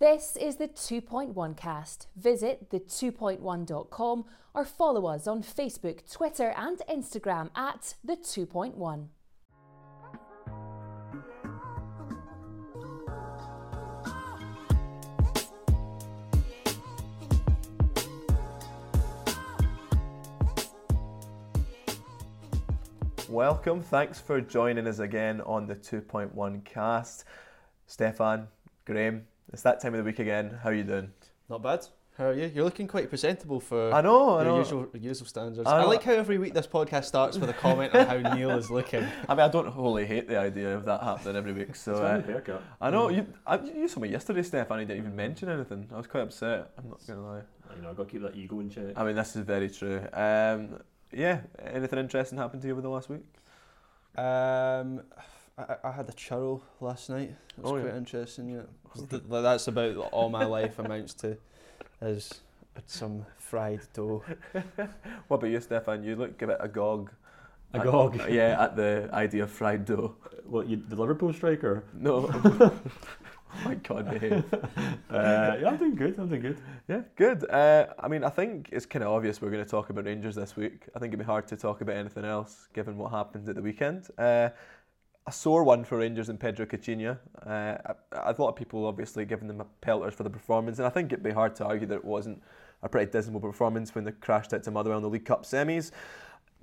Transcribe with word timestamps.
This 0.00 0.36
is 0.36 0.56
the 0.56 0.68
2.1 0.68 1.56
cast. 1.56 2.06
Visit 2.14 2.70
the2.1.com 2.70 4.24
or 4.54 4.64
follow 4.64 5.06
us 5.06 5.26
on 5.26 5.42
Facebook, 5.42 6.08
Twitter, 6.08 6.54
and 6.56 6.78
Instagram 6.88 7.50
at 7.56 7.94
the 8.04 8.14
2.1. 8.14 9.08
Welcome. 23.28 23.82
Thanks 23.82 24.20
for 24.20 24.40
joining 24.40 24.86
us 24.86 25.00
again 25.00 25.40
on 25.40 25.66
the 25.66 25.74
2.1 25.74 26.64
cast. 26.64 27.24
Stefan, 27.88 28.46
Graham, 28.84 29.26
it's 29.52 29.62
that 29.62 29.80
time 29.80 29.94
of 29.94 29.98
the 29.98 30.04
week 30.04 30.18
again. 30.18 30.58
How 30.62 30.70
are 30.70 30.74
you 30.74 30.84
doing? 30.84 31.10
Not 31.48 31.62
bad. 31.62 31.86
How 32.18 32.24
are 32.26 32.32
you? 32.34 32.50
You're 32.52 32.64
looking 32.64 32.88
quite 32.88 33.08
presentable 33.08 33.60
for 33.60 33.94
I 33.94 34.00
know, 34.00 34.30
I 34.30 34.42
your 34.42 34.52
know. 34.52 34.58
usual 34.58 34.88
usual 34.94 35.26
standards. 35.26 35.68
I 35.68 35.78
I, 35.78 35.84
like 35.84 36.02
how 36.02 36.14
every 36.14 36.36
week 36.36 36.52
this 36.52 36.66
podcast 36.66 37.04
starts 37.04 37.38
with 37.38 37.48
a 37.48 37.52
comment 37.52 37.94
on 37.94 38.06
how 38.06 38.18
Niall 38.34 38.58
is 38.58 38.72
looking. 38.72 39.06
I 39.28 39.34
mean, 39.34 39.40
I 39.40 39.48
don't 39.48 39.68
wholly 39.68 40.04
hate 40.04 40.26
the 40.26 40.36
idea 40.36 40.76
of 40.76 40.84
that 40.86 41.00
happening 41.00 41.36
every 41.36 41.52
week. 41.52 41.76
So 41.76 41.94
uh, 41.94 42.20
haircut. 42.20 42.62
I 42.80 42.90
know 42.90 43.08
you. 43.08 43.24
I, 43.46 43.60
you 43.60 43.86
saw 43.86 44.00
me 44.00 44.08
yesterday, 44.08 44.42
Stefan. 44.42 44.80
You 44.80 44.86
didn't 44.86 44.98
even 44.98 45.14
mention 45.14 45.48
anything. 45.48 45.88
I 45.92 45.96
was 45.96 46.08
quite 46.08 46.22
upset. 46.22 46.72
I'm 46.76 46.88
not 46.88 47.06
gonna 47.06 47.24
lie. 47.24 47.42
You 47.76 47.82
know, 47.82 47.90
I've 47.90 47.96
got 47.96 48.08
to 48.08 48.12
keep 48.12 48.22
that 48.22 48.34
ego 48.34 48.58
in 48.60 48.70
check. 48.70 48.94
I 48.96 49.04
mean, 49.04 49.14
this 49.14 49.36
is 49.36 49.44
very 49.44 49.70
true. 49.70 50.00
Um, 50.12 50.80
yeah. 51.12 51.42
Anything 51.64 52.00
interesting 52.00 52.38
happened 52.38 52.62
to 52.62 52.68
you 52.68 52.72
over 52.72 52.82
the 52.82 52.88
last 52.88 53.08
week? 53.08 53.22
Um, 54.16 55.02
I, 55.58 55.76
I 55.88 55.92
had 55.92 56.08
a 56.08 56.12
churro 56.12 56.60
last 56.80 57.10
night. 57.10 57.30
It 57.56 57.62
was 57.62 57.72
Oh, 57.72 57.76
yeah. 57.76 57.82
quite 57.82 57.94
interesting. 57.96 58.48
Yeah, 58.50 58.62
Th- 59.10 59.22
that's 59.28 59.68
about 59.68 59.96
all 60.12 60.28
my 60.28 60.44
life 60.44 60.78
amounts 60.78 61.14
to 61.14 61.36
is 62.00 62.40
some 62.86 63.26
fried 63.38 63.80
dough. 63.92 64.22
What 65.28 65.38
about 65.38 65.50
you, 65.50 65.60
Stefan? 65.60 66.04
You 66.04 66.16
look 66.16 66.40
a 66.42 66.46
bit 66.46 66.56
agog. 66.60 67.10
Agog. 67.74 68.18
At, 68.20 68.32
yeah, 68.32 68.62
at 68.62 68.76
the 68.76 69.10
idea 69.12 69.42
of 69.42 69.50
fried 69.50 69.84
dough. 69.84 70.14
What, 70.48 70.66
you, 70.66 70.76
the 70.88 70.96
Liverpool 70.96 71.30
striker? 71.34 71.84
No. 71.92 72.30
oh 72.32 72.72
my 73.66 73.74
God, 73.74 74.08
behave. 74.10 74.44
Uh, 74.54 75.56
yeah, 75.60 75.68
I'm 75.68 75.76
doing 75.76 75.94
good. 75.94 76.18
I'm 76.18 76.26
doing 76.28 76.40
good. 76.40 76.58
Yeah, 76.88 77.02
good. 77.16 77.44
Uh, 77.50 77.88
I 77.98 78.08
mean, 78.08 78.24
I 78.24 78.30
think 78.30 78.70
it's 78.72 78.86
kind 78.86 79.04
of 79.04 79.10
obvious 79.10 79.42
we're 79.42 79.50
going 79.50 79.62
to 79.62 79.70
talk 79.70 79.90
about 79.90 80.06
Rangers 80.06 80.34
this 80.36 80.56
week. 80.56 80.84
I 80.96 80.98
think 81.00 81.10
it'd 81.12 81.18
be 81.18 81.24
hard 81.26 81.46
to 81.48 81.56
talk 81.56 81.82
about 81.82 81.96
anything 81.96 82.24
else 82.24 82.68
given 82.72 82.96
what 82.96 83.10
happened 83.10 83.46
at 83.50 83.56
the 83.56 83.60
weekend. 83.60 84.06
Uh, 84.16 84.48
a 85.28 85.32
sore 85.32 85.62
one 85.62 85.84
for 85.84 85.98
Rangers 85.98 86.30
and 86.30 86.40
Pedro 86.40 86.64
Caixinha. 86.64 87.18
Uh, 87.46 87.76
I, 88.14 88.30
I 88.30 88.32
thought 88.32 88.56
people 88.56 88.86
obviously 88.86 89.26
giving 89.26 89.46
them 89.46 89.60
a 89.60 89.66
pelters 89.82 90.14
for 90.14 90.22
the 90.22 90.30
performance, 90.30 90.78
and 90.78 90.86
I 90.86 90.90
think 90.90 91.12
it'd 91.12 91.22
be 91.22 91.30
hard 91.30 91.54
to 91.56 91.66
argue 91.66 91.86
that 91.86 91.96
it 91.96 92.04
wasn't 92.04 92.42
a 92.82 92.88
pretty 92.88 93.12
dismal 93.12 93.40
performance 93.40 93.94
when 93.94 94.04
they 94.04 94.12
crashed 94.12 94.54
out 94.54 94.62
to 94.62 94.70
Motherwell 94.70 94.96
in 94.96 95.02
the 95.02 95.10
League 95.10 95.26
Cup 95.26 95.44
semis. 95.44 95.90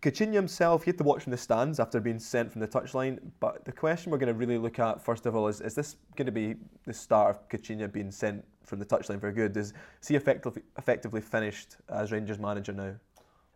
Caixinha 0.01 0.33
himself, 0.33 0.83
he 0.83 0.89
had 0.89 0.97
to 0.97 1.03
watch 1.03 1.23
from 1.23 1.31
the 1.31 1.37
stands 1.37 1.79
after 1.79 1.99
being 1.99 2.17
sent 2.17 2.51
from 2.51 2.59
the 2.59 2.67
touchline. 2.67 3.19
But 3.39 3.65
the 3.65 3.71
question 3.71 4.11
we're 4.11 4.17
going 4.17 4.33
to 4.33 4.39
really 4.39 4.57
look 4.57 4.79
at, 4.79 4.99
first 4.99 5.27
of 5.27 5.35
all, 5.35 5.47
is 5.47 5.61
is 5.61 5.75
this 5.75 5.97
going 6.15 6.25
to 6.25 6.31
be 6.31 6.55
the 6.85 6.93
start 6.93 7.35
of 7.35 7.47
Caixinha 7.49 7.91
being 7.91 8.09
sent 8.09 8.43
from 8.63 8.79
the 8.79 8.85
touchline 8.85 9.19
for 9.19 9.31
good? 9.31 9.55
Is, 9.55 9.73
is 10.01 10.07
he 10.07 10.15
effectively, 10.15 10.63
effectively 10.79 11.21
finished 11.21 11.77
as 11.89 12.11
Rangers 12.11 12.39
manager 12.39 12.73
now? 12.73 12.95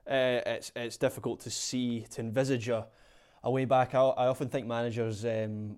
Uh, 0.08 0.42
it's 0.46 0.72
it's 0.76 0.98
difficult 0.98 1.40
to 1.40 1.50
see 1.50 2.06
to 2.12 2.22
envisage 2.22 2.70
a, 2.70 2.88
a 3.44 3.52
way 3.52 3.66
back. 3.66 3.96
I, 3.96 4.00
I 4.00 4.28
often 4.28 4.50
think 4.50 4.68
managers 4.68 5.26
um, 5.26 5.78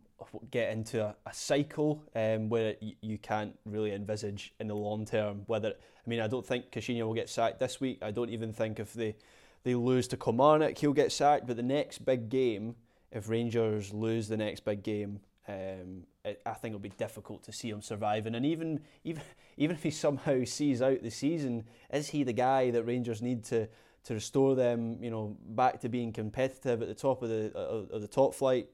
get 0.49 0.71
into 0.71 1.03
a, 1.03 1.15
a 1.25 1.33
cycle 1.33 2.03
um, 2.15 2.49
where 2.49 2.75
y- 2.81 2.95
you 3.01 3.17
can't 3.17 3.57
really 3.65 3.93
envisage 3.93 4.53
in 4.59 4.67
the 4.67 4.75
long 4.75 5.05
term 5.05 5.43
whether. 5.47 5.69
I 5.69 6.09
mean, 6.09 6.19
I 6.19 6.27
don't 6.27 6.45
think 6.45 6.71
Caixinha 6.71 7.05
will 7.05 7.13
get 7.13 7.29
sacked 7.29 7.59
this 7.59 7.79
week. 7.79 7.99
I 8.01 8.11
don't 8.11 8.29
even 8.29 8.53
think 8.53 8.79
if 8.79 8.93
they 8.93 9.15
they 9.63 9.75
lose 9.75 10.07
to 10.07 10.17
Kilmarnock 10.17 10.77
he'll 10.77 10.93
get 10.93 11.11
sacked. 11.11 11.45
But 11.45 11.57
the 11.57 11.63
next 11.63 11.99
big 11.99 12.29
game, 12.29 12.75
if 13.11 13.29
Rangers 13.29 13.93
lose 13.93 14.27
the 14.27 14.37
next 14.37 14.65
big 14.65 14.83
game. 14.83 15.19
Um, 15.47 16.03
it, 16.23 16.39
I 16.45 16.53
think 16.53 16.73
it'll 16.73 16.79
be 16.79 16.89
difficult 16.89 17.43
to 17.43 17.51
see 17.51 17.69
him 17.69 17.81
surviving, 17.81 18.35
and 18.35 18.45
even 18.45 18.81
even 19.03 19.23
even 19.57 19.75
if 19.75 19.83
he 19.83 19.91
somehow 19.91 20.43
sees 20.45 20.81
out 20.81 21.01
the 21.01 21.11
season, 21.11 21.65
is 21.91 22.09
he 22.09 22.23
the 22.23 22.33
guy 22.33 22.71
that 22.71 22.83
Rangers 22.83 23.21
need 23.21 23.43
to 23.45 23.67
to 24.05 24.13
restore 24.15 24.55
them, 24.55 24.97
you 25.01 25.11
know, 25.11 25.37
back 25.49 25.79
to 25.81 25.89
being 25.89 26.11
competitive 26.11 26.81
at 26.81 26.87
the 26.87 26.95
top 26.95 27.21
of 27.21 27.29
the 27.29 27.51
uh, 27.55 27.95
of 27.95 28.01
the 28.01 28.07
top 28.07 28.33
flight. 28.33 28.69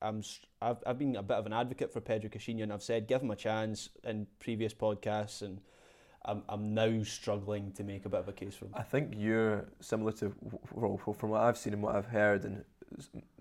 I'm 0.00 0.22
I've, 0.60 0.82
I've 0.86 0.98
been 0.98 1.16
a 1.16 1.22
bit 1.22 1.36
of 1.36 1.46
an 1.46 1.52
advocate 1.52 1.92
for 1.92 2.00
Pedro 2.00 2.28
Caixinha 2.28 2.64
and 2.64 2.72
I've 2.72 2.82
said 2.82 3.06
give 3.06 3.22
him 3.22 3.30
a 3.30 3.36
chance 3.36 3.88
in 4.04 4.26
previous 4.40 4.74
podcasts 4.74 5.42
and 5.42 5.60
I'm, 6.24 6.42
I'm 6.48 6.74
now 6.74 7.02
struggling 7.02 7.72
to 7.72 7.84
make 7.84 8.04
a 8.04 8.08
bit 8.08 8.20
of 8.20 8.28
a 8.28 8.32
case 8.32 8.54
for 8.54 8.66
him. 8.66 8.72
I 8.74 8.82
think 8.82 9.14
you're 9.16 9.66
similar 9.80 10.12
to 10.12 10.34
well, 10.72 10.96
from 10.96 11.30
what 11.30 11.42
I've 11.42 11.56
seen 11.56 11.72
and 11.72 11.82
what 11.82 11.94
I've 11.94 12.06
heard 12.06 12.44
and 12.44 12.64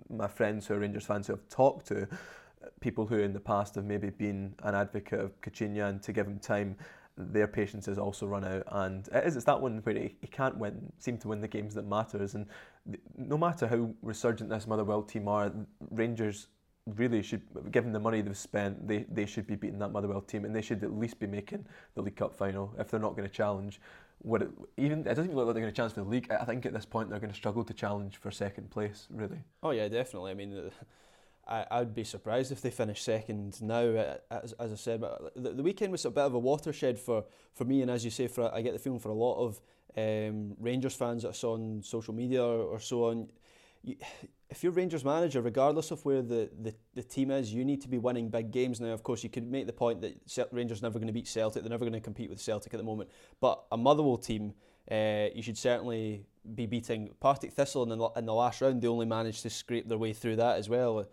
my 0.09 0.28
friends 0.28 0.67
who 0.67 0.75
are 0.75 0.79
Rangers 0.79 1.06
fans 1.06 1.28
who 1.28 1.34
have 1.34 1.47
talked 1.50 1.88
to 1.88 2.03
uh, 2.03 2.67
people 2.79 3.06
who 3.06 3.17
in 3.17 3.34
the 3.34 3.40
past 3.40 3.75
have 3.75 3.85
maybe 3.85 4.09
been 4.09 4.53
an 4.63 4.75
advocate 4.75 5.19
of 5.19 5.40
Cacinha 5.41 5.90
and 5.90 6.01
to 6.03 6.13
give 6.13 6.28
him 6.28 6.40
time 6.40 6.75
their 7.21 7.47
patience 7.47 7.85
has 7.85 7.97
also 7.97 8.25
run 8.25 8.45
out. 8.45 8.63
And 8.67 9.07
it 9.13 9.25
is, 9.25 9.35
it's 9.35 9.45
that 9.45 9.61
one 9.61 9.79
where 9.83 9.95
he, 9.95 10.15
he 10.21 10.27
can't 10.27 10.57
win, 10.57 10.91
seem 10.99 11.17
to 11.19 11.27
win 11.29 11.41
the 11.41 11.47
games 11.47 11.73
that 11.75 11.85
matters. 11.85 12.35
And 12.35 12.45
th- 12.87 13.01
no 13.17 13.37
matter 13.37 13.67
how 13.67 13.89
resurgent 14.01 14.49
this 14.49 14.67
Motherwell 14.67 15.03
team 15.03 15.27
are, 15.27 15.51
Rangers 15.89 16.47
really 16.85 17.21
should, 17.21 17.41
given 17.71 17.91
the 17.91 17.99
money 17.99 18.21
they've 18.21 18.37
spent, 18.37 18.87
they, 18.87 19.05
they 19.11 19.25
should 19.25 19.47
be 19.47 19.55
beating 19.55 19.79
that 19.79 19.89
Motherwell 19.89 20.21
team 20.21 20.45
and 20.45 20.55
they 20.55 20.61
should 20.61 20.83
at 20.83 20.93
least 20.93 21.19
be 21.19 21.27
making 21.27 21.65
the 21.95 22.01
League 22.01 22.15
Cup 22.15 22.33
final 22.33 22.73
if 22.79 22.89
they're 22.89 22.99
not 22.99 23.15
going 23.15 23.27
to 23.27 23.33
challenge. 23.33 23.79
What 24.23 24.43
it, 24.43 24.49
even 24.77 24.99
it 24.99 25.03
doesn't 25.05 25.25
even 25.25 25.35
look 25.35 25.47
like 25.47 25.55
they're 25.55 25.63
going 25.63 25.73
to 25.73 25.75
challenge 25.75 25.93
for 25.93 26.01
the 26.01 26.09
league. 26.09 26.31
I 26.31 26.45
think 26.45 26.65
at 26.65 26.73
this 26.73 26.85
point 26.85 27.09
they're 27.09 27.19
going 27.19 27.31
to 27.31 27.35
struggle 27.35 27.63
to 27.63 27.73
challenge 27.73 28.17
for 28.17 28.29
second 28.29 28.69
place. 28.69 29.07
Really, 29.09 29.39
Oh 29.63 29.71
yeah, 29.71 29.87
definitely. 29.87 30.31
I 30.31 30.35
mean, 30.35 30.71
I 31.47 31.66
I'd 31.72 31.94
be 31.94 32.03
surprised 32.03 32.52
if 32.52 32.62
they 32.62 32.72
finish 32.72 33.02
second 33.02 33.62
now. 33.62 33.84
uh, 33.84 34.18
As, 34.29 34.53
as 34.53 34.72
I 34.72 34.75
said, 34.75 35.02
but 35.02 35.34
the, 35.35 35.52
the 35.52 35.63
weekend 35.63 35.91
was 35.91 36.06
a 36.06 36.09
bit 36.09 36.24
of 36.24 36.34
a 36.34 36.40
watershed 36.40 37.00
for, 37.00 37.25
for 37.53 37.66
me, 37.66 37.81
and 37.81 37.91
as 37.91 38.06
you 38.06 38.12
say, 38.12 38.28
for 38.28 38.53
I 38.53 38.62
get 38.62 38.74
the 38.74 38.79
feeling 38.79 39.00
for 39.00 39.09
a 39.09 39.13
lot 39.13 39.44
of 39.44 39.62
um, 39.97 40.56
Rangers 40.59 40.96
fans 40.96 41.24
that 41.24 41.29
I 41.29 41.34
saw 41.34 41.53
on 41.53 41.81
social 41.84 42.13
media 42.13 42.44
or, 42.44 42.63
or 42.63 42.79
so 42.79 43.06
on. 43.06 43.29
You, 43.84 43.96
if 44.50 44.63
you're 44.63 44.74
Rangers 44.74 45.03
manager, 45.03 45.41
regardless 45.41 45.91
of 45.91 46.03
where 46.06 46.22
the, 46.22 46.50
the, 46.62 46.75
the 46.94 47.02
team 47.02 47.31
is, 47.31 47.53
you 47.53 47.63
need 47.63 47.81
to 47.81 47.88
be 47.88 47.97
winning 47.97 48.29
big 48.29 48.52
games 48.52 48.79
now. 48.79 48.90
Of 48.91 49.02
course, 49.02 49.23
you 49.23 49.29
could 49.29 49.50
make 49.50 49.66
the 49.66 49.73
point 49.73 50.02
that 50.02 50.47
Rangers 50.52 50.81
never 50.81 51.00
going 51.00 51.08
to 51.08 51.13
beat 51.13 51.28
Celtic. 51.28 51.63
They're 51.63 51.69
never 51.69 51.85
going 51.85 51.94
to 51.94 52.02
compete 52.02 52.29
with 52.29 52.40
Celtic 52.40 52.73
at 52.73 52.78
the 52.78 52.84
moment. 52.84 53.09
But 53.40 53.63
a 53.72 53.78
Motherwell 53.78 54.18
team, 54.18 54.53
uh, 54.91 55.28
you 55.34 55.41
should 55.41 55.58
certainly 55.58 56.25
be 56.53 56.66
beating 56.66 57.09
Partick 57.19 57.53
Thistle 57.53 57.84
in 57.84 57.97
the, 57.97 58.09
in 58.18 58.25
the 58.25 58.34
last 58.34 58.62
round. 58.62 58.81
They 58.81 58.88
only 58.88 59.06
managed 59.06 59.41
to 59.44 59.50
scrape 59.50 59.88
their 59.88 59.97
way 59.97 60.12
through 60.13 60.35
that 60.35 60.58
as 60.58 60.68
well. 60.68 61.08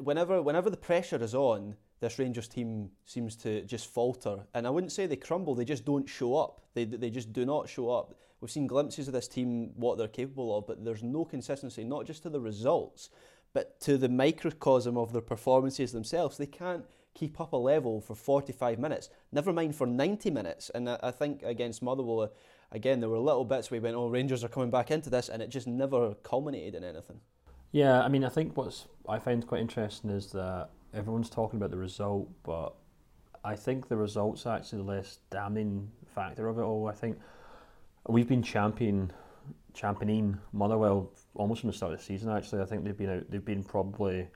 Whenever, 0.00 0.42
whenever 0.42 0.70
the 0.70 0.76
pressure 0.76 1.22
is 1.22 1.34
on, 1.34 1.76
this 2.00 2.18
Rangers 2.18 2.48
team 2.48 2.90
seems 3.04 3.36
to 3.36 3.62
just 3.62 3.86
falter. 3.86 4.46
And 4.54 4.66
I 4.66 4.70
wouldn't 4.70 4.92
say 4.92 5.06
they 5.06 5.16
crumble, 5.16 5.54
they 5.54 5.64
just 5.64 5.84
don't 5.84 6.08
show 6.08 6.36
up. 6.36 6.62
They, 6.74 6.84
they 6.84 7.10
just 7.10 7.32
do 7.32 7.44
not 7.44 7.68
show 7.68 7.90
up. 7.90 8.14
We've 8.40 8.50
seen 8.50 8.66
glimpses 8.66 9.08
of 9.08 9.14
this 9.14 9.28
team, 9.28 9.70
what 9.76 9.96
they're 9.96 10.08
capable 10.08 10.56
of, 10.56 10.66
but 10.66 10.84
there's 10.84 11.02
no 11.02 11.24
consistency, 11.24 11.84
not 11.84 12.06
just 12.06 12.22
to 12.24 12.28
the 12.28 12.40
results, 12.40 13.08
but 13.54 13.80
to 13.80 13.96
the 13.96 14.10
microcosm 14.10 14.98
of 14.98 15.12
their 15.12 15.22
performances 15.22 15.92
themselves. 15.92 16.36
They 16.36 16.46
can't 16.46 16.84
keep 17.14 17.40
up 17.40 17.54
a 17.54 17.56
level 17.56 18.02
for 18.02 18.14
45 18.14 18.78
minutes, 18.78 19.08
never 19.32 19.52
mind 19.52 19.74
for 19.74 19.86
90 19.86 20.30
minutes. 20.30 20.70
And 20.74 20.90
I, 20.90 20.98
I 21.02 21.10
think 21.10 21.42
against 21.42 21.82
Motherwell, 21.82 22.20
uh, 22.20 22.28
again, 22.72 23.00
there 23.00 23.08
were 23.08 23.18
little 23.18 23.46
bits 23.46 23.70
where 23.70 23.80
we 23.80 23.84
went, 23.84 23.96
oh, 23.96 24.08
Rangers 24.08 24.44
are 24.44 24.48
coming 24.48 24.70
back 24.70 24.90
into 24.90 25.08
this, 25.08 25.30
and 25.30 25.42
it 25.42 25.48
just 25.48 25.66
never 25.66 26.14
culminated 26.16 26.74
in 26.74 26.84
anything. 26.84 27.20
Yeah, 27.76 28.00
I 28.00 28.08
mean, 28.08 28.24
I 28.24 28.30
think 28.30 28.56
what's 28.56 28.86
I 29.06 29.18
find 29.18 29.46
quite 29.46 29.60
interesting 29.60 30.08
is 30.08 30.32
that 30.32 30.70
everyone's 30.94 31.28
talking 31.28 31.58
about 31.58 31.70
the 31.70 31.76
result, 31.76 32.26
but 32.42 32.74
I 33.44 33.54
think 33.54 33.88
the 33.88 33.98
result's 33.98 34.46
actually 34.46 34.78
the 34.78 34.84
less 34.84 35.18
damning 35.28 35.90
factor 36.14 36.48
of 36.48 36.58
it 36.58 36.62
all. 36.62 36.88
I 36.88 36.92
think 36.92 37.18
we've 38.08 38.26
been 38.26 38.42
champion, 38.42 39.12
championing 39.74 40.38
Motherwell 40.54 41.10
almost 41.34 41.60
from 41.60 41.68
the 41.68 41.76
start 41.76 41.92
of 41.92 41.98
the 41.98 42.04
season. 42.06 42.30
Actually, 42.30 42.62
I 42.62 42.64
think 42.64 42.82
they've 42.82 42.96
been 42.96 43.10
out, 43.10 43.30
they've 43.30 43.44
been 43.44 43.62
probably 43.62 44.26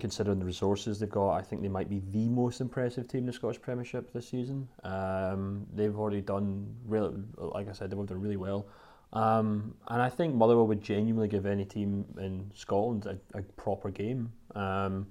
considering 0.00 0.40
the 0.40 0.46
resources 0.46 0.98
they've 0.98 1.08
got. 1.08 1.30
I 1.36 1.42
think 1.42 1.62
they 1.62 1.68
might 1.68 1.88
be 1.88 2.02
the 2.10 2.28
most 2.28 2.60
impressive 2.60 3.06
team 3.06 3.20
in 3.20 3.26
the 3.26 3.34
Scottish 3.34 3.62
Premiership 3.62 4.12
this 4.12 4.28
season. 4.28 4.66
Um, 4.82 5.64
they've 5.72 5.96
already 5.96 6.22
done 6.22 6.74
really, 6.86 7.22
like 7.36 7.68
I 7.68 7.72
said, 7.72 7.88
they've 7.88 8.04
done 8.04 8.20
really 8.20 8.36
well. 8.36 8.66
Um, 9.12 9.74
and 9.88 10.02
I 10.02 10.08
think 10.08 10.34
Motherwell 10.34 10.66
would 10.66 10.82
genuinely 10.82 11.28
give 11.28 11.46
any 11.46 11.64
team 11.64 12.04
in 12.18 12.50
Scotland 12.54 13.06
a, 13.06 13.38
a 13.38 13.42
proper 13.42 13.90
game. 13.90 14.32
Um, 14.54 15.06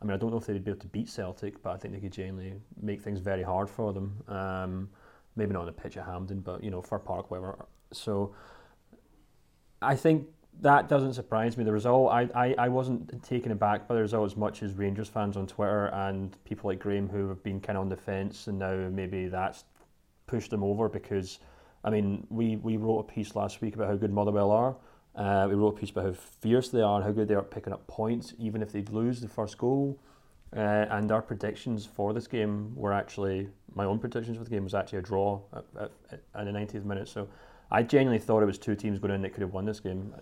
I 0.00 0.04
mean, 0.04 0.14
I 0.14 0.16
don't 0.16 0.30
know 0.30 0.38
if 0.38 0.46
they'd 0.46 0.64
be 0.64 0.70
able 0.70 0.80
to 0.80 0.86
beat 0.88 1.08
Celtic, 1.08 1.62
but 1.62 1.70
I 1.70 1.76
think 1.76 1.94
they 1.94 2.00
could 2.00 2.12
genuinely 2.12 2.54
make 2.80 3.02
things 3.02 3.20
very 3.20 3.42
hard 3.42 3.68
for 3.68 3.92
them. 3.92 4.22
Um, 4.28 4.88
maybe 5.36 5.52
not 5.52 5.60
on 5.60 5.66
the 5.66 5.72
pitch 5.72 5.96
at 5.96 6.04
Hampden, 6.04 6.40
but 6.40 6.62
you 6.62 6.70
know, 6.70 6.82
Fir 6.82 6.98
Park, 6.98 7.30
whatever. 7.30 7.66
So 7.92 8.34
I 9.80 9.96
think 9.96 10.26
that 10.60 10.88
doesn't 10.88 11.14
surprise 11.14 11.56
me. 11.56 11.64
The 11.64 11.72
result, 11.72 12.12
I, 12.12 12.28
I, 12.34 12.54
I 12.58 12.68
wasn't 12.68 13.22
taken 13.22 13.52
aback 13.52 13.88
by 13.88 13.94
the 13.94 14.00
result 14.00 14.26
as 14.26 14.36
much 14.36 14.62
as 14.62 14.74
Rangers 14.74 15.08
fans 15.08 15.36
on 15.36 15.46
Twitter 15.46 15.86
and 15.86 16.36
people 16.44 16.68
like 16.68 16.78
Graham 16.78 17.08
who 17.08 17.28
have 17.28 17.42
been 17.42 17.60
kind 17.60 17.76
of 17.76 17.82
on 17.82 17.88
the 17.88 17.96
fence, 17.96 18.46
and 18.46 18.58
now 18.58 18.88
maybe 18.90 19.28
that's 19.28 19.64
pushed 20.26 20.50
them 20.50 20.62
over 20.62 20.88
because, 20.88 21.38
I 21.84 21.90
mean, 21.90 22.26
we, 22.30 22.56
we 22.56 22.76
wrote 22.76 23.00
a 23.00 23.12
piece 23.12 23.34
last 23.34 23.60
week 23.60 23.74
about 23.74 23.88
how 23.88 23.96
good 23.96 24.12
Motherwell 24.12 24.50
are. 24.50 24.76
Uh, 25.14 25.46
we 25.48 25.54
wrote 25.54 25.76
a 25.76 25.80
piece 25.80 25.90
about 25.90 26.04
how 26.04 26.12
fierce 26.12 26.68
they 26.68 26.80
are 26.80 26.96
and 26.96 27.04
how 27.04 27.12
good 27.12 27.28
they 27.28 27.34
are 27.34 27.40
at 27.40 27.50
picking 27.50 27.72
up 27.72 27.86
points, 27.86 28.34
even 28.38 28.62
if 28.62 28.72
they 28.72 28.82
lose 28.82 29.20
the 29.20 29.28
first 29.28 29.58
goal. 29.58 29.98
Uh, 30.54 30.86
and 30.90 31.10
our 31.10 31.22
predictions 31.22 31.86
for 31.86 32.12
this 32.12 32.26
game 32.26 32.74
were 32.76 32.92
actually 32.92 33.48
my 33.74 33.84
own 33.84 33.98
predictions 33.98 34.36
for 34.36 34.44
the 34.44 34.50
game 34.50 34.64
was 34.64 34.74
actually 34.74 34.98
a 34.98 35.02
draw 35.02 35.40
at, 35.54 35.64
at, 35.80 36.20
at 36.34 36.44
the 36.44 36.50
90th 36.50 36.84
minute. 36.84 37.08
So 37.08 37.28
I 37.70 37.82
genuinely 37.82 38.18
thought 38.18 38.42
it 38.42 38.46
was 38.46 38.58
two 38.58 38.74
teams 38.74 38.98
going 38.98 39.14
in 39.14 39.22
that 39.22 39.30
could 39.32 39.42
have 39.42 39.52
won 39.52 39.64
this 39.64 39.80
game. 39.80 40.14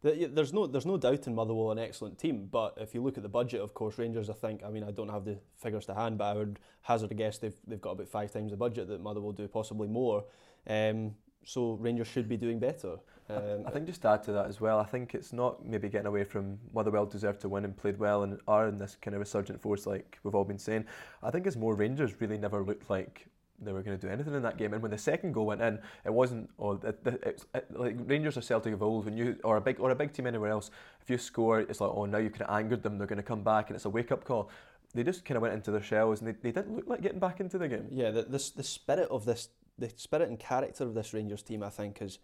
There's 0.00 0.52
no, 0.52 0.66
there's 0.66 0.86
no 0.86 0.96
doubt 0.96 1.26
in 1.26 1.34
Motherwell 1.34 1.72
an 1.72 1.78
excellent 1.78 2.18
team, 2.18 2.48
but 2.50 2.74
if 2.76 2.94
you 2.94 3.02
look 3.02 3.16
at 3.16 3.24
the 3.24 3.28
budget, 3.28 3.60
of 3.60 3.74
course, 3.74 3.98
Rangers, 3.98 4.30
I 4.30 4.32
think, 4.32 4.62
I 4.64 4.70
mean, 4.70 4.84
I 4.84 4.92
don't 4.92 5.08
have 5.08 5.24
the 5.24 5.38
figures 5.56 5.86
to 5.86 5.94
hand, 5.94 6.18
but 6.18 6.24
I 6.24 6.34
would 6.34 6.60
hazard 6.82 7.10
a 7.10 7.14
guess 7.14 7.38
they've, 7.38 7.56
they've 7.66 7.80
got 7.80 7.92
about 7.92 8.08
five 8.08 8.32
times 8.32 8.52
the 8.52 8.56
budget 8.56 8.86
that 8.88 9.00
Motherwell 9.00 9.32
do, 9.32 9.48
possibly 9.48 9.88
more. 9.88 10.24
Um, 10.68 11.14
so 11.44 11.74
Rangers 11.80 12.08
should 12.08 12.28
be 12.28 12.36
doing 12.36 12.58
better. 12.58 12.96
Um, 13.30 13.64
I 13.66 13.70
think 13.70 13.86
just 13.86 14.02
to 14.02 14.08
add 14.08 14.22
to 14.24 14.32
that 14.32 14.46
as 14.46 14.60
well, 14.60 14.78
I 14.78 14.84
think 14.84 15.14
it's 15.14 15.32
not 15.32 15.64
maybe 15.64 15.88
getting 15.88 16.06
away 16.06 16.24
from 16.24 16.58
Motherwell 16.72 17.04
deserved 17.04 17.40
to 17.42 17.48
win 17.48 17.64
and 17.64 17.76
played 17.76 17.98
well 17.98 18.22
and 18.22 18.40
are 18.48 18.68
in 18.68 18.78
this 18.78 18.96
kind 19.00 19.14
of 19.14 19.20
resurgent 19.20 19.60
force 19.60 19.86
like 19.86 20.18
we've 20.22 20.34
all 20.34 20.44
been 20.44 20.58
saying. 20.58 20.84
I 21.22 21.30
think 21.30 21.46
it's 21.46 21.56
more 21.56 21.74
Rangers 21.74 22.20
really 22.20 22.38
never 22.38 22.62
looked 22.62 22.88
like 22.88 23.28
they 23.60 23.72
were 23.72 23.82
going 23.82 23.98
to 23.98 24.06
do 24.06 24.10
anything 24.12 24.34
in 24.34 24.42
that 24.42 24.56
game. 24.56 24.72
And 24.72 24.82
when 24.82 24.90
the 24.90 24.98
second 24.98 25.32
goal 25.32 25.46
went 25.46 25.60
in, 25.60 25.78
it 26.04 26.12
wasn't 26.12 26.48
oh, 26.58 26.72
it, 26.72 26.98
it, 27.04 27.44
it, 27.54 27.66
like 27.78 27.96
Rangers 28.06 28.36
or 28.36 28.42
Celtic 28.42 28.72
of 28.72 28.82
old. 28.82 29.04
When 29.04 29.16
you 29.16 29.36
or 29.44 29.56
a 29.56 29.60
big 29.60 29.80
or 29.80 29.90
a 29.90 29.94
big 29.94 30.12
team 30.12 30.26
anywhere 30.26 30.50
else, 30.50 30.70
if 31.02 31.10
you 31.10 31.18
score, 31.18 31.60
it's 31.60 31.80
like 31.80 31.90
oh 31.92 32.04
now 32.04 32.18
you 32.18 32.30
kind 32.30 32.42
of 32.42 32.56
angered 32.56 32.82
them. 32.82 32.98
They're 32.98 33.06
going 33.06 33.18
to 33.18 33.22
come 33.22 33.42
back, 33.42 33.68
and 33.68 33.76
it's 33.76 33.84
a 33.84 33.90
wake 33.90 34.12
up 34.12 34.24
call. 34.24 34.50
They 34.94 35.02
just 35.02 35.24
kind 35.24 35.36
of 35.36 35.42
went 35.42 35.54
into 35.54 35.70
their 35.70 35.82
shells, 35.82 36.20
and 36.20 36.28
they, 36.28 36.36
they 36.40 36.52
didn't 36.52 36.74
look 36.74 36.86
like 36.86 37.02
getting 37.02 37.18
back 37.18 37.40
into 37.40 37.58
the 37.58 37.68
game. 37.68 37.88
Yeah, 37.90 38.10
the, 38.10 38.22
the 38.22 38.50
the 38.56 38.62
spirit 38.62 39.08
of 39.10 39.24
this, 39.24 39.48
the 39.78 39.90
spirit 39.96 40.28
and 40.28 40.38
character 40.38 40.84
of 40.84 40.94
this 40.94 41.14
Rangers 41.14 41.42
team, 41.42 41.62
I 41.62 41.70
think, 41.70 42.02
is 42.02 42.18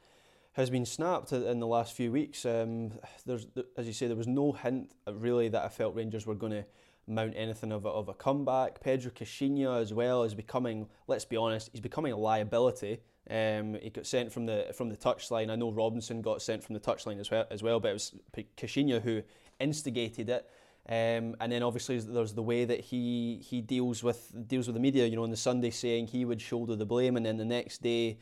has 0.55 0.71
been 0.71 0.87
snapped 0.87 1.33
in 1.33 1.59
the 1.59 1.67
last 1.67 1.95
few 1.95 2.13
weeks. 2.13 2.47
Um, 2.47 2.93
there's, 3.27 3.49
as 3.77 3.89
you 3.89 3.93
say, 3.93 4.07
there 4.07 4.17
was 4.17 4.29
no 4.29 4.53
hint 4.53 4.93
really 5.13 5.49
that 5.49 5.65
I 5.65 5.69
felt 5.69 5.97
Rangers 5.97 6.27
were 6.27 6.37
going 6.37 6.53
to 6.53 6.65
mount 7.09 7.35
anything 7.37 7.73
of 7.73 7.85
a, 7.85 7.89
of 7.89 8.09
a 8.09 8.15
comeback. 8.15 8.81
Pedro 8.81 9.11
Caixinha 9.11 9.81
as 9.81 9.93
well 9.93 10.23
is 10.23 10.33
becoming, 10.33 10.89
let's 11.09 11.25
be 11.25 11.37
honest, 11.37 11.71
he's 11.73 11.81
becoming 11.81 12.13
a 12.13 12.17
liability. 12.17 13.01
Um, 13.29 13.77
he 13.83 13.91
got 13.91 14.07
sent 14.07 14.33
from 14.33 14.47
the 14.47 14.67
from 14.75 14.91
the 14.91 14.97
touchline. 14.97 15.51
I 15.51 15.57
know 15.57 15.73
Robinson 15.73 16.21
got 16.21 16.43
sent 16.43 16.63
from 16.63 16.75
the 16.75 16.81
touchline 16.81 17.19
as 17.19 17.31
well, 17.31 17.47
as 17.51 17.63
well 17.63 17.81
but 17.81 17.89
it 17.89 17.95
was 17.95 18.15
Caixinha 18.57 19.03
who 19.03 19.23
instigated 19.59 20.29
it. 20.29 20.49
Um, 20.87 21.35
and 21.41 21.51
then 21.51 21.63
obviously 21.63 21.99
there's 21.99 22.35
the 22.35 22.43
way 22.43 22.67
that 22.67 22.81
he 22.81 23.41
he 23.43 23.63
deals 23.63 24.03
with 24.03 24.33
deals 24.47 24.67
with 24.67 24.75
the 24.75 24.81
media. 24.81 25.07
You 25.07 25.17
know, 25.17 25.23
on 25.23 25.31
the 25.31 25.37
Sunday 25.37 25.71
saying 25.71 26.09
he 26.09 26.25
would 26.25 26.41
shoulder 26.41 26.77
the 26.77 26.85
blame, 26.85 27.17
and 27.17 27.25
then 27.25 27.39
the 27.39 27.45
next 27.45 27.83
day 27.83 28.19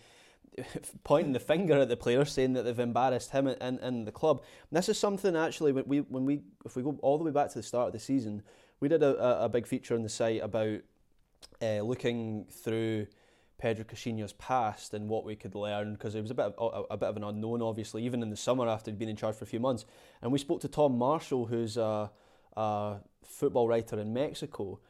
pointing 1.05 1.33
the 1.33 1.41
finger 1.41 1.81
at 1.81 1.89
the 1.89 1.97
players, 1.97 2.31
saying 2.31 2.53
that 2.53 2.63
they've 2.63 2.79
embarrassed 2.79 3.31
him 3.31 3.47
and, 3.47 3.79
and 3.81 4.07
the 4.07 4.13
club. 4.13 4.43
And 4.71 4.77
this 4.77 4.89
is 4.89 4.99
something 4.99 5.37
actually 5.37 5.73
when 5.73 5.85
we 5.87 6.01
when 6.03 6.25
we 6.25 6.43
if 6.65 6.77
we 6.77 6.83
go 6.83 6.97
all 7.03 7.19
the 7.19 7.25
way 7.25 7.33
back 7.33 7.49
to 7.51 7.59
the 7.59 7.63
start 7.63 7.89
of 7.89 7.93
the 7.93 7.99
season, 7.99 8.43
we 8.79 8.89
did 8.89 9.03
a, 9.03 9.45
a 9.45 9.49
big 9.49 9.67
feature 9.67 9.95
on 9.95 10.03
the 10.03 10.09
site 10.09 10.43
about 10.43 10.81
uh, 11.61 11.81
looking 11.81 12.47
through 12.49 13.07
Pedro 13.59 13.85
Caixinha's 13.85 14.33
past 14.35 14.93
and 14.93 15.09
what 15.09 15.25
we 15.25 15.37
could 15.37 15.55
learn 15.55 15.95
because 15.95 16.15
it 16.15 16.21
was 16.21 16.31
a 16.31 16.35
bit 16.35 16.47
of, 16.47 16.87
a, 16.91 16.95
a, 16.95 16.97
bit 16.97 17.09
of 17.09 17.17
an 17.17 17.25
unknown, 17.25 17.63
obviously, 17.63 18.05
even 18.05 18.23
in 18.23 18.31
the 18.31 18.37
summer 18.37 18.69
after 18.69 18.91
he'd 18.91 18.99
been 18.99 19.09
in 19.09 19.17
charge 19.17 19.37
for 19.37 19.45
a 19.45 19.47
few 19.47 19.61
months. 19.61 19.85
And 20.21 20.33
we 20.33 20.39
spoke 20.39 20.61
to 20.63 20.69
Tom 20.69 20.99
Marshall, 20.99 21.47
who's 21.47 21.77
a, 21.77 22.11
a 22.57 22.97
football 23.25 23.69
writer 23.69 23.99
in 23.99 24.13
Mexico. 24.13 24.81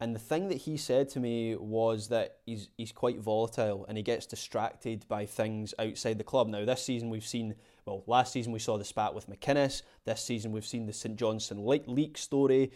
And 0.00 0.16
the 0.16 0.20
thing 0.20 0.48
that 0.48 0.58
he 0.58 0.76
said 0.76 1.08
to 1.10 1.20
me 1.20 1.54
was 1.54 2.08
that 2.08 2.38
he's 2.44 2.68
he's 2.76 2.90
quite 2.90 3.20
volatile 3.20 3.86
and 3.88 3.96
he 3.96 4.02
gets 4.02 4.26
distracted 4.26 5.06
by 5.08 5.26
things 5.26 5.74
outside 5.78 6.18
the 6.18 6.24
club. 6.24 6.48
Now 6.48 6.64
this 6.64 6.82
season 6.82 7.08
we've 7.08 7.24
seen 7.24 7.54
well 7.86 8.02
last 8.08 8.32
season 8.32 8.52
we 8.52 8.58
saw 8.58 8.78
the 8.78 8.84
spat 8.84 9.14
with 9.14 9.30
McInnes. 9.30 9.82
This 10.04 10.24
season 10.24 10.50
we've 10.50 10.66
seen 10.66 10.86
the 10.86 10.92
St 10.92 11.16
Johnstone 11.16 11.64
leak 11.86 12.18
story 12.18 12.72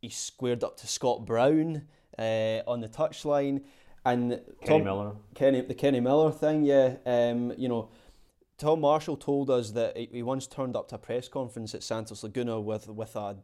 he 0.00 0.08
squared 0.08 0.64
up 0.64 0.76
to 0.78 0.86
Scott 0.86 1.26
Brown 1.26 1.82
uh, 2.18 2.60
on 2.66 2.80
the 2.80 2.88
touchline, 2.88 3.62
and 4.04 4.40
Kenny 4.62 4.78
Tom, 4.78 4.84
Miller, 4.84 5.12
Kenny, 5.34 5.60
the 5.60 5.74
Kenny 5.74 6.00
Miller 6.00 6.30
thing, 6.30 6.64
yeah. 6.64 6.96
Um, 7.04 7.52
you 7.56 7.68
know, 7.68 7.90
Tom 8.58 8.80
Marshall 8.80 9.16
told 9.16 9.50
us 9.50 9.70
that 9.72 9.96
he 9.96 10.22
once 10.22 10.46
turned 10.46 10.76
up 10.76 10.88
to 10.88 10.94
a 10.94 10.98
press 10.98 11.28
conference 11.28 11.74
at 11.74 11.82
Santos 11.82 12.22
Laguna 12.22 12.60
with 12.60 12.88
with 12.88 13.14
a, 13.16 13.36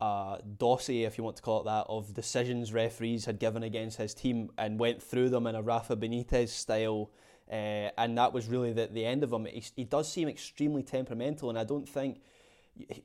a 0.00 0.38
dossier, 0.58 1.04
if 1.04 1.18
you 1.18 1.24
want 1.24 1.36
to 1.36 1.42
call 1.42 1.60
it 1.60 1.64
that, 1.64 1.86
of 1.88 2.14
decisions 2.14 2.72
referees 2.72 3.24
had 3.24 3.38
given 3.38 3.62
against 3.62 3.98
his 3.98 4.14
team 4.14 4.50
and 4.56 4.78
went 4.78 5.02
through 5.02 5.28
them 5.28 5.46
in 5.46 5.54
a 5.54 5.62
Rafa 5.62 5.96
Benitez 5.96 6.48
style. 6.48 7.10
Uh, 7.50 7.90
and 7.96 8.16
that 8.18 8.32
was 8.32 8.46
really 8.46 8.72
the, 8.72 8.86
the 8.86 9.04
end 9.04 9.24
of 9.24 9.32
him. 9.32 9.46
He, 9.46 9.64
he 9.74 9.84
does 9.84 10.10
seem 10.10 10.28
extremely 10.28 10.82
temperamental, 10.82 11.48
and 11.48 11.58
I 11.58 11.64
don't 11.64 11.88
think 11.88 12.20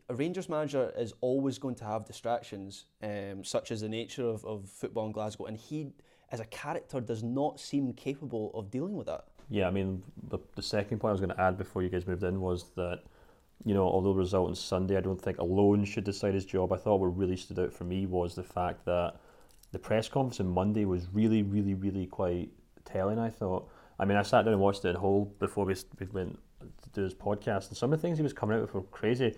a 0.10 0.14
Rangers 0.14 0.50
manager 0.50 0.92
is 0.98 1.14
always 1.22 1.58
going 1.58 1.76
to 1.76 1.86
have 1.86 2.06
distractions, 2.06 2.86
um, 3.02 3.44
such 3.44 3.72
as 3.72 3.82
the 3.82 3.90
nature 3.90 4.26
of, 4.26 4.46
of 4.46 4.70
football 4.70 5.06
in 5.06 5.14
Glasgow, 5.14 5.46
and 5.46 5.58
he, 5.58 5.94
as 6.32 6.40
a 6.40 6.46
character, 6.46 7.00
does 7.00 7.24
not 7.24 7.60
seem 7.60 7.94
capable 7.94 8.52
of 8.54 8.70
dealing 8.70 8.96
with 8.96 9.08
that. 9.08 9.26
Yeah, 9.50 9.68
I 9.68 9.72
mean, 9.72 10.04
the, 10.30 10.40
the 10.56 10.62
second 10.62 11.00
point 11.00 11.10
I 11.10 11.14
was 11.14 11.22
going 11.22 11.36
to 11.36 11.42
add 11.42 11.58
before 11.58 11.82
you 11.82 11.90
guys 11.90 12.06
moved 12.06 12.24
in 12.24 12.40
was 12.40 12.66
that, 12.76 13.04
you 13.66 13.74
know, 13.74 13.84
although 13.84 14.14
the 14.14 14.20
result 14.20 14.50
on 14.50 14.56
Sunday 14.56 14.98
I 14.98 15.02
don't 15.02 15.22
think 15.22 15.38
alone 15.38 15.86
should 15.86 16.04
decide 16.04 16.34
his 16.34 16.46
job, 16.46 16.72
I 16.72 16.78
thought 16.78 17.00
what 17.00 17.18
really 17.18 17.38
stood 17.38 17.60
out 17.60 17.74
for 17.74 17.84
me 17.84 18.06
was 18.06 18.36
the 18.36 18.44
fact 18.44 18.86
that 18.86 19.16
the 19.72 19.80
press 19.80 20.08
conference 20.08 20.40
on 20.40 20.48
Monday 20.48 20.86
was 20.86 21.08
really, 21.14 21.44
really, 21.44 21.74
really 21.74 22.06
quite 22.06 22.50
telling, 22.86 23.20
I 23.20 23.30
thought. 23.30 23.68
I 24.00 24.06
mean, 24.06 24.18
I 24.18 24.22
sat 24.22 24.44
down 24.44 24.54
and 24.54 24.62
watched 24.62 24.86
it 24.86 24.90
in 24.90 24.96
whole 24.96 25.34
before 25.40 25.66
we, 25.66 25.76
we 26.00 26.08
went 26.08 26.40
to 26.60 26.90
do 26.90 27.02
his 27.04 27.14
podcast, 27.14 27.70
and 27.70 27.78
some 27.78 27.94
of 27.94 28.02
the 28.02 28.08
things 28.08 28.18
he 28.18 28.24
was 28.24 28.34
coming 28.34 28.58
out 28.58 28.62
with 28.62 28.74
were 28.74 28.82
crazy 28.84 29.36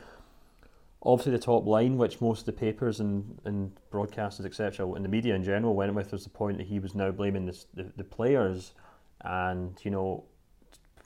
obviously 1.05 1.31
the 1.31 1.39
top 1.39 1.65
line, 1.65 1.97
which 1.97 2.19
most 2.19 2.41
of 2.41 2.45
the 2.47 2.53
papers 2.53 2.99
and, 2.99 3.39
and 3.45 3.71
broadcasters, 3.91 4.45
etc., 4.45 4.91
and 4.93 5.05
the 5.05 5.09
media 5.09 5.35
in 5.35 5.43
general 5.43 5.75
went 5.75 5.93
with, 5.93 6.11
was 6.11 6.23
the 6.23 6.29
point 6.29 6.57
that 6.57 6.67
he 6.67 6.79
was 6.79 6.95
now 6.95 7.11
blaming 7.11 7.45
the, 7.45 7.85
the 7.95 8.03
players. 8.03 8.73
And, 9.21 9.77
you 9.83 9.91
know, 9.91 10.23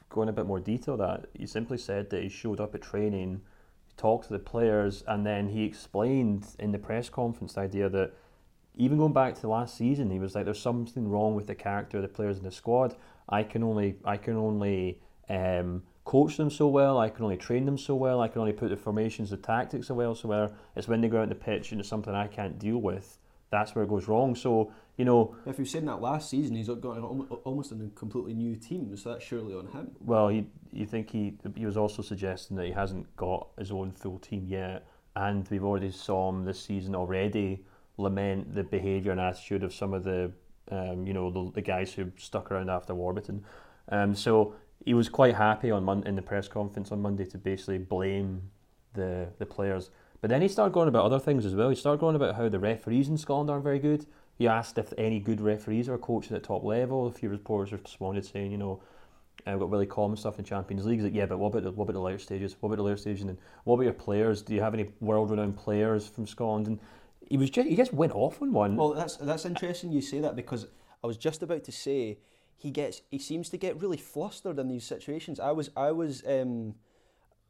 going 0.09 0.29
a 0.29 0.33
bit 0.33 0.45
more 0.45 0.59
detail 0.59 0.97
that, 0.97 1.27
he 1.33 1.45
simply 1.45 1.77
said 1.77 2.09
that 2.09 2.23
he 2.23 2.29
showed 2.29 2.59
up 2.59 2.75
at 2.75 2.81
training, 2.81 3.41
talked 3.97 4.27
to 4.27 4.33
the 4.33 4.39
players, 4.39 5.03
and 5.07 5.25
then 5.25 5.49
he 5.49 5.63
explained 5.63 6.47
in 6.59 6.71
the 6.71 6.79
press 6.79 7.09
conference 7.09 7.53
the 7.53 7.61
idea 7.61 7.89
that 7.89 8.13
even 8.75 8.97
going 8.97 9.13
back 9.13 9.35
to 9.39 9.47
last 9.47 9.77
season, 9.77 10.09
he 10.09 10.19
was 10.19 10.35
like, 10.35 10.45
"There's 10.45 10.59
something 10.59 11.07
wrong 11.09 11.35
with 11.35 11.47
the 11.47 11.55
character 11.55 11.97
of 11.97 12.03
the 12.03 12.09
players 12.09 12.37
in 12.37 12.43
the 12.43 12.51
squad. 12.51 12.95
I 13.27 13.43
can 13.43 13.61
only, 13.63 13.97
I 14.05 14.17
can 14.17 14.37
only 14.37 15.01
um, 15.29 15.83
coach 16.05 16.37
them 16.37 16.49
so 16.49 16.67
well, 16.67 16.97
I 16.97 17.09
can 17.09 17.23
only 17.23 17.37
train 17.37 17.65
them 17.65 17.77
so 17.77 17.93
well, 17.93 18.21
I 18.21 18.27
can 18.27 18.41
only 18.41 18.53
put 18.53 18.69
the 18.69 18.77
formations, 18.77 19.29
the 19.29 19.37
tactics 19.37 19.87
so 19.87 19.93
well, 19.93 20.15
so 20.15 20.27
where 20.27 20.49
it's 20.75 20.87
when 20.87 21.01
they 21.01 21.07
go 21.07 21.17
out 21.17 21.23
on 21.23 21.29
the 21.29 21.35
pitch 21.35 21.71
and 21.71 21.79
it's 21.79 21.89
something 21.89 22.15
I 22.15 22.27
can't 22.27 22.57
deal 22.57 22.79
with, 22.79 23.19
that's 23.51 23.75
where 23.75 23.83
it 23.83 23.89
goes 23.89 24.07
wrong. 24.07 24.35
So, 24.35 24.71
you 24.99 25.05
know. 25.05 25.33
If 25.45 25.57
you've 25.57 25.69
seen 25.69 25.85
that 25.85 26.01
last 26.01 26.29
season, 26.29 26.55
he's 26.55 26.67
got 26.67 26.97
almost 27.45 27.71
a 27.71 27.75
completely 27.95 28.33
new 28.33 28.55
team, 28.57 28.95
so 28.97 29.11
that's 29.11 29.23
surely 29.23 29.55
on 29.55 29.67
him. 29.67 29.91
Well, 30.01 30.27
he, 30.27 30.45
you 30.73 30.85
think 30.85 31.09
he, 31.09 31.37
he 31.55 31.65
was 31.65 31.77
also 31.77 32.01
suggesting 32.01 32.57
that 32.57 32.65
he 32.65 32.73
hasn't 32.73 33.15
got 33.15 33.47
his 33.57 33.71
own 33.71 33.93
full 33.93 34.19
team 34.19 34.45
yet, 34.45 34.85
and 35.15 35.47
we've 35.49 35.63
already 35.63 35.91
saw 35.91 36.29
him 36.29 36.43
this 36.43 36.59
season 36.61 36.95
already 36.95 37.63
lament 37.97 38.53
the 38.53 38.63
behaviour 38.63 39.11
and 39.11 39.21
attitude 39.21 39.63
of 39.63 39.73
some 39.73 39.93
of 39.93 40.03
the, 40.03 40.31
um, 40.69 41.07
you 41.07 41.13
know, 41.13 41.31
the, 41.31 41.51
the 41.53 41.61
guys 41.61 41.93
who 41.93 42.11
stuck 42.17 42.51
around 42.51 42.69
after 42.69 42.93
Warburton. 42.93 43.43
Um, 43.89 44.13
so 44.13 44.53
he 44.83 44.93
was 44.93 45.07
quite 45.07 45.35
happy 45.35 45.71
on 45.71 45.83
Mon- 45.85 46.05
in 46.05 46.15
the 46.15 46.21
press 46.21 46.49
conference 46.49 46.91
on 46.91 47.01
Monday 47.01 47.25
to 47.25 47.37
basically 47.37 47.77
blame 47.77 48.51
the 48.93 49.29
the 49.37 49.45
players. 49.45 49.91
But 50.21 50.29
then 50.29 50.41
he 50.41 50.49
started 50.49 50.73
going 50.73 50.89
about 50.89 51.05
other 51.05 51.19
things 51.19 51.45
as 51.45 51.55
well. 51.55 51.69
He 51.69 51.75
started 51.75 51.99
going 51.99 52.15
about 52.15 52.35
how 52.35 52.49
the 52.49 52.59
referees 52.59 53.07
in 53.07 53.17
Scotland 53.17 53.49
aren't 53.49 53.63
very 53.63 53.79
good. 53.79 54.05
He 54.39 54.47
asked 54.47 54.77
if 54.77 54.93
any 54.97 55.19
good 55.19 55.41
referees 55.41 55.89
are 55.89 55.97
coaches 55.97 56.31
at 56.31 56.43
top 56.43 56.63
level. 56.63 57.07
A 57.07 57.11
few 57.11 57.27
reporters 57.29 57.73
responded 57.73 58.25
saying, 58.25 58.53
you 58.53 58.57
know, 58.57 58.81
we've 59.45 59.59
got 59.59 59.69
really 59.69 59.85
common 59.85 60.15
stuff 60.15 60.39
in 60.39 60.45
Champions 60.45 60.85
League. 60.85 60.99
He's 60.99 61.03
like, 61.03 61.13
yeah, 61.13 61.25
but 61.25 61.39
what 61.39 61.49
about 61.49 61.63
the, 61.63 61.71
what 61.71 61.83
about 61.83 61.93
the 61.93 61.99
later 61.99 62.19
stages? 62.19 62.55
What 62.61 62.67
about 62.67 62.77
the 62.77 62.83
later 62.83 62.95
stages? 62.95 63.23
And 63.23 63.37
what 63.65 63.75
about 63.75 63.83
your 63.83 63.93
players? 63.93 64.41
Do 64.41 64.55
you 64.55 64.61
have 64.61 64.73
any 64.73 64.93
world-renowned 65.01 65.57
players 65.57 66.07
from 66.07 66.25
Scotland? 66.25 66.67
And 66.67 66.79
he 67.27 67.35
was 67.35 67.49
just 67.49 67.67
he 67.67 67.75
just 67.75 67.93
went 67.93 68.13
off 68.13 68.41
on 68.41 68.53
one. 68.53 68.77
Well, 68.77 68.93
that's 68.93 69.17
that's 69.17 69.45
interesting 69.45 69.91
you 69.91 70.01
say 70.01 70.21
that 70.21 70.37
because 70.37 70.67
I 71.03 71.07
was 71.07 71.17
just 71.17 71.43
about 71.43 71.65
to 71.65 71.73
say 71.73 72.19
he 72.55 72.71
gets 72.71 73.01
he 73.11 73.19
seems 73.19 73.49
to 73.49 73.57
get 73.57 73.81
really 73.81 73.97
flustered 73.97 74.57
in 74.57 74.69
these 74.69 74.85
situations. 74.85 75.41
I 75.41 75.51
was 75.51 75.69
I 75.75 75.91
was 75.91 76.23
um, 76.25 76.75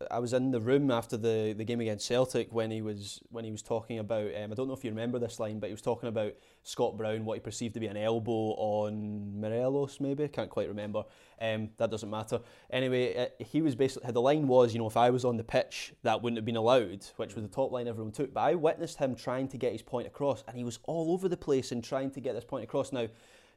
I 0.10 0.20
was 0.20 0.32
in 0.32 0.52
the 0.52 0.62
room 0.62 0.92
after 0.92 1.18
the, 1.18 1.54
the 1.58 1.66
game 1.66 1.82
against 1.82 2.08
Celtic 2.08 2.54
when 2.54 2.72
he 2.72 2.82
was 2.82 3.22
when 3.32 3.44
he 3.44 3.52
was 3.52 3.62
talking 3.62 4.00
about 4.00 4.28
um, 4.36 4.52
I 4.52 4.56
don't 4.56 4.68
know 4.68 4.74
if 4.74 4.86
you 4.86 4.92
remember 4.92 5.20
this 5.20 5.42
line, 5.42 5.60
but 5.60 5.68
he 5.68 5.74
was 5.74 5.82
talking 5.82 6.08
about 6.08 6.34
Scott 6.64 6.96
Brown, 6.96 7.26
what 7.26 7.34
he 7.34 7.42
perceived 7.42 7.74
to 7.74 7.82
be 7.82 7.88
an 7.88 7.98
elbow 7.98 8.32
on 8.32 9.42
Morelos, 9.42 10.00
maybe 10.00 10.24
I 10.24 10.28
can't 10.28 10.50
quite 10.50 10.70
remember. 10.70 11.04
Um, 11.42 11.72
that 11.78 11.92
doesn't 11.92 12.10
matter. 12.10 12.40
Anyway, 12.70 13.16
uh, 13.18 13.44
he 13.44 13.62
was 13.62 13.76
basically 13.76 14.10
the 14.12 14.22
line 14.22 14.48
was, 14.48 14.74
you 14.74 14.80
know, 14.80 14.88
if 14.88 14.96
I 14.96 15.10
was 15.10 15.26
on 15.26 15.36
the 15.36 15.44
pitch, 15.44 15.94
that 16.04 16.22
wouldn't 16.22 16.38
have 16.38 16.46
been 16.46 16.56
allowed, 16.56 17.06
which 17.18 17.36
was 17.36 17.44
the 17.44 17.50
top 17.50 17.72
line 17.72 17.88
everyone 17.88 18.14
took. 18.14 18.34
But 18.34 18.42
I 18.42 18.56
witnessed 18.56 19.00
him 19.00 19.16
trying 19.16 19.50
to 19.50 19.58
get 19.58 19.74
his 19.74 19.82
point 19.82 20.08
across, 20.08 20.46
and 20.48 20.58
he 20.58 20.64
was 20.64 20.80
all 20.84 21.12
over 21.12 21.28
the 21.28 21.38
place 21.38 21.74
in 21.74 21.82
trying 21.82 22.12
to 22.12 22.22
get 22.22 22.36
this 22.36 22.46
point 22.46 22.64
across. 22.64 22.94
Now 22.94 23.08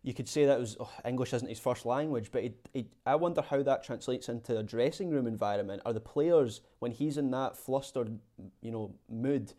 you 0.03 0.13
could 0.13 0.29
say 0.29 0.45
that 0.47 0.59
was 0.59 0.77
oh, 0.81 0.91
English 1.05 1.33
isn't 1.33 1.49
his 1.49 1.61
first 1.61 1.87
language, 1.87 2.31
but 2.33 2.43
it, 2.43 2.69
it, 2.75 2.87
I 3.07 3.15
wonder 3.15 3.41
how 3.41 3.63
that 3.63 3.85
translates 3.85 4.29
into 4.29 4.59
a 4.59 4.63
dressing 4.63 5.11
room 5.11 5.27
environment. 5.27 5.83
Are 5.87 5.93
the 5.93 6.01
players 6.01 6.61
when 6.81 6.91
he's 6.91 7.19
in 7.19 7.31
that 7.31 7.57
flustered, 7.57 8.19
you 8.61 8.73
know, 8.73 8.95
mood? 9.09 9.53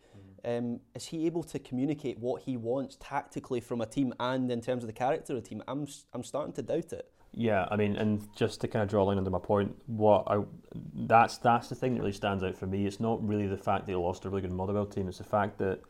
Mm. 0.44 0.58
Um, 0.58 0.80
is 0.94 1.06
he 1.06 1.24
able 1.24 1.42
to 1.44 1.58
communicate 1.58 2.18
what 2.18 2.42
he 2.42 2.58
wants 2.58 2.98
tactically 3.00 3.60
from 3.60 3.80
a 3.80 3.86
team 3.86 4.12
and 4.20 4.50
in 4.52 4.60
terms 4.60 4.82
of 4.82 4.88
the 4.88 4.92
character 4.92 5.34
of 5.34 5.42
the 5.42 5.48
team? 5.48 5.62
I'm 5.66 5.86
I'm 6.12 6.22
starting 6.22 6.52
to 6.54 6.62
doubt 6.62 6.92
it. 6.92 7.10
Yeah, 7.36 7.66
I 7.70 7.76
mean, 7.76 7.96
and 7.96 8.28
just 8.36 8.60
to 8.60 8.68
kind 8.68 8.82
of 8.82 8.88
draw 8.88 9.02
a 9.02 9.06
line 9.06 9.18
under 9.18 9.30
my 9.30 9.38
point, 9.38 9.74
what 9.86 10.24
I 10.26 10.40
that's 10.94 11.38
that's 11.38 11.68
the 11.68 11.74
thing 11.74 11.94
that 11.94 12.00
really 12.00 12.12
stands 12.12 12.44
out 12.44 12.56
for 12.56 12.66
me. 12.66 12.86
It's 12.86 13.00
not 13.00 13.26
really 13.26 13.46
the 13.46 13.56
fact 13.56 13.86
that 13.86 13.92
he 13.92 13.96
lost 13.96 14.26
a 14.26 14.28
really 14.28 14.42
good 14.42 14.52
Motherwell 14.52 14.86
team. 14.86 15.08
It's 15.08 15.18
the 15.18 15.24
fact 15.24 15.58
that 15.58 15.80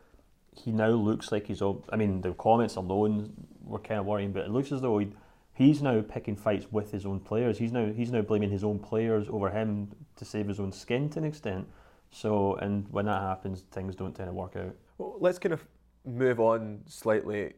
he 0.55 0.71
now 0.71 0.89
looks 0.89 1.31
like 1.31 1.47
he's. 1.47 1.61
I 1.61 1.95
mean, 1.97 2.21
the 2.21 2.33
comments 2.33 2.77
alone 2.77 3.33
were 3.65 3.79
kind 3.79 3.99
of 3.99 4.05
worrying, 4.05 4.31
but 4.31 4.45
it 4.45 4.51
looks 4.51 4.71
as 4.71 4.81
though 4.81 4.97
he, 4.99 5.07
he's 5.53 5.81
now 5.81 6.01
picking 6.01 6.35
fights 6.35 6.67
with 6.71 6.91
his 6.91 7.05
own 7.05 7.19
players. 7.19 7.57
He's 7.57 7.71
now 7.71 7.91
he's 7.91 8.11
now 8.11 8.21
blaming 8.21 8.51
his 8.51 8.63
own 8.63 8.79
players 8.79 9.27
over 9.29 9.49
him 9.49 9.91
to 10.17 10.25
save 10.25 10.47
his 10.47 10.59
own 10.59 10.71
skin 10.71 11.09
to 11.11 11.19
an 11.19 11.25
extent. 11.25 11.67
So, 12.11 12.55
and 12.55 12.87
when 12.91 13.05
that 13.05 13.21
happens, 13.21 13.63
things 13.71 13.95
don't 13.95 14.15
tend 14.15 14.29
to 14.29 14.33
work 14.33 14.55
out. 14.55 14.75
Well, 14.97 15.17
let's 15.19 15.39
kind 15.39 15.53
of 15.53 15.65
move 16.05 16.39
on 16.39 16.81
slightly 16.85 17.53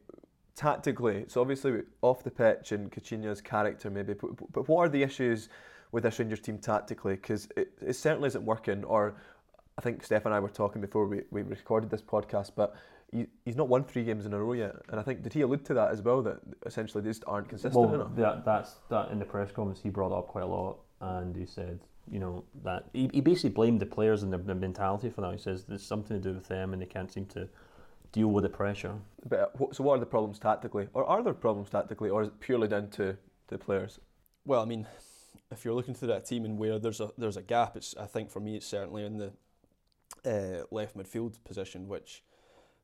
tactically. 0.55 1.25
So, 1.27 1.41
obviously, 1.41 1.81
off 2.01 2.23
the 2.23 2.31
pitch 2.31 2.71
and 2.71 2.91
Caixinha's 2.91 3.41
character, 3.41 3.89
maybe, 3.89 4.13
but, 4.13 4.29
but 4.51 4.67
what 4.67 4.79
are 4.79 4.89
the 4.89 5.03
issues 5.03 5.49
with 5.91 6.03
this 6.03 6.17
Rangers 6.17 6.39
team 6.39 6.57
tactically? 6.57 7.15
Because 7.15 7.47
it, 7.55 7.71
it 7.85 7.93
certainly 7.93 8.27
isn't 8.27 8.43
working, 8.43 8.83
or 8.83 9.15
I 9.77 9.81
think 9.81 10.03
Steph 10.03 10.25
and 10.25 10.33
I 10.33 10.39
were 10.39 10.49
talking 10.49 10.81
before 10.81 11.05
we, 11.05 11.21
we 11.29 11.43
recorded 11.43 11.91
this 11.91 12.01
podcast, 12.01 12.51
but 12.55 12.75
he, 13.11 13.27
he's 13.45 13.55
not 13.55 13.69
won 13.69 13.83
three 13.83 14.03
games 14.03 14.25
in 14.25 14.33
a 14.33 14.43
row 14.43 14.53
yet. 14.53 14.75
And 14.89 14.99
I 14.99 15.03
think, 15.03 15.23
did 15.23 15.33
he 15.33 15.41
allude 15.41 15.65
to 15.65 15.73
that 15.75 15.91
as 15.91 16.01
well, 16.01 16.21
that 16.23 16.39
essentially 16.65 17.03
they 17.03 17.09
just 17.09 17.23
aren't 17.27 17.49
consistent 17.49 17.75
well, 17.75 17.93
enough? 17.93 18.15
That, 18.15 18.45
that's, 18.45 18.75
that 18.89 19.11
in 19.11 19.19
the 19.19 19.25
press 19.25 19.51
conference, 19.51 19.79
he 19.81 19.89
brought 19.89 20.11
up 20.11 20.27
quite 20.27 20.43
a 20.43 20.47
lot. 20.47 20.79
And 20.99 21.35
he 21.35 21.45
said, 21.45 21.79
you 22.11 22.19
know, 22.19 22.43
that 22.63 22.85
he, 22.93 23.09
he 23.13 23.21
basically 23.21 23.51
blamed 23.51 23.79
the 23.79 23.85
players 23.85 24.23
and 24.23 24.31
their, 24.31 24.39
their 24.39 24.55
mentality 24.55 25.09
for 25.09 25.21
that. 25.21 25.31
He 25.31 25.39
says 25.39 25.63
there's 25.65 25.85
something 25.85 26.21
to 26.21 26.29
do 26.29 26.35
with 26.35 26.47
them 26.47 26.73
and 26.73 26.81
they 26.81 26.85
can't 26.85 27.11
seem 27.11 27.25
to 27.27 27.47
deal 28.11 28.27
with 28.27 28.43
the 28.43 28.49
pressure. 28.49 28.95
But 29.27 29.39
uh, 29.39 29.65
so, 29.71 29.83
what 29.83 29.97
are 29.97 29.99
the 29.99 30.05
problems 30.05 30.39
tactically? 30.39 30.87
Or 30.93 31.05
are 31.05 31.21
there 31.23 31.33
problems 31.33 31.69
tactically, 31.69 32.09
or 32.09 32.21
is 32.23 32.29
it 32.29 32.39
purely 32.39 32.67
down 32.67 32.89
to 32.91 33.17
the 33.47 33.57
players? 33.57 33.99
Well, 34.45 34.61
I 34.61 34.65
mean, 34.65 34.87
if 35.51 35.65
you're 35.65 35.73
looking 35.73 35.93
through 35.93 36.09
that 36.09 36.25
team 36.25 36.45
and 36.45 36.57
where 36.57 36.79
there's 36.79 37.01
a 37.01 37.11
there's 37.17 37.37
a 37.37 37.41
gap, 37.41 37.75
it's 37.75 37.95
I 37.97 38.05
think 38.05 38.31
for 38.31 38.39
me 38.39 38.55
it's 38.55 38.65
certainly 38.65 39.05
in 39.05 39.17
the 39.17 39.31
uh, 40.25 40.63
left 40.71 40.97
midfield 40.97 41.35
position, 41.43 41.87
which 41.87 42.23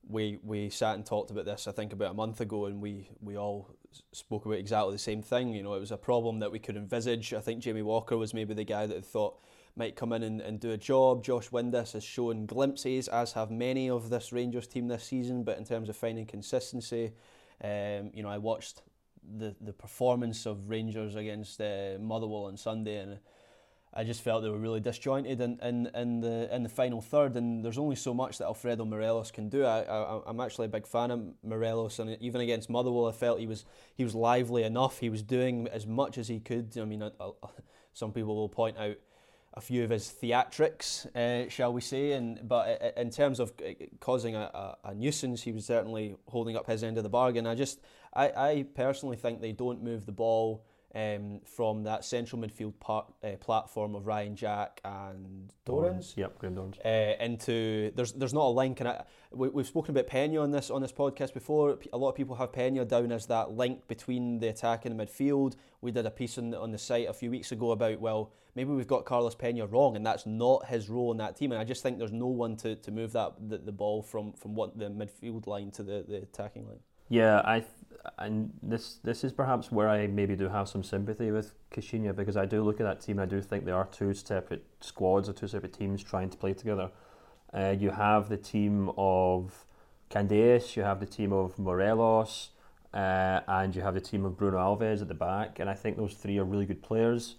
we 0.07 0.39
we 0.43 0.69
sat 0.69 0.95
and 0.95 1.05
talked 1.05 1.31
about 1.31 1.45
this 1.45 1.67
I 1.67 1.71
think 1.71 1.93
about 1.93 2.11
a 2.11 2.13
month 2.13 2.41
ago, 2.41 2.65
and 2.65 2.81
we 2.81 3.09
we 3.21 3.37
all 3.37 3.75
spoke 4.11 4.45
about 4.45 4.57
exactly 4.57 4.93
the 4.93 4.99
same 4.99 5.21
thing. 5.21 5.53
You 5.53 5.63
know, 5.63 5.73
it 5.73 5.79
was 5.79 5.91
a 5.91 5.97
problem 5.97 6.39
that 6.39 6.51
we 6.51 6.59
could 6.59 6.75
envisage. 6.75 7.33
I 7.33 7.39
think 7.39 7.61
Jamie 7.61 7.81
Walker 7.81 8.17
was 8.17 8.33
maybe 8.33 8.53
the 8.53 8.63
guy 8.63 8.85
that 8.87 9.05
thought 9.05 9.39
might 9.75 9.95
come 9.95 10.13
in 10.13 10.23
and, 10.23 10.41
and 10.41 10.59
do 10.59 10.71
a 10.71 10.77
job. 10.77 11.23
Josh 11.23 11.49
Windass 11.49 11.93
has 11.93 12.03
shown 12.03 12.45
glimpses, 12.45 13.07
as 13.07 13.33
have 13.33 13.49
many 13.49 13.89
of 13.89 14.09
this 14.09 14.31
Rangers 14.31 14.67
team 14.67 14.87
this 14.87 15.03
season. 15.03 15.43
But 15.43 15.57
in 15.57 15.65
terms 15.65 15.89
of 15.89 15.95
finding 15.95 16.25
consistency, 16.25 17.13
um, 17.63 18.11
you 18.13 18.23
know, 18.23 18.29
I 18.29 18.37
watched 18.37 18.81
the 19.37 19.55
the 19.61 19.73
performance 19.73 20.45
of 20.45 20.69
Rangers 20.69 21.15
against 21.15 21.61
uh, 21.61 21.97
Motherwell 21.99 22.45
on 22.45 22.57
Sunday, 22.57 22.97
and 22.97 23.19
I 23.95 24.03
just 24.03 24.21
felt 24.21 24.41
they 24.41 24.49
were 24.49 24.57
really 24.57 24.79
disjointed 24.79 25.39
in, 25.39 25.59
in, 25.61 25.89
in 25.93 26.19
the 26.19 26.53
in 26.53 26.63
the 26.63 26.69
final 26.69 26.99
third, 26.99 27.35
and 27.35 27.63
there's 27.63 27.77
only 27.77 27.95
so 27.95 28.13
much 28.13 28.39
that 28.39 28.45
Alfredo 28.45 28.85
Morelos 28.85 29.29
can 29.29 29.49
do. 29.49 29.65
I, 29.65 29.81
I 29.81 30.29
am 30.29 30.39
actually 30.39 30.65
a 30.65 30.69
big 30.69 30.87
fan 30.87 31.11
of 31.11 31.21
Morelos, 31.43 31.99
and 31.99 32.17
even 32.19 32.41
against 32.41 32.71
Motherwell, 32.71 33.07
I 33.07 33.11
felt 33.11 33.39
he 33.39 33.45
was 33.45 33.65
he 33.95 34.03
was 34.03 34.15
lively 34.15 34.63
enough. 34.63 34.97
He 34.97 35.09
was 35.09 35.21
doing 35.21 35.67
as 35.67 35.85
much 35.85 36.17
as 36.17 36.27
he 36.27 36.39
could. 36.39 36.75
I 36.77 36.85
mean, 36.85 37.03
some 37.93 38.11
people 38.11 38.35
will 38.35 38.49
point 38.49 38.77
out 38.77 38.95
a 39.53 39.61
few 39.61 39.83
of 39.83 39.91
his 39.91 40.11
theatrics, 40.21 41.05
uh, 41.15 41.47
shall 41.49 41.71
we 41.71 41.81
say, 41.81 42.13
and 42.13 42.47
but 42.47 42.95
in 42.97 43.11
terms 43.11 43.39
of 43.39 43.53
causing 43.99 44.35
a, 44.35 44.39
a, 44.39 44.77
a, 44.85 44.93
nuisance, 44.95 45.43
he 45.43 45.51
was 45.51 45.65
certainly 45.65 46.15
holding 46.27 46.57
up 46.57 46.65
his 46.65 46.83
end 46.83 46.97
of 46.97 47.03
the 47.03 47.09
bargain. 47.09 47.45
I 47.45 47.53
just 47.53 47.79
I, 48.11 48.29
I 48.29 48.65
personally 48.73 49.17
think 49.17 49.41
they 49.41 49.51
don't 49.51 49.83
move 49.83 50.07
the 50.07 50.11
ball 50.11 50.65
um, 50.95 51.39
from 51.45 51.83
that 51.83 52.05
central 52.05 52.41
midfield 52.41 52.73
part, 52.79 53.11
uh, 53.23 53.35
platform 53.39 53.95
of 53.95 54.05
Ryan 54.05 54.35
Jack 54.35 54.79
and 54.85 55.51
Dorrans. 55.65 56.13
Yep, 56.15 56.39
Graham 56.39 56.55
Dorrans. 56.55 56.77
Uh, 56.85 57.23
into 57.23 57.91
there's 57.95 58.13
there's 58.13 58.33
not 58.33 58.45
a 58.45 58.49
link, 58.49 58.79
and 58.79 58.89
I, 58.89 59.03
we, 59.31 59.49
we've 59.49 59.67
spoken 59.67 59.91
about 59.91 60.07
Pena 60.07 60.41
on 60.41 60.51
this 60.51 60.69
on 60.69 60.81
this 60.81 60.91
podcast 60.91 61.33
before. 61.33 61.77
A 61.91 61.97
lot 61.97 62.09
of 62.09 62.15
people 62.15 62.35
have 62.35 62.53
Pena 62.53 62.85
down 62.85 63.11
as 63.11 63.25
that 63.27 63.51
link 63.51 63.87
between 63.87 64.39
the 64.39 64.49
attack 64.49 64.85
and 64.85 64.97
the 64.97 65.05
midfield. 65.05 65.55
We 65.81 65.91
did 65.91 66.05
a 66.05 66.11
piece 66.11 66.37
on 66.37 66.51
the, 66.51 66.59
on 66.59 66.71
the 66.71 66.77
site 66.77 67.09
a 67.09 67.13
few 67.13 67.31
weeks 67.31 67.51
ago 67.51 67.71
about 67.71 67.99
well 67.99 68.31
maybe 68.55 68.71
we've 68.71 68.87
got 68.87 69.05
Carlos 69.05 69.35
Pena 69.35 69.65
wrong, 69.65 69.95
and 69.95 70.05
that's 70.05 70.25
not 70.25 70.67
his 70.67 70.89
role 70.89 71.11
in 71.11 71.17
that 71.17 71.35
team. 71.35 71.51
And 71.51 71.59
I 71.59 71.63
just 71.63 71.81
think 71.81 71.97
there's 71.97 72.11
no 72.11 72.27
one 72.27 72.55
to, 72.57 72.75
to 72.75 72.91
move 72.91 73.13
that 73.13 73.33
the, 73.49 73.57
the 73.57 73.71
ball 73.71 74.01
from 74.01 74.33
from 74.33 74.55
what 74.55 74.77
the 74.77 74.89
midfield 74.89 75.47
line 75.47 75.71
to 75.71 75.83
the, 75.83 76.05
the 76.07 76.17
attacking 76.17 76.67
line. 76.67 76.79
Yeah, 77.09 77.41
I 77.45 77.63
and 78.17 78.51
this 78.61 78.99
this 79.03 79.23
is 79.23 79.31
perhaps 79.31 79.71
where 79.71 79.89
I 79.89 80.07
maybe 80.07 80.35
do 80.35 80.49
have 80.49 80.67
some 80.67 80.83
sympathy 80.83 81.31
with 81.31 81.53
Caixinha 81.71 82.15
because 82.15 82.37
I 82.37 82.45
do 82.45 82.63
look 82.63 82.79
at 82.79 82.83
that 82.83 83.01
team 83.01 83.19
and 83.19 83.31
I 83.31 83.35
do 83.35 83.41
think 83.41 83.65
they 83.65 83.71
are 83.71 83.85
two 83.85 84.13
separate 84.13 84.65
squads 84.81 85.29
or 85.29 85.33
two 85.33 85.47
separate 85.47 85.73
teams 85.73 86.03
trying 86.03 86.29
to 86.29 86.37
play 86.37 86.53
together. 86.53 86.89
Uh, 87.53 87.75
you 87.77 87.91
have 87.91 88.29
the 88.29 88.37
team 88.37 88.91
of 88.97 89.65
Candeias, 90.09 90.75
you 90.75 90.83
have 90.83 90.99
the 90.99 91.05
team 91.05 91.31
of 91.31 91.57
Morelos, 91.57 92.49
uh, 92.93 93.41
and 93.47 93.75
you 93.75 93.81
have 93.81 93.93
the 93.93 94.01
team 94.01 94.25
of 94.25 94.37
Bruno 94.37 94.57
Alves 94.57 95.01
at 95.01 95.07
the 95.07 95.13
back, 95.13 95.59
and 95.59 95.69
I 95.69 95.73
think 95.73 95.97
those 95.97 96.13
three 96.13 96.37
are 96.39 96.43
really 96.43 96.65
good 96.65 96.81
players. 96.81 97.35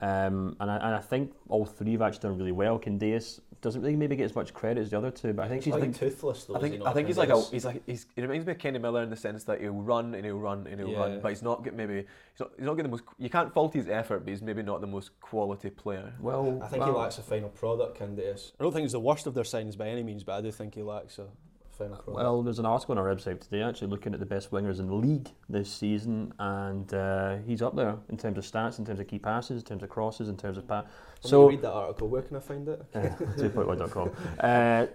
Um, 0.00 0.56
and, 0.60 0.70
I, 0.70 0.76
and 0.76 0.94
I 0.94 1.00
think 1.00 1.32
all 1.48 1.64
three 1.64 1.92
have 1.92 2.02
actually 2.02 2.28
done 2.28 2.38
really 2.38 2.52
well. 2.52 2.78
Candeias 2.78 3.40
doesn't 3.64 3.80
really 3.80 3.96
maybe 3.96 4.14
get 4.14 4.24
as 4.24 4.34
much 4.34 4.52
credit 4.52 4.82
as 4.82 4.90
the 4.90 4.98
other 4.98 5.10
two, 5.10 5.32
but 5.32 5.46
I 5.46 5.48
think 5.48 5.64
he's, 5.64 5.74
he's 5.74 5.82
like 5.82 5.98
toothless. 5.98 6.44
Though, 6.44 6.54
I 6.54 6.60
think 6.60 6.74
he 6.74 6.84
I 6.84 6.92
think 6.92 7.08
he's 7.08 7.16
like 7.16 7.30
a 7.30 7.40
he's 7.40 7.64
like 7.64 7.82
he's 7.86 8.06
he 8.14 8.22
reminds 8.22 8.46
me 8.46 8.52
of 8.52 8.58
Kenny 8.58 8.78
Miller 8.78 9.02
in 9.02 9.10
the 9.10 9.16
sense 9.16 9.44
that 9.44 9.60
he'll 9.60 9.72
run 9.72 10.14
and 10.14 10.24
he'll 10.24 10.38
run 10.38 10.66
and 10.66 10.78
he'll 10.78 10.90
yeah. 10.90 10.98
run, 10.98 11.20
but 11.20 11.30
he's 11.30 11.42
not 11.42 11.64
get 11.64 11.74
maybe 11.74 11.96
he's 11.96 12.40
not 12.40 12.50
he's 12.56 12.66
not 12.66 12.74
getting 12.74 12.90
the 12.90 12.96
most. 12.96 13.04
You 13.18 13.30
can't 13.30 13.52
fault 13.52 13.72
his 13.72 13.88
effort, 13.88 14.20
but 14.20 14.30
he's 14.30 14.42
maybe 14.42 14.62
not 14.62 14.82
the 14.82 14.86
most 14.86 15.18
quality 15.20 15.70
player. 15.70 16.12
Well, 16.20 16.60
I 16.62 16.68
think 16.68 16.82
well, 16.82 16.92
he 16.92 16.98
lacks 16.98 17.18
a 17.18 17.22
final 17.22 17.48
product. 17.48 17.98
Candeias. 17.98 18.52
I 18.60 18.62
don't 18.62 18.72
think 18.72 18.82
he's 18.82 18.92
the 18.92 19.00
worst 19.00 19.26
of 19.26 19.34
their 19.34 19.44
signings 19.44 19.76
by 19.76 19.88
any 19.88 20.02
means, 20.02 20.22
but 20.24 20.34
I 20.34 20.40
do 20.42 20.52
think 20.52 20.74
he 20.74 20.82
lacks 20.82 21.18
a 21.18 21.26
final. 21.74 22.02
Well, 22.06 22.42
there's 22.42 22.58
an 22.58 22.66
article 22.66 22.92
on 22.92 22.98
our 22.98 23.14
website 23.14 23.40
today 23.40 23.62
actually 23.62 23.88
looking 23.88 24.14
at 24.14 24.20
the 24.20 24.26
best 24.26 24.50
wingers 24.50 24.78
in 24.78 24.86
the 24.86 24.94
league 24.94 25.28
this 25.48 25.70
season, 25.70 26.32
and 26.38 26.92
uh, 26.94 27.36
he's 27.46 27.62
up 27.62 27.76
there 27.76 27.96
in 28.08 28.16
terms 28.16 28.38
of 28.38 28.44
stats, 28.44 28.78
in 28.78 28.84
terms 28.84 29.00
of 29.00 29.08
key 29.08 29.18
passes, 29.18 29.62
in 29.62 29.66
terms 29.66 29.82
of 29.82 29.88
crosses, 29.88 30.28
in 30.28 30.36
terms 30.36 30.58
of 30.58 30.66
pass. 30.66 30.84
So 31.20 31.48
read 31.48 31.62
that 31.62 31.72
article. 31.72 32.08
Where 32.08 32.22
can 32.22 32.36
I 32.36 32.40
find 32.40 32.68
it? 32.68 32.82
Uh, 32.94 32.98
2.1.com. 33.00 34.10
uh, 34.40 34.86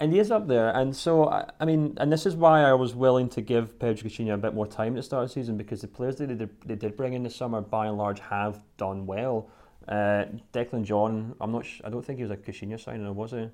and 0.00 0.12
he 0.12 0.18
is 0.18 0.30
up 0.30 0.48
there, 0.48 0.70
and 0.70 0.94
so 0.94 1.28
I, 1.28 1.50
I, 1.60 1.64
mean, 1.64 1.96
and 1.98 2.12
this 2.12 2.26
is 2.26 2.34
why 2.34 2.62
I 2.62 2.72
was 2.74 2.94
willing 2.94 3.28
to 3.30 3.40
give 3.40 3.78
Pedro 3.78 4.08
Caixinha 4.08 4.34
a 4.34 4.36
bit 4.36 4.54
more 4.54 4.66
time 4.66 4.94
at 4.94 4.96
the 4.96 5.02
start 5.02 5.24
of 5.24 5.30
the 5.30 5.34
season 5.34 5.56
because 5.56 5.82
the 5.82 5.88
players 5.88 6.16
that 6.16 6.26
they 6.26 6.34
did, 6.34 6.50
they 6.66 6.74
did 6.74 6.96
bring 6.96 7.12
in 7.12 7.22
this 7.22 7.36
summer, 7.36 7.60
by 7.60 7.86
and 7.86 7.96
large, 7.96 8.20
have 8.20 8.60
done 8.76 9.06
well. 9.06 9.50
Uh, 9.86 10.24
Declan 10.52 10.84
John, 10.84 11.34
I'm 11.40 11.52
not. 11.52 11.64
Sh- 11.64 11.80
I 11.84 11.90
don't 11.90 12.04
think 12.04 12.18
he 12.18 12.24
was 12.24 12.32
a 12.32 12.36
Caixinha 12.36 12.80
signing, 12.80 13.14
was 13.14 13.32
he? 13.32 13.48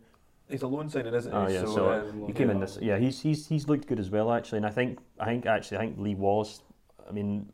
He's 0.51 0.63
a 0.63 0.67
loan 0.67 0.89
signing, 0.89 1.15
isn't 1.15 1.31
he? 1.31 1.37
Oh 1.37 1.49
yeah, 1.49 1.61
so, 1.61 1.75
so 1.75 1.93
um, 1.93 2.27
he 2.27 2.33
came 2.33 2.51
in 2.51 2.61
this. 2.61 2.79
Yeah, 2.81 2.99
he's 2.99 3.21
he's 3.21 3.47
he's 3.47 3.69
looked 3.69 3.87
good 3.87 4.01
as 4.01 4.11
well 4.11 4.33
actually, 4.33 4.59
and 4.59 4.67
I 4.67 4.71
think 4.71 4.99
I 5.19 5.27
think 5.27 5.47
actually 5.47 5.79
I 5.79 5.81
think 5.81 5.99
Lee 5.99 6.15
Wallace. 6.15 6.63
I 7.09 7.13
mean, 7.13 7.53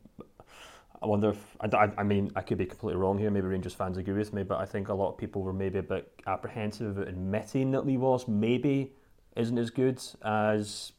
I 1.01 1.05
wonder 1.05 1.29
if 1.29 1.57
I, 1.61 1.91
I, 1.97 2.03
mean 2.03 2.31
I 2.35 2.41
could 2.41 2.57
be 2.57 2.65
completely 2.65 2.99
wrong 2.99 3.17
here. 3.17 3.29
Maybe 3.29 3.47
Rangers 3.47 3.73
fans 3.73 3.97
agree 3.97 4.13
with 4.13 4.33
me, 4.33 4.43
but 4.43 4.59
I 4.59 4.65
think 4.65 4.89
a 4.89 4.93
lot 4.93 5.09
of 5.09 5.17
people 5.17 5.41
were 5.41 5.53
maybe 5.53 5.79
a 5.79 5.83
bit 5.83 6.11
apprehensive 6.25 6.97
about 6.97 7.07
admitting 7.07 7.71
that 7.71 7.85
Lee 7.85 7.97
Wallace 7.97 8.27
maybe 8.27 8.93
isn't 9.35 9.57
as 9.57 9.69
good 9.69 10.01
as 10.23 10.91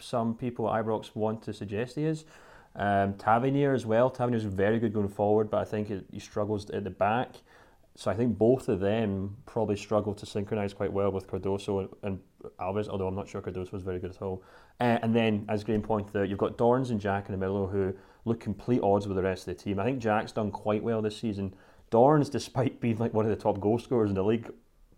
some 0.00 0.34
people 0.34 0.72
at 0.72 0.84
Ibrox 0.84 1.14
want 1.14 1.42
to 1.42 1.52
suggest 1.52 1.96
he 1.96 2.04
is. 2.04 2.24
Um, 2.76 3.14
Tavernier 3.14 3.72
as 3.72 3.86
well. 3.86 4.10
Tavernier 4.10 4.38
is 4.38 4.44
very 4.44 4.80
good 4.80 4.92
going 4.92 5.08
forward, 5.08 5.50
but 5.50 5.58
I 5.58 5.64
think 5.64 5.90
it, 5.90 6.04
he 6.10 6.18
struggles 6.18 6.68
at 6.70 6.82
the 6.82 6.90
back. 6.90 7.30
So 7.96 8.10
I 8.10 8.14
think 8.14 8.36
both 8.36 8.68
of 8.68 8.80
them 8.80 9.36
probably 9.46 9.76
struggled 9.76 10.18
to 10.18 10.26
synchronise 10.26 10.74
quite 10.74 10.92
well 10.92 11.12
with 11.12 11.28
Cardoso 11.28 11.80
and, 11.80 11.88
and, 12.02 12.20
Alves, 12.60 12.88
although 12.88 13.06
I'm 13.06 13.14
not 13.14 13.28
sure 13.28 13.40
Cardoso 13.40 13.72
was 13.72 13.82
very 13.82 14.00
good 14.00 14.10
at 14.10 14.20
all. 14.20 14.42
Uh, 14.80 14.98
and 15.02 15.14
then, 15.14 15.46
as 15.48 15.62
Graham 15.62 15.80
pointed 15.80 16.14
out, 16.16 16.28
you've 16.28 16.38
got 16.38 16.58
Dorrans 16.58 16.90
and 16.90 17.00
Jack 17.00 17.28
in 17.28 17.32
the 17.32 17.38
middle 17.38 17.68
who 17.68 17.94
look 18.24 18.40
complete 18.40 18.82
odds 18.82 19.06
with 19.06 19.16
the 19.16 19.22
rest 19.22 19.46
of 19.46 19.56
the 19.56 19.62
team. 19.62 19.78
I 19.78 19.84
think 19.84 20.00
Jack's 20.00 20.32
done 20.32 20.50
quite 20.50 20.82
well 20.82 21.00
this 21.00 21.16
season. 21.16 21.54
Dorrans, 21.90 22.28
despite 22.32 22.80
being 22.80 22.98
like 22.98 23.14
one 23.14 23.24
of 23.24 23.30
the 23.30 23.36
top 23.36 23.60
goal 23.60 23.78
scorers 23.78 24.10
in 24.10 24.16
the 24.16 24.24
league, 24.24 24.50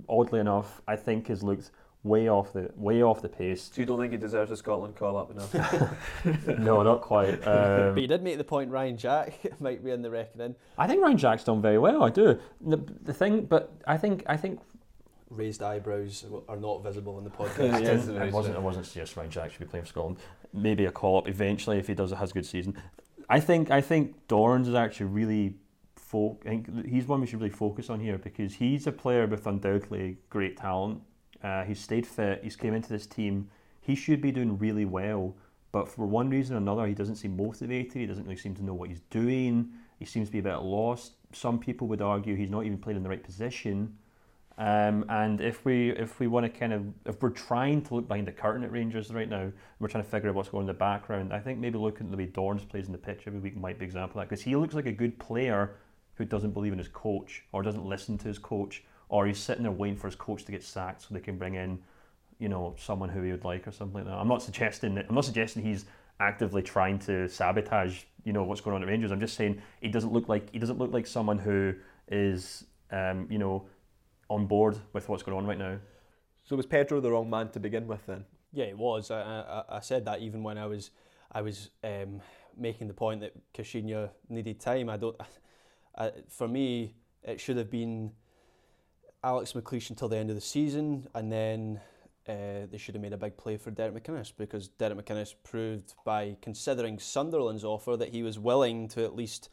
oddly 0.09 0.41
enough, 0.41 0.81
I 0.89 0.97
think 0.97 1.29
has 1.29 1.43
looked 1.43 1.71
way 2.07 2.29
off 2.29 2.53
the 2.53 2.71
way 2.77 3.03
off 3.03 3.21
the 3.21 3.29
pace. 3.29 3.71
So 3.73 3.81
you 3.81 3.87
don't 3.87 3.99
think 3.99 4.13
he 4.13 4.19
deserves 4.19 4.51
a 4.51 4.57
Scotland 4.57 4.97
call 4.97 5.17
up 5.17 5.31
enough? 5.31 5.53
no, 6.59 6.83
not 6.83 7.03
quite. 7.03 7.35
Um, 7.47 7.95
but 7.95 8.01
you 8.01 8.07
did 8.07 8.23
make 8.23 8.39
the 8.39 8.45
point 8.45 8.71
Ryan 8.71 8.97
Jack 8.97 9.39
might 9.61 9.85
be 9.85 9.91
in 9.91 10.03
the 10.03 10.11
reckoning. 10.11 10.55
I 10.79 10.87
think 10.87 11.03
Ryan 11.03 11.19
Jack's 11.19 11.45
done 11.45 11.61
very 11.61 11.79
well. 11.79 12.03
I 12.05 12.11
do. 12.11 12.39
The, 12.61 12.77
the 13.03 13.13
thing, 13.13 13.45
but 13.45 13.73
I 13.87 13.97
think 13.97 14.23
I 14.27 14.37
think 14.37 14.61
raised 15.31 15.63
eyebrows 15.63 16.25
are 16.49 16.57
not 16.57 16.83
visible 16.83 17.19
in 17.19 17.25
the 17.25 17.31
podcast. 17.41 17.83
yes, 17.83 18.09
I 18.09 18.31
wasn't. 18.31 18.57
I 18.57 18.61
wasn't 18.61 18.87
suggesting 18.87 19.21
Ryan 19.21 19.31
Jack 19.31 19.51
should 19.51 19.61
be 19.61 19.67
playing 19.67 19.85
for 19.85 19.91
Scotland. 19.91 20.17
Maybe 20.53 20.85
a 20.87 20.93
call 20.93 21.19
up 21.19 21.29
eventually 21.29 21.79
if 21.79 21.89
he 21.89 21.95
does 21.95 22.13
has 22.13 22.31
a 22.31 22.35
good 22.35 22.47
season. 22.47 22.77
I 23.29 23.41
think 23.41 23.71
I 23.71 23.81
think 23.81 24.27
Dorrans 24.29 24.69
is 24.69 24.75
actually 24.75 25.07
really. 25.07 25.55
Fo- 25.97 26.39
I 26.47 26.51
think 26.51 26.87
he's 26.87 27.05
one 27.09 27.21
we 27.21 27.27
should 27.27 27.41
really 27.41 27.51
focus 27.51 27.91
on 27.91 27.99
here 27.99 28.17
because 28.17 28.55
he's 28.55 28.87
a 28.87 28.93
player 28.93 29.27
with 29.27 29.45
undoubtedly 29.45 30.19
great 30.31 30.57
talent. 30.57 31.03
Uh, 31.47 31.63
he's 31.63 31.79
stayed 31.79 32.05
fit. 32.05 32.41
He's 32.43 32.57
came 32.57 32.75
into 32.75 32.89
this 32.89 33.07
team. 33.07 33.49
He 33.81 33.95
should 33.95 34.21
be 34.21 34.33
doing 34.33 34.59
really 34.59 34.85
well, 34.85 35.37
but 35.71 35.89
for 35.89 36.05
one 36.05 36.29
reason 36.29 36.57
or 36.57 36.59
another, 36.59 36.89
he 36.89 36.95
doesn't 36.95 37.17
seem 37.17 37.37
motivated. 37.37 37.95
He 37.95 38.07
doesn't 38.07 38.25
really 38.25 38.37
seem 38.37 38.57
to 38.57 38.65
know 38.65 38.75
what 38.75 38.89
he's 38.89 39.03
doing. 39.11 39.71
He 40.01 40.07
seems 40.07 40.27
to 40.27 40.33
be 40.33 40.41
a 40.41 40.43
bit 40.43 40.57
lost. 40.57 41.13
Some 41.33 41.61
people 41.61 41.87
would 41.87 42.03
argue 42.03 42.35
he's 42.35 42.51
not 42.51 42.65
even 42.65 42.79
playing 42.79 42.97
in 42.97 43.05
the 43.05 43.09
right 43.09 43.23
position. 43.23 43.97
Um, 44.59 45.05
and 45.09 45.41
if 45.41 45.65
we 45.65 45.91
if 45.91 46.19
we 46.19 46.27
want 46.27 46.53
to 46.53 46.59
kind 46.59 46.73
of 46.73 46.87
if 47.05 47.23
we're 47.23 47.31
trying 47.31 47.81
to 47.83 47.95
look 47.95 48.09
behind 48.09 48.27
the 48.27 48.33
curtain 48.33 48.65
at 48.65 48.73
Rangers 48.73 49.13
right 49.13 49.29
now, 49.29 49.53
we're 49.79 49.89
trying 49.89 50.03
to 50.03 50.11
figure 50.11 50.29
out 50.29 50.35
what's 50.35 50.49
going 50.49 50.63
on 50.63 50.69
in 50.69 50.75
the 50.75 50.79
background. 50.79 51.33
I 51.33 51.39
think 51.39 51.61
maybe 51.61 51.79
looking 51.79 52.07
at 52.07 52.11
the 52.11 52.17
way 52.17 52.27
Dorrans 52.27 52.69
plays 52.69 52.87
in 52.87 52.93
the 52.93 52.99
pitch 52.99 53.23
every 53.29 53.39
week 53.39 53.57
might 53.57 53.79
be 53.79 53.85
example 53.85 54.21
of 54.21 54.25
that 54.25 54.31
because 54.31 54.43
he 54.43 54.57
looks 54.57 54.75
like 54.75 54.87
a 54.87 54.93
good 54.93 55.17
player 55.21 55.77
who 56.15 56.25
doesn't 56.25 56.53
believe 56.53 56.73
in 56.73 56.79
his 56.79 56.89
coach 56.89 57.45
or 57.53 57.63
doesn't 57.63 57.85
listen 57.85 58.19
to 58.19 58.27
his 58.27 58.39
coach 58.39 58.83
or 59.09 59.27
he's 59.27 59.39
sitting 59.39 59.63
there 59.63 59.73
waiting 59.73 59.97
for 59.97 60.09
his 60.09 60.17
coach 60.17 60.45
to 60.45 60.53
get 60.53 60.63
sacked 60.63 61.03
so 61.03 61.09
they 61.15 61.21
can 61.21 61.39
bring 61.39 61.55
in, 61.55 61.79
you 62.39 62.49
know, 62.49 62.75
someone 62.79 63.09
who 63.09 63.23
he 63.23 63.31
would 63.31 63.45
like 63.45 63.67
or 63.67 63.73
something 63.73 63.95
like 63.95 64.05
that. 64.05 64.15
I'm 64.15 64.29
not 64.29 64.43
suggesting 64.43 64.95
that. 64.97 65.07
I'm 65.09 65.15
not 65.15 65.25
suggesting 65.25 65.63
he's 65.63 65.87
actively 66.19 66.63
trying 66.63 66.99
to 67.01 67.29
sabotage, 67.29 68.03
you 68.25 68.33
know, 68.33 68.45
what's 68.45 68.61
going 68.61 68.75
on 68.75 68.83
at 68.83 68.89
Rangers. 68.89 69.13
I'm 69.13 69.21
just 69.21 69.37
saying 69.37 69.63
he 69.81 69.89
doesn't 69.89 70.13
look 70.13 70.29
like 70.29 70.51
he 70.53 70.59
doesn't 70.59 70.79
look 70.79 70.93
like 70.93 71.07
someone 71.07 71.39
who 71.39 71.75
is, 72.09 72.65
um, 72.91 73.27
you 73.31 73.39
know 73.39 73.67
on 74.29 74.47
board 74.47 74.79
with 74.93 75.09
what's 75.09 75.23
going 75.23 75.37
on 75.37 75.47
right 75.47 75.59
now. 75.59 75.79
So 76.45 76.57
was 76.57 76.67
Pedro 76.67 77.01
the 77.01 77.11
wrong 77.11 77.29
man 77.29 77.51
to 77.51 77.61
begin 77.61 77.87
with 77.87 78.07
then? 78.07 78.25
Yeah, 78.53 78.67
it 78.67 78.79
was. 78.79 79.11
I, 79.11 79.21
I, 79.21 79.77
I 79.77 79.81
said 79.81 80.05
that 80.07 80.21
even 80.21 80.43
when 80.43 80.59
I 80.59 80.67
was 80.67 80.91
I 81.33 81.43
was 81.43 81.71
um, 81.83 82.21
making 82.57 82.89
the 82.89 82.95
point 82.95 83.21
that 83.21 83.33
Caixinha 83.53 84.11
needed 84.29 84.61
time. 84.61 84.89
I 84.89 84.97
don't. 84.97 85.17
I, 85.99 86.13
for 86.29 86.47
me, 86.47 86.95
it 87.23 87.41
should 87.41 87.57
have 87.57 87.71
been 87.71 88.13
Alex 89.25 89.53
McLeish 89.53 89.91
until 89.91 90.09
the 90.09 90.17
end 90.17 90.31
of 90.31 90.37
the 90.37 90.43
season, 90.43 91.09
and 91.15 91.33
then 91.33 91.81
uh, 92.29 92.67
they 92.71 92.79
should 92.79 92.95
have 92.95 93.03
made 93.03 93.13
a 93.13 93.17
big 93.17 93.37
play 93.37 93.57
for 93.57 93.71
Derek 93.71 94.03
McInnes 94.03 94.33
because 94.37 94.69
Derek 94.69 94.99
McInnes 94.99 95.35
proved 95.45 95.95
by 96.05 96.37
considering 96.43 96.99
Sunderland's 96.99 97.65
offer 97.65 97.97
that 97.97 98.11
he 98.11 98.23
was 98.23 98.39
willing 98.39 98.89
to 98.89 99.05
at 99.05 99.15
least 99.15 99.49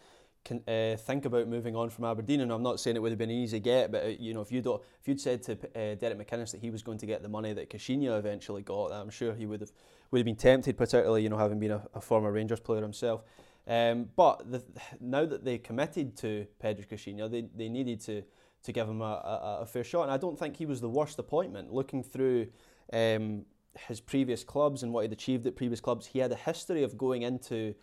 uh, 0.51 0.95
think 0.97 1.25
about 1.25 1.47
moving 1.47 1.75
on 1.75 1.89
from 1.89 2.05
Aberdeen. 2.05 2.41
And 2.41 2.51
I'm 2.51 2.63
not 2.63 2.79
saying 2.79 2.95
it 2.95 3.01
would 3.01 3.11
have 3.11 3.19
been 3.19 3.29
an 3.29 3.35
easy 3.35 3.59
get, 3.59 3.91
but 3.91 4.03
uh, 4.03 4.07
you 4.07 4.33
know, 4.33 4.41
if 4.41 4.51
you'd 4.51 4.65
if 4.65 5.07
you'd 5.07 5.21
said 5.21 5.43
to 5.43 5.53
uh, 5.53 5.95
Derek 5.95 6.17
McInnes 6.17 6.51
that 6.51 6.61
he 6.61 6.69
was 6.69 6.81
going 6.81 6.97
to 6.97 7.05
get 7.05 7.21
the 7.21 7.29
money 7.29 7.53
that 7.53 7.69
Caixinha 7.69 8.17
eventually 8.17 8.61
got, 8.61 8.91
I'm 8.91 9.09
sure 9.09 9.33
he 9.33 9.45
would 9.45 9.61
have 9.61 9.71
would 10.11 10.19
have 10.19 10.25
been 10.25 10.35
tempted, 10.35 10.77
particularly 10.77 11.23
you 11.23 11.29
know 11.29 11.37
having 11.37 11.59
been 11.59 11.71
a, 11.71 11.87
a 11.93 12.01
former 12.01 12.31
Rangers 12.31 12.59
player 12.59 12.81
himself. 12.81 13.23
Um, 13.65 14.09
but 14.15 14.51
the, 14.51 14.63
now 14.99 15.25
that 15.25 15.45
they 15.45 15.57
committed 15.57 16.17
to 16.17 16.47
Pedro 16.59 16.83
Caixinha, 16.85 17.31
they, 17.31 17.45
they 17.55 17.69
needed 17.69 18.01
to 18.01 18.23
to 18.63 18.71
give 18.71 18.87
him 18.87 19.01
a, 19.01 19.05
a, 19.05 19.57
a, 19.61 19.65
fair 19.65 19.83
shot. 19.83 20.03
And 20.03 20.11
I 20.11 20.17
don't 20.17 20.37
think 20.37 20.57
he 20.57 20.65
was 20.65 20.81
the 20.81 20.89
worst 20.89 21.19
appointment. 21.19 21.73
Looking 21.73 22.01
through 22.01 22.47
um, 22.91 23.45
his 23.87 23.99
previous 23.99 24.43
clubs 24.43 24.83
and 24.83 24.93
what 24.93 25.01
he'd 25.01 25.11
achieved 25.11 25.45
at 25.47 25.55
previous 25.55 25.81
clubs, 25.81 26.07
he 26.07 26.19
had 26.19 26.31
a 26.31 26.35
history 26.35 26.83
of 26.83 26.97
going 26.97 27.23
into 27.23 27.75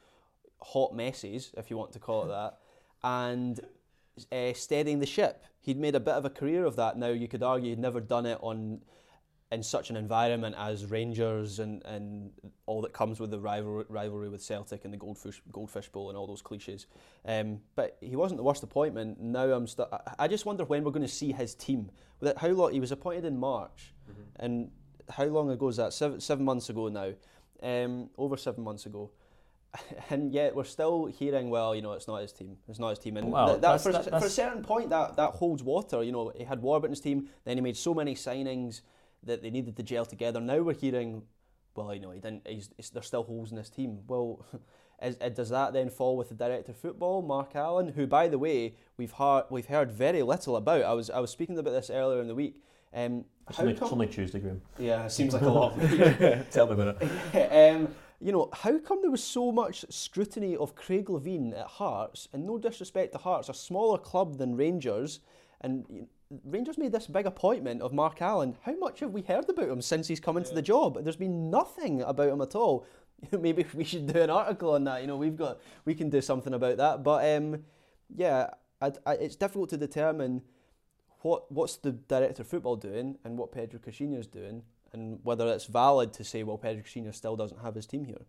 hot 0.62 0.94
messes, 0.94 1.52
if 1.56 1.70
you 1.70 1.76
want 1.76 1.92
to 1.92 1.98
call 1.98 2.24
it 2.24 2.28
that, 2.28 2.58
and 3.02 3.60
uh, 4.32 4.52
steadying 4.54 5.00
the 5.00 5.06
ship. 5.06 5.44
He'd 5.60 5.78
made 5.78 5.94
a 5.94 6.00
bit 6.00 6.14
of 6.14 6.24
a 6.24 6.30
career 6.30 6.64
of 6.64 6.76
that. 6.76 6.96
Now 6.96 7.08
you 7.08 7.28
could 7.28 7.42
argue 7.42 7.70
he'd 7.70 7.78
never 7.78 8.00
done 8.00 8.26
it 8.26 8.38
on 8.40 8.80
in 9.52 9.62
such 9.62 9.90
an 9.90 9.96
environment 9.96 10.54
as 10.56 10.86
Rangers 10.86 11.58
and, 11.58 11.84
and 11.84 12.30
all 12.66 12.80
that 12.82 12.92
comes 12.92 13.18
with 13.18 13.30
the 13.30 13.40
rivalry, 13.40 13.84
rivalry 13.88 14.28
with 14.28 14.42
Celtic 14.42 14.84
and 14.84 14.94
the 14.94 14.98
Goldfish 14.98 15.42
Goldfish 15.50 15.88
Bowl 15.88 16.08
and 16.08 16.16
all 16.16 16.26
those 16.26 16.42
cliches. 16.42 16.86
Um, 17.24 17.60
but 17.74 17.98
he 18.00 18.14
wasn't 18.14 18.38
the 18.38 18.44
worst 18.44 18.62
appointment. 18.62 19.20
Now 19.20 19.52
I'm 19.52 19.66
st- 19.66 19.88
I 20.18 20.28
just 20.28 20.46
wonder 20.46 20.64
when 20.64 20.84
we're 20.84 20.92
going 20.92 21.06
to 21.06 21.08
see 21.08 21.32
his 21.32 21.54
team. 21.54 21.90
How 22.36 22.48
long 22.48 22.72
he 22.72 22.80
was 22.80 22.92
appointed 22.92 23.24
in 23.24 23.38
March, 23.38 23.92
mm-hmm. 24.08 24.44
and 24.44 24.70
how 25.08 25.24
long 25.24 25.50
ago 25.50 25.68
is 25.68 25.76
that? 25.78 25.92
Seven, 25.92 26.20
seven 26.20 26.44
months 26.44 26.70
ago 26.70 26.88
now. 26.88 27.12
Um, 27.62 28.08
over 28.16 28.36
seven 28.36 28.62
months 28.62 28.86
ago. 28.86 29.10
and 30.10 30.32
yet 30.32 30.54
we're 30.54 30.64
still 30.64 31.06
hearing, 31.06 31.50
well, 31.50 31.74
you 31.74 31.82
know, 31.82 31.92
it's 31.92 32.08
not 32.08 32.22
his 32.22 32.32
team. 32.32 32.56
It's 32.68 32.78
not 32.78 32.90
his 32.90 32.98
team. 32.98 33.16
And 33.16 33.30
well, 33.30 33.48
that, 33.48 33.60
that, 33.60 33.80
for, 33.80 33.92
that, 33.92 34.04
for, 34.08 34.26
a 34.26 34.30
certain 34.30 34.62
point, 34.62 34.90
that, 34.90 35.16
that 35.16 35.32
holds 35.32 35.62
water. 35.62 36.02
You 36.02 36.12
know, 36.12 36.32
he 36.36 36.44
had 36.44 36.60
Warburton's 36.60 37.00
team, 37.00 37.28
then 37.44 37.56
he 37.56 37.60
made 37.60 37.76
so 37.76 37.94
many 37.94 38.14
signings 38.14 38.80
that 39.24 39.42
they 39.42 39.50
needed 39.50 39.76
to 39.76 39.82
gel 39.82 40.04
together. 40.04 40.40
Now 40.40 40.60
we're 40.60 40.74
hearing, 40.74 41.22
well, 41.74 41.94
you 41.94 42.00
know, 42.00 42.10
he 42.10 42.20
didn't. 42.20 42.46
He's, 42.46 42.70
he's, 42.76 42.90
there's 42.90 43.06
still 43.06 43.22
holes 43.22 43.52
in 43.52 43.58
his 43.58 43.70
team. 43.70 44.00
Well, 44.06 44.44
is, 45.02 45.16
does 45.16 45.50
that 45.50 45.72
then 45.72 45.90
fall 45.90 46.16
with 46.16 46.28
the 46.28 46.34
director 46.34 46.72
of 46.72 46.78
football, 46.78 47.22
Mark 47.22 47.54
Allen, 47.54 47.88
who, 47.88 48.06
by 48.06 48.28
the 48.28 48.38
way, 48.38 48.74
we've 48.96 49.12
heard 49.12 49.44
we've 49.50 49.66
heard 49.66 49.90
very 49.90 50.22
little 50.22 50.56
about. 50.56 50.82
I 50.82 50.92
was 50.92 51.10
I 51.10 51.20
was 51.20 51.30
speaking 51.30 51.58
about 51.58 51.72
this 51.72 51.90
earlier 51.90 52.20
in 52.20 52.28
the 52.28 52.34
week. 52.34 52.62
Um, 52.92 53.24
it's, 53.48 53.60
only, 53.60 53.74
come, 53.74 53.84
it's 53.84 53.92
only 53.92 54.06
Tuesday, 54.08 54.40
Graham. 54.40 54.62
Yeah, 54.78 55.04
it 55.04 55.10
seems 55.10 55.32
like 55.32 55.42
a 55.42 55.48
lot. 55.48 55.78
Tell 56.50 56.66
me 56.66 56.72
about 56.72 57.00
it. 57.00 57.74
um, 57.74 57.88
you 58.20 58.32
know, 58.32 58.50
how 58.52 58.78
come 58.78 59.00
there 59.00 59.10
was 59.10 59.22
so 59.22 59.50
much 59.50 59.84
scrutiny 59.88 60.56
of 60.56 60.74
Craig 60.74 61.06
Levein 61.06 61.58
at 61.58 61.66
Hearts? 61.66 62.28
And 62.32 62.46
no 62.46 62.58
disrespect 62.58 63.12
to 63.12 63.18
Hearts, 63.18 63.48
a 63.48 63.54
smaller 63.54 63.98
club 63.98 64.38
than 64.38 64.56
Rangers, 64.56 65.20
and 65.60 66.06
Rangers 66.44 66.78
made 66.78 66.92
this 66.92 67.08
big 67.08 67.26
appointment 67.26 67.82
of 67.82 67.92
Mark 67.92 68.22
Allen. 68.22 68.56
How 68.62 68.76
much 68.76 69.00
have 69.00 69.10
we 69.10 69.22
heard 69.22 69.48
about 69.48 69.68
him 69.68 69.82
since 69.82 70.06
he's 70.06 70.20
come 70.20 70.36
into 70.36 70.50
yeah. 70.50 70.56
the 70.56 70.62
job? 70.62 71.02
There's 71.02 71.16
been 71.16 71.50
nothing 71.50 72.02
about 72.02 72.28
him 72.28 72.40
at 72.40 72.54
all. 72.54 72.86
Maybe 73.32 73.66
we 73.74 73.84
should 73.84 74.06
do 74.06 74.20
an 74.20 74.30
article 74.30 74.74
on 74.74 74.84
that. 74.84 75.00
You 75.00 75.08
know, 75.08 75.16
we've 75.16 75.36
got 75.36 75.60
we 75.84 75.94
can 75.94 76.08
do 76.08 76.20
something 76.20 76.54
about 76.54 76.76
that. 76.76 77.02
But 77.02 77.36
um, 77.36 77.64
yeah, 78.14 78.50
I, 78.80 78.92
I, 79.04 79.14
it's 79.14 79.36
difficult 79.36 79.70
to 79.70 79.76
determine 79.76 80.42
what 81.22 81.50
what's 81.50 81.76
the 81.76 81.92
director 81.92 82.42
of 82.42 82.48
football 82.48 82.76
doing 82.76 83.18
and 83.24 83.36
what 83.36 83.50
Pedro 83.50 83.80
Caixinha 83.80 84.18
is 84.18 84.28
doing 84.28 84.62
and 84.92 85.18
whether 85.22 85.48
it's 85.48 85.66
valid 85.66 86.12
to 86.14 86.24
say, 86.24 86.42
well, 86.42 86.58
Pedro 86.58 86.82
Caixinha 86.82 87.14
still 87.14 87.36
doesn't 87.36 87.60
have 87.60 87.74
his 87.74 87.86
team 87.86 88.04
here. 88.04 88.22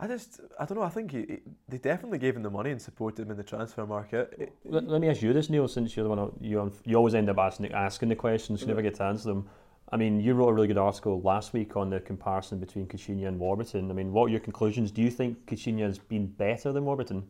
I 0.00 0.06
just, 0.06 0.40
I 0.60 0.64
don't 0.64 0.78
know. 0.78 0.84
I 0.84 0.90
think 0.90 1.10
he, 1.10 1.18
he, 1.18 1.38
they 1.68 1.78
definitely 1.78 2.18
gave 2.18 2.36
him 2.36 2.42
the 2.42 2.50
money 2.50 2.70
and 2.70 2.80
supported 2.80 3.22
him 3.22 3.32
in 3.32 3.36
the 3.36 3.42
transfer 3.42 3.84
market. 3.84 4.52
Let, 4.64 4.86
let 4.86 5.00
me 5.00 5.08
ask 5.08 5.22
you 5.22 5.32
this, 5.32 5.50
Niall, 5.50 5.66
since 5.66 5.96
you're 5.96 6.04
the 6.04 6.10
one 6.10 6.32
you 6.40 6.72
you 6.84 6.96
always 6.96 7.14
end 7.14 7.28
up 7.28 7.38
asking 7.38 7.72
asking 7.72 8.08
the 8.08 8.16
questions, 8.16 8.60
you 8.60 8.68
never 8.68 8.82
get 8.82 8.94
to 8.96 9.04
answer 9.04 9.28
them. 9.28 9.48
I 9.90 9.96
mean, 9.96 10.20
you 10.20 10.34
wrote 10.34 10.50
a 10.50 10.52
really 10.52 10.68
good 10.68 10.78
article 10.78 11.20
last 11.22 11.52
week 11.52 11.76
on 11.76 11.90
the 11.90 11.98
comparison 11.98 12.60
between 12.60 12.86
Caixinha 12.86 13.26
and 13.26 13.38
Warburton. 13.38 13.90
I 13.90 13.94
mean, 13.94 14.12
what 14.12 14.26
are 14.26 14.28
your 14.28 14.40
conclusions? 14.40 14.90
Do 14.90 15.02
you 15.02 15.10
think 15.10 15.46
Caixinha 15.46 15.80
has 15.80 15.98
been 15.98 16.26
better 16.26 16.72
than 16.72 16.84
Warburton? 16.84 17.26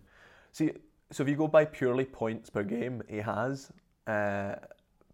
See, 0.53 0.73
so 1.11 1.23
if 1.23 1.29
you 1.29 1.37
go 1.37 1.49
by 1.49 1.65
purely 1.65 2.05
points 2.05 2.51
per 2.51 2.65
game, 2.65 3.03
he 3.09 3.19
has. 3.19 3.71
Uh, 4.07 4.57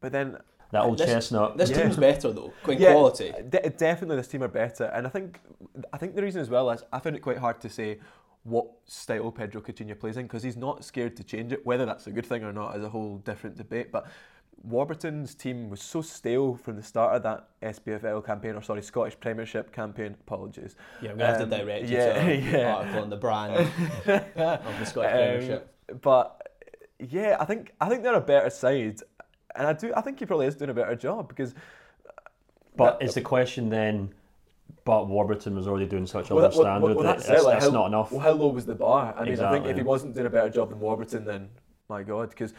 but 0.00 0.10
then 0.10 0.38
that 0.74 0.84
old 0.84 0.98
this, 0.98 1.06
chestnut. 1.06 1.56
This 1.56 1.70
yeah. 1.70 1.82
team's 1.82 1.96
better 1.96 2.32
though, 2.32 2.52
in 2.68 2.78
yeah, 2.78 2.92
quality. 2.92 3.32
De- 3.48 3.70
definitely, 3.70 4.16
this 4.16 4.28
team 4.28 4.42
are 4.42 4.48
better, 4.48 4.84
and 4.84 5.06
I 5.06 5.10
think 5.10 5.40
I 5.92 5.98
think 5.98 6.14
the 6.14 6.22
reason 6.22 6.40
as 6.40 6.50
well 6.50 6.70
is 6.70 6.82
I 6.92 6.98
found 6.98 7.16
it 7.16 7.20
quite 7.20 7.38
hard 7.38 7.60
to 7.62 7.68
say 7.68 7.98
what 8.44 8.66
style 8.84 9.32
Pedro 9.32 9.62
Caixinha 9.62 9.98
plays 9.98 10.16
in 10.16 10.26
because 10.26 10.42
he's 10.42 10.56
not 10.56 10.84
scared 10.84 11.16
to 11.16 11.24
change 11.24 11.52
it. 11.52 11.64
Whether 11.64 11.86
that's 11.86 12.06
a 12.06 12.10
good 12.10 12.26
thing 12.26 12.44
or 12.44 12.52
not 12.52 12.76
is 12.76 12.84
a 12.84 12.88
whole 12.88 13.18
different 13.18 13.56
debate. 13.56 13.90
But 13.90 14.06
Warburton's 14.62 15.34
team 15.34 15.70
was 15.70 15.82
so 15.82 16.02
stale 16.02 16.54
from 16.54 16.76
the 16.76 16.82
start 16.82 17.16
of 17.16 17.22
that 17.22 17.48
SPFL 17.62 18.24
campaign, 18.24 18.54
or 18.54 18.62
sorry, 18.62 18.82
Scottish 18.82 19.18
Premiership 19.18 19.72
campaign. 19.72 20.16
Apologies. 20.20 20.76
Yeah, 21.00 21.14
we 21.14 21.22
have 21.22 21.40
um, 21.40 21.50
to 21.50 21.56
direct 21.56 21.88
you 21.88 21.96
yeah, 21.96 22.24
to 22.24 22.36
yeah. 22.36 22.74
article 22.74 23.02
on 23.02 23.10
the 23.10 23.16
brand 23.16 23.54
of 23.54 23.70
the 24.04 24.84
Scottish 24.84 25.12
um, 25.12 25.18
Premiership. 25.18 25.74
But 26.02 26.44
yeah, 26.98 27.36
I 27.40 27.44
think 27.44 27.72
I 27.80 27.88
think 27.88 28.02
they're 28.02 28.14
a 28.14 28.20
better 28.20 28.50
side, 28.50 29.00
and 29.54 29.66
I 29.66 29.72
do. 29.72 29.92
I 29.96 30.00
think 30.00 30.18
he 30.18 30.26
probably 30.26 30.46
is 30.46 30.54
doing 30.54 30.70
a 30.70 30.74
better 30.74 30.94
job 30.94 31.28
because. 31.28 31.54
Uh, 32.06 32.10
but 32.76 32.98
that, 32.98 33.04
is 33.04 33.14
the 33.14 33.20
question 33.20 33.68
then? 33.68 34.12
But 34.84 35.08
Warburton 35.08 35.54
was 35.54 35.66
already 35.66 35.86
doing 35.86 36.06
such 36.06 36.30
a 36.30 36.34
well, 36.34 36.44
low 36.44 36.50
standard 36.50 36.82
well, 36.82 36.94
well, 36.94 37.04
that 37.04 37.26
that's, 37.26 37.44
that's 37.44 37.64
how, 37.64 37.70
not 37.70 37.86
enough. 37.86 38.12
Well, 38.12 38.20
how 38.20 38.32
low 38.32 38.48
was 38.48 38.66
the 38.66 38.74
bar? 38.74 39.14
I 39.16 39.22
mean, 39.22 39.32
exactly. 39.32 39.58
I 39.58 39.62
think 39.62 39.70
if 39.70 39.76
he 39.76 39.82
wasn't 39.82 40.14
doing 40.14 40.26
a 40.26 40.30
better 40.30 40.50
job 40.50 40.70
than 40.70 40.80
Warburton, 40.80 41.24
then 41.24 41.48
my 41.88 42.02
God, 42.02 42.30
because 42.30 42.52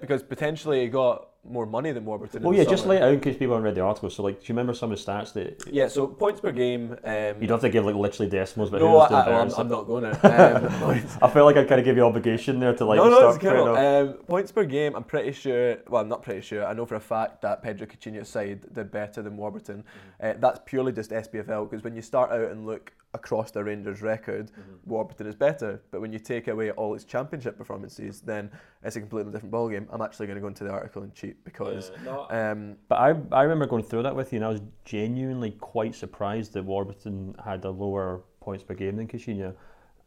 because 0.00 0.22
potentially 0.22 0.82
he 0.82 0.88
got 0.88 1.28
more 1.44 1.66
money 1.66 1.90
than 1.90 2.04
Warburton. 2.04 2.42
Well, 2.42 2.54
yeah, 2.54 2.64
just 2.64 2.86
lay 2.86 2.96
it 2.96 3.02
out 3.02 3.12
in 3.12 3.20
case 3.20 3.36
people 3.36 3.54
haven't 3.54 3.64
read 3.64 3.74
the 3.74 3.80
article. 3.80 4.08
So, 4.10 4.22
like, 4.22 4.40
do 4.40 4.44
you 4.46 4.54
remember 4.54 4.74
some 4.74 4.92
of 4.92 4.98
the 4.98 5.04
stats 5.12 5.32
that 5.32 5.64
Yeah, 5.72 5.88
so 5.88 6.06
points 6.06 6.40
per 6.40 6.52
game. 6.52 6.96
Um, 7.04 7.34
you'd 7.40 7.50
have 7.50 7.60
to 7.62 7.68
give 7.68 7.84
like 7.84 7.96
literally 7.96 8.30
decimals? 8.30 8.70
But 8.70 8.80
no, 8.80 8.98
I, 8.98 9.06
I, 9.08 9.40
I'm, 9.40 9.48
and? 9.48 9.54
I'm 9.58 9.68
not 9.68 9.86
going 9.86 10.04
to. 10.12 10.56
Um, 10.86 11.08
I 11.20 11.28
feel 11.32 11.44
like 11.44 11.56
I 11.56 11.64
kind 11.64 11.80
of 11.80 11.84
give 11.84 11.96
you 11.96 12.04
obligation 12.04 12.60
there 12.60 12.74
to 12.74 12.84
like 12.84 12.96
no, 12.98 13.08
no, 13.08 13.32
start 13.32 13.40
cool. 13.40 13.76
Um, 13.76 14.12
points 14.28 14.52
per 14.52 14.64
game. 14.64 14.94
I'm 14.94 15.04
pretty 15.04 15.32
sure. 15.32 15.78
Well, 15.88 16.02
I'm 16.02 16.08
not 16.08 16.22
pretty 16.22 16.42
sure. 16.42 16.64
I 16.64 16.72
know 16.74 16.86
for 16.86 16.94
a 16.94 17.00
fact 17.00 17.42
that 17.42 17.62
Pedro 17.62 17.86
Caixinha's 17.86 18.28
side 18.28 18.72
did 18.72 18.90
better 18.92 19.20
than 19.22 19.36
Warburton. 19.36 19.78
Mm-hmm. 19.82 20.26
Uh, 20.26 20.40
that's 20.40 20.60
purely 20.64 20.92
just 20.92 21.10
SPFL 21.10 21.68
because 21.68 21.82
when 21.82 21.96
you 21.96 22.02
start 22.02 22.30
out 22.30 22.50
and 22.52 22.66
look 22.66 22.92
across 23.14 23.50
the 23.50 23.62
Rangers' 23.62 24.00
record, 24.00 24.50
Mm-hmm. 24.52 24.90
Warburton 24.90 25.26
is 25.26 25.34
better. 25.34 25.80
But 25.90 26.00
when 26.00 26.12
you 26.12 26.18
take 26.18 26.48
away 26.48 26.70
all 26.72 26.94
its 26.94 27.04
championship 27.04 27.56
performances, 27.58 28.20
then 28.20 28.50
it's 28.82 28.96
a 28.96 29.00
completely 29.00 29.32
different 29.32 29.52
ballgame. 29.52 29.86
I'm 29.90 30.02
actually 30.02 30.26
going 30.26 30.36
to 30.36 30.40
go 30.40 30.46
into 30.48 30.64
the 30.64 30.70
article 30.70 31.02
and 31.02 31.14
cheat 31.14 31.31
because. 31.44 31.90
Um, 32.30 32.76
But 32.88 32.96
I, 32.96 33.14
I 33.32 33.42
remember 33.42 33.66
going 33.66 33.84
through 33.84 34.02
that 34.04 34.14
with 34.14 34.32
you, 34.32 34.38
and 34.38 34.44
I 34.44 34.48
was 34.48 34.62
genuinely 34.84 35.52
quite 35.52 35.94
surprised 35.94 36.52
that 36.54 36.64
Warburton 36.64 37.34
had 37.44 37.64
a 37.64 37.70
lower 37.70 38.22
points 38.40 38.64
per 38.64 38.74
game 38.74 38.96
than 38.96 39.06
Caixinha, 39.06 39.54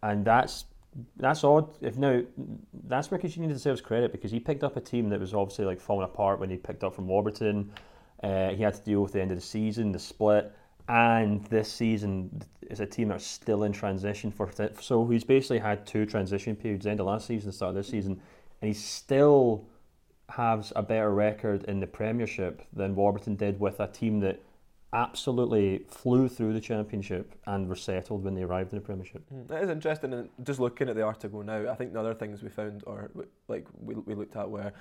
and 0.04 0.26
that's 0.26 0.66
that's 1.18 1.44
odd. 1.44 1.76
If 1.82 1.98
now 1.98 2.22
that's 2.88 3.12
where 3.12 3.20
Caixinha 3.20 3.48
deserves 3.48 3.82
credit 3.82 4.12
because 4.12 4.32
he 4.32 4.40
picked 4.40 4.64
up 4.64 4.78
a 4.78 4.82
team 4.82 5.10
that 5.10 5.20
was 5.20 5.34
obviously 5.34 5.66
like 5.66 5.80
falling 5.80 6.06
apart 6.06 6.40
when 6.40 6.50
he 6.50 6.58
picked 6.58 6.84
up 6.84 6.96
from 6.96 7.08
Warburton. 7.08 7.72
Uh, 8.24 8.50
he 8.50 8.64
had 8.64 8.74
to 8.74 8.82
deal 8.82 9.02
with 9.02 9.12
the 9.12 9.22
end 9.22 9.32
of 9.32 9.38
the 9.38 9.44
season, 9.44 9.92
the 9.92 10.00
split, 10.00 10.52
and 10.88 11.46
this 11.48 11.72
season 11.72 12.42
is 12.70 12.80
a 12.80 12.86
team 12.86 13.10
that's 13.10 13.26
still 13.26 13.64
in 13.64 13.72
transition 13.72 14.32
for. 14.32 14.50
So 14.80 15.06
he's 15.08 15.24
basically 15.24 15.60
had 15.60 15.86
two 15.86 16.06
transition 16.06 16.56
periods: 16.56 16.86
the 16.86 16.92
end 16.92 17.00
of 17.00 17.08
last 17.08 17.28
season, 17.28 17.50
the 17.50 17.54
start 17.54 17.70
of 17.70 17.76
this 17.76 17.90
season, 17.90 18.14
and 18.62 18.68
he's 18.68 18.84
still 18.84 19.68
has 20.30 20.74
a 20.76 20.84
better 20.84 21.14
record 21.14 21.64
in 21.66 21.80
the 21.80 21.88
Premiership 21.88 22.62
than 22.74 22.96
Warburton 22.96 23.36
did 23.36 23.60
with 23.60 23.80
a 23.80 23.88
team 23.88 24.20
that 24.22 24.42
absolutely 24.94 25.86
flew 25.90 26.30
through 26.30 26.54
the 26.54 26.62
Championship 26.62 27.36
and 27.48 27.68
were 27.68 27.76
settled 27.76 28.24
when 28.24 28.34
they 28.34 28.44
arrived 28.44 28.72
in 28.72 28.80
the 28.80 28.86
Premiership. 28.86 29.28
Hmm, 29.30 29.52
it 29.54 29.64
is 29.64 29.70
interesting, 29.70 30.14
and 30.14 30.30
just 30.44 30.60
looking 30.60 30.90
at 30.90 30.96
the 30.96 31.04
article 31.04 31.44
now, 31.44 31.70
I 31.70 31.76
think 31.76 31.94
the 31.94 32.00
other 32.00 32.14
things 32.14 32.42
we 32.42 32.50
found, 32.50 32.84
or 32.88 33.12
like 33.48 33.68
we, 33.80 33.96
we 33.96 34.16
looked 34.16 34.36
at, 34.36 34.50
were 34.50 34.72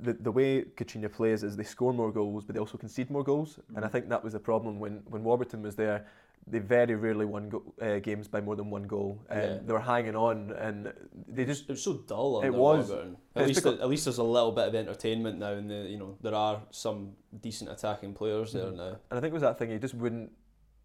the 0.00 0.12
the 0.12 0.30
way 0.30 0.62
Caixinha 0.62 1.10
plays 1.10 1.42
is 1.42 1.56
they 1.56 1.64
score 1.64 1.92
more 1.92 2.12
goals, 2.12 2.44
but 2.44 2.54
they 2.54 2.60
also 2.60 2.76
concede 2.76 3.10
more 3.10 3.24
goals, 3.24 3.58
hmm. 3.70 3.76
and 3.76 3.84
I 3.84 3.88
think 3.88 4.08
that 4.10 4.22
was 4.22 4.34
the 4.34 4.40
problem 4.40 4.78
when 4.78 5.02
when 5.08 5.24
Warburton 5.24 5.62
was 5.62 5.74
there. 5.74 6.06
They 6.46 6.60
very 6.60 6.94
rarely 6.94 7.26
won 7.26 7.50
go- 7.50 7.74
uh, 7.80 7.98
games 7.98 8.26
by 8.28 8.40
more 8.40 8.56
than 8.56 8.70
one 8.70 8.84
goal, 8.84 9.20
and 9.28 9.40
Yeah. 9.56 9.58
they 9.66 9.72
were 9.74 9.80
hanging 9.80 10.16
on, 10.16 10.50
and 10.52 10.92
they 11.26 11.44
just 11.44 11.64
It 11.64 11.72
was 11.72 11.82
so 11.82 11.94
dull. 12.06 12.40
It 12.42 12.50
was. 12.50 12.88
Warburton. 12.88 13.16
It's 13.34 13.42
At 13.42 13.46
least, 13.48 13.62
because- 13.64 13.80
at 13.80 13.88
least 13.88 14.04
there's 14.06 14.18
a 14.18 14.22
little 14.22 14.52
bit 14.52 14.68
of 14.68 14.74
entertainment 14.74 15.38
now, 15.38 15.52
and 15.52 15.68
the 15.70 15.74
you 15.88 15.98
know 15.98 16.16
there 16.22 16.34
are 16.34 16.62
some 16.70 17.16
decent 17.42 17.70
attacking 17.70 18.14
players 18.14 18.52
there 18.54 18.66
Mhm. 18.70 18.76
now. 18.76 18.96
And 19.10 19.18
I 19.18 19.20
think 19.20 19.32
it 19.32 19.34
was 19.34 19.42
that 19.42 19.58
thing, 19.58 19.70
he 19.70 19.78
just 19.78 19.94
wouldn't, 19.94 20.32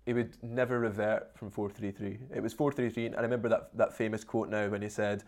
he 0.05 0.11
would 0.13 0.35
never 0.43 0.79
revert 0.79 1.37
from 1.37 1.49
4 1.49 1.69
3 1.69 1.91
3. 1.91 2.19
It 2.35 2.43
was 2.43 2.51
4 2.53 2.73
3 2.73 2.89
3, 2.89 3.05
and 3.05 3.15
I 3.15 3.21
remember 3.21 3.47
that, 3.47 3.69
that 3.77 3.93
famous 3.93 4.25
quote 4.25 4.49
now 4.49 4.67
when 4.69 4.81
he 4.81 4.89
said, 4.89 5.23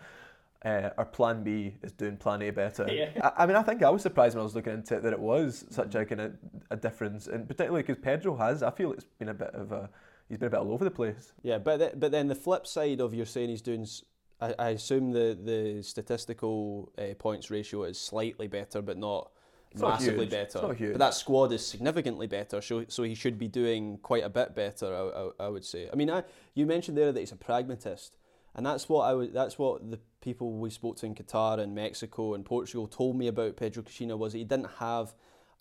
uh, 0.65 0.89
Our 0.97 1.05
plan 1.05 1.43
B 1.43 1.75
is 1.83 1.91
doing 1.93 2.17
plan 2.17 2.41
A 2.41 2.49
better. 2.49 2.87
Yeah. 2.91 3.11
I, 3.23 3.43
I 3.43 3.45
mean, 3.45 3.55
I 3.55 3.61
think 3.63 3.83
I 3.83 3.89
was 3.89 4.01
surprised 4.01 4.35
when 4.35 4.41
I 4.41 4.43
was 4.43 4.55
looking 4.55 4.73
into 4.73 4.95
it 4.95 5.03
that 5.03 5.13
it 5.13 5.19
was 5.19 5.63
such 5.69 5.95
a 5.95 6.03
kind 6.05 6.19
of 6.21 6.33
a 6.71 6.75
difference, 6.75 7.27
and 7.27 7.47
particularly 7.47 7.83
because 7.83 8.01
Pedro 8.03 8.35
has, 8.35 8.63
I 8.63 8.71
feel 8.71 8.91
it's 8.91 9.05
been 9.05 9.29
a 9.29 9.33
bit 9.33 9.51
of 9.53 9.71
a, 9.71 9.89
he's 10.29 10.37
been 10.37 10.47
a 10.47 10.51
bit 10.51 10.59
all 10.59 10.71
over 10.73 10.83
the 10.83 10.91
place. 10.91 11.33
Yeah, 11.43 11.57
but 11.57 11.77
th- 11.77 11.93
but 11.97 12.11
then 12.11 12.27
the 12.27 12.35
flip 12.35 12.65
side 12.67 12.99
of 13.01 13.13
you're 13.13 13.25
saying 13.25 13.49
he's 13.49 13.61
doing, 13.61 13.81
s- 13.83 14.03
I, 14.41 14.53
I 14.59 14.69
assume 14.69 15.11
the 15.11 15.37
the 15.41 15.81
statistical 15.83 16.91
uh, 16.97 17.13
points 17.17 17.49
ratio 17.51 17.83
is 17.83 17.99
slightly 17.99 18.47
better, 18.47 18.81
but 18.81 18.97
not 18.97 19.31
It's 19.71 19.81
massively 19.81 20.25
better. 20.25 20.61
Not 20.61 20.77
huge. 20.77 20.93
But 20.93 20.99
that 20.99 21.13
squad 21.13 21.51
is 21.51 21.65
significantly 21.65 22.27
better, 22.27 22.61
so 22.61 22.85
so 22.87 23.03
he 23.03 23.15
should 23.15 23.37
be 23.37 23.47
doing 23.47 23.97
quite 23.99 24.23
a 24.23 24.29
bit 24.29 24.55
better. 24.55 24.87
I, 24.93 25.43
I, 25.43 25.45
I 25.45 25.49
would 25.49 25.65
say. 25.65 25.89
I 25.91 25.95
mean, 25.95 26.09
I, 26.09 26.23
you 26.53 26.65
mentioned 26.65 26.97
there 26.97 27.11
that 27.11 27.19
he's 27.19 27.31
a 27.31 27.35
pragmatist, 27.37 28.17
and 28.55 28.65
that's 28.65 28.87
what 28.89 29.03
I. 29.03 29.27
That's 29.27 29.57
what 29.59 29.89
the 29.91 29.99
people 30.21 30.53
we 30.53 30.69
spoke 30.71 30.97
to 30.97 31.05
in 31.05 31.13
Qatar 31.13 31.59
and 31.59 31.75
Mexico 31.75 32.33
and 32.33 32.43
Portugal 32.43 32.87
told 32.87 33.15
me 33.15 33.27
about 33.27 33.55
Pedro 33.57 33.83
Caixinha 33.83 34.17
was 34.17 34.33
he 34.33 34.43
didn't 34.43 34.71
have 34.79 35.13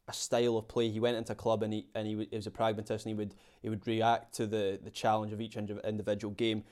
a 0.09 0.13
style 0.13 0.57
of 0.57 0.69
play. 0.69 0.91
He 0.91 1.01
went 1.01 1.17
into 1.17 1.33
a 1.33 1.37
club 1.37 1.63
and 1.63 1.73
he 1.73 1.87
and 1.95 2.07
he, 2.07 2.13
w- 2.15 2.29
he 2.31 2.37
was 2.37 2.47
a 2.47 2.51
pragmatist 2.51 3.07
and 3.07 3.11
he 3.11 3.15
would 3.15 3.35
he 3.63 3.69
would 3.69 3.87
react 3.87 4.35
to 4.37 4.47
the 4.47 4.79
the 4.83 4.91
challenge 4.91 5.33
of 5.33 5.41
each 5.41 5.57
indi- 5.57 5.79
individual 5.85 6.35
game. 6.35 6.65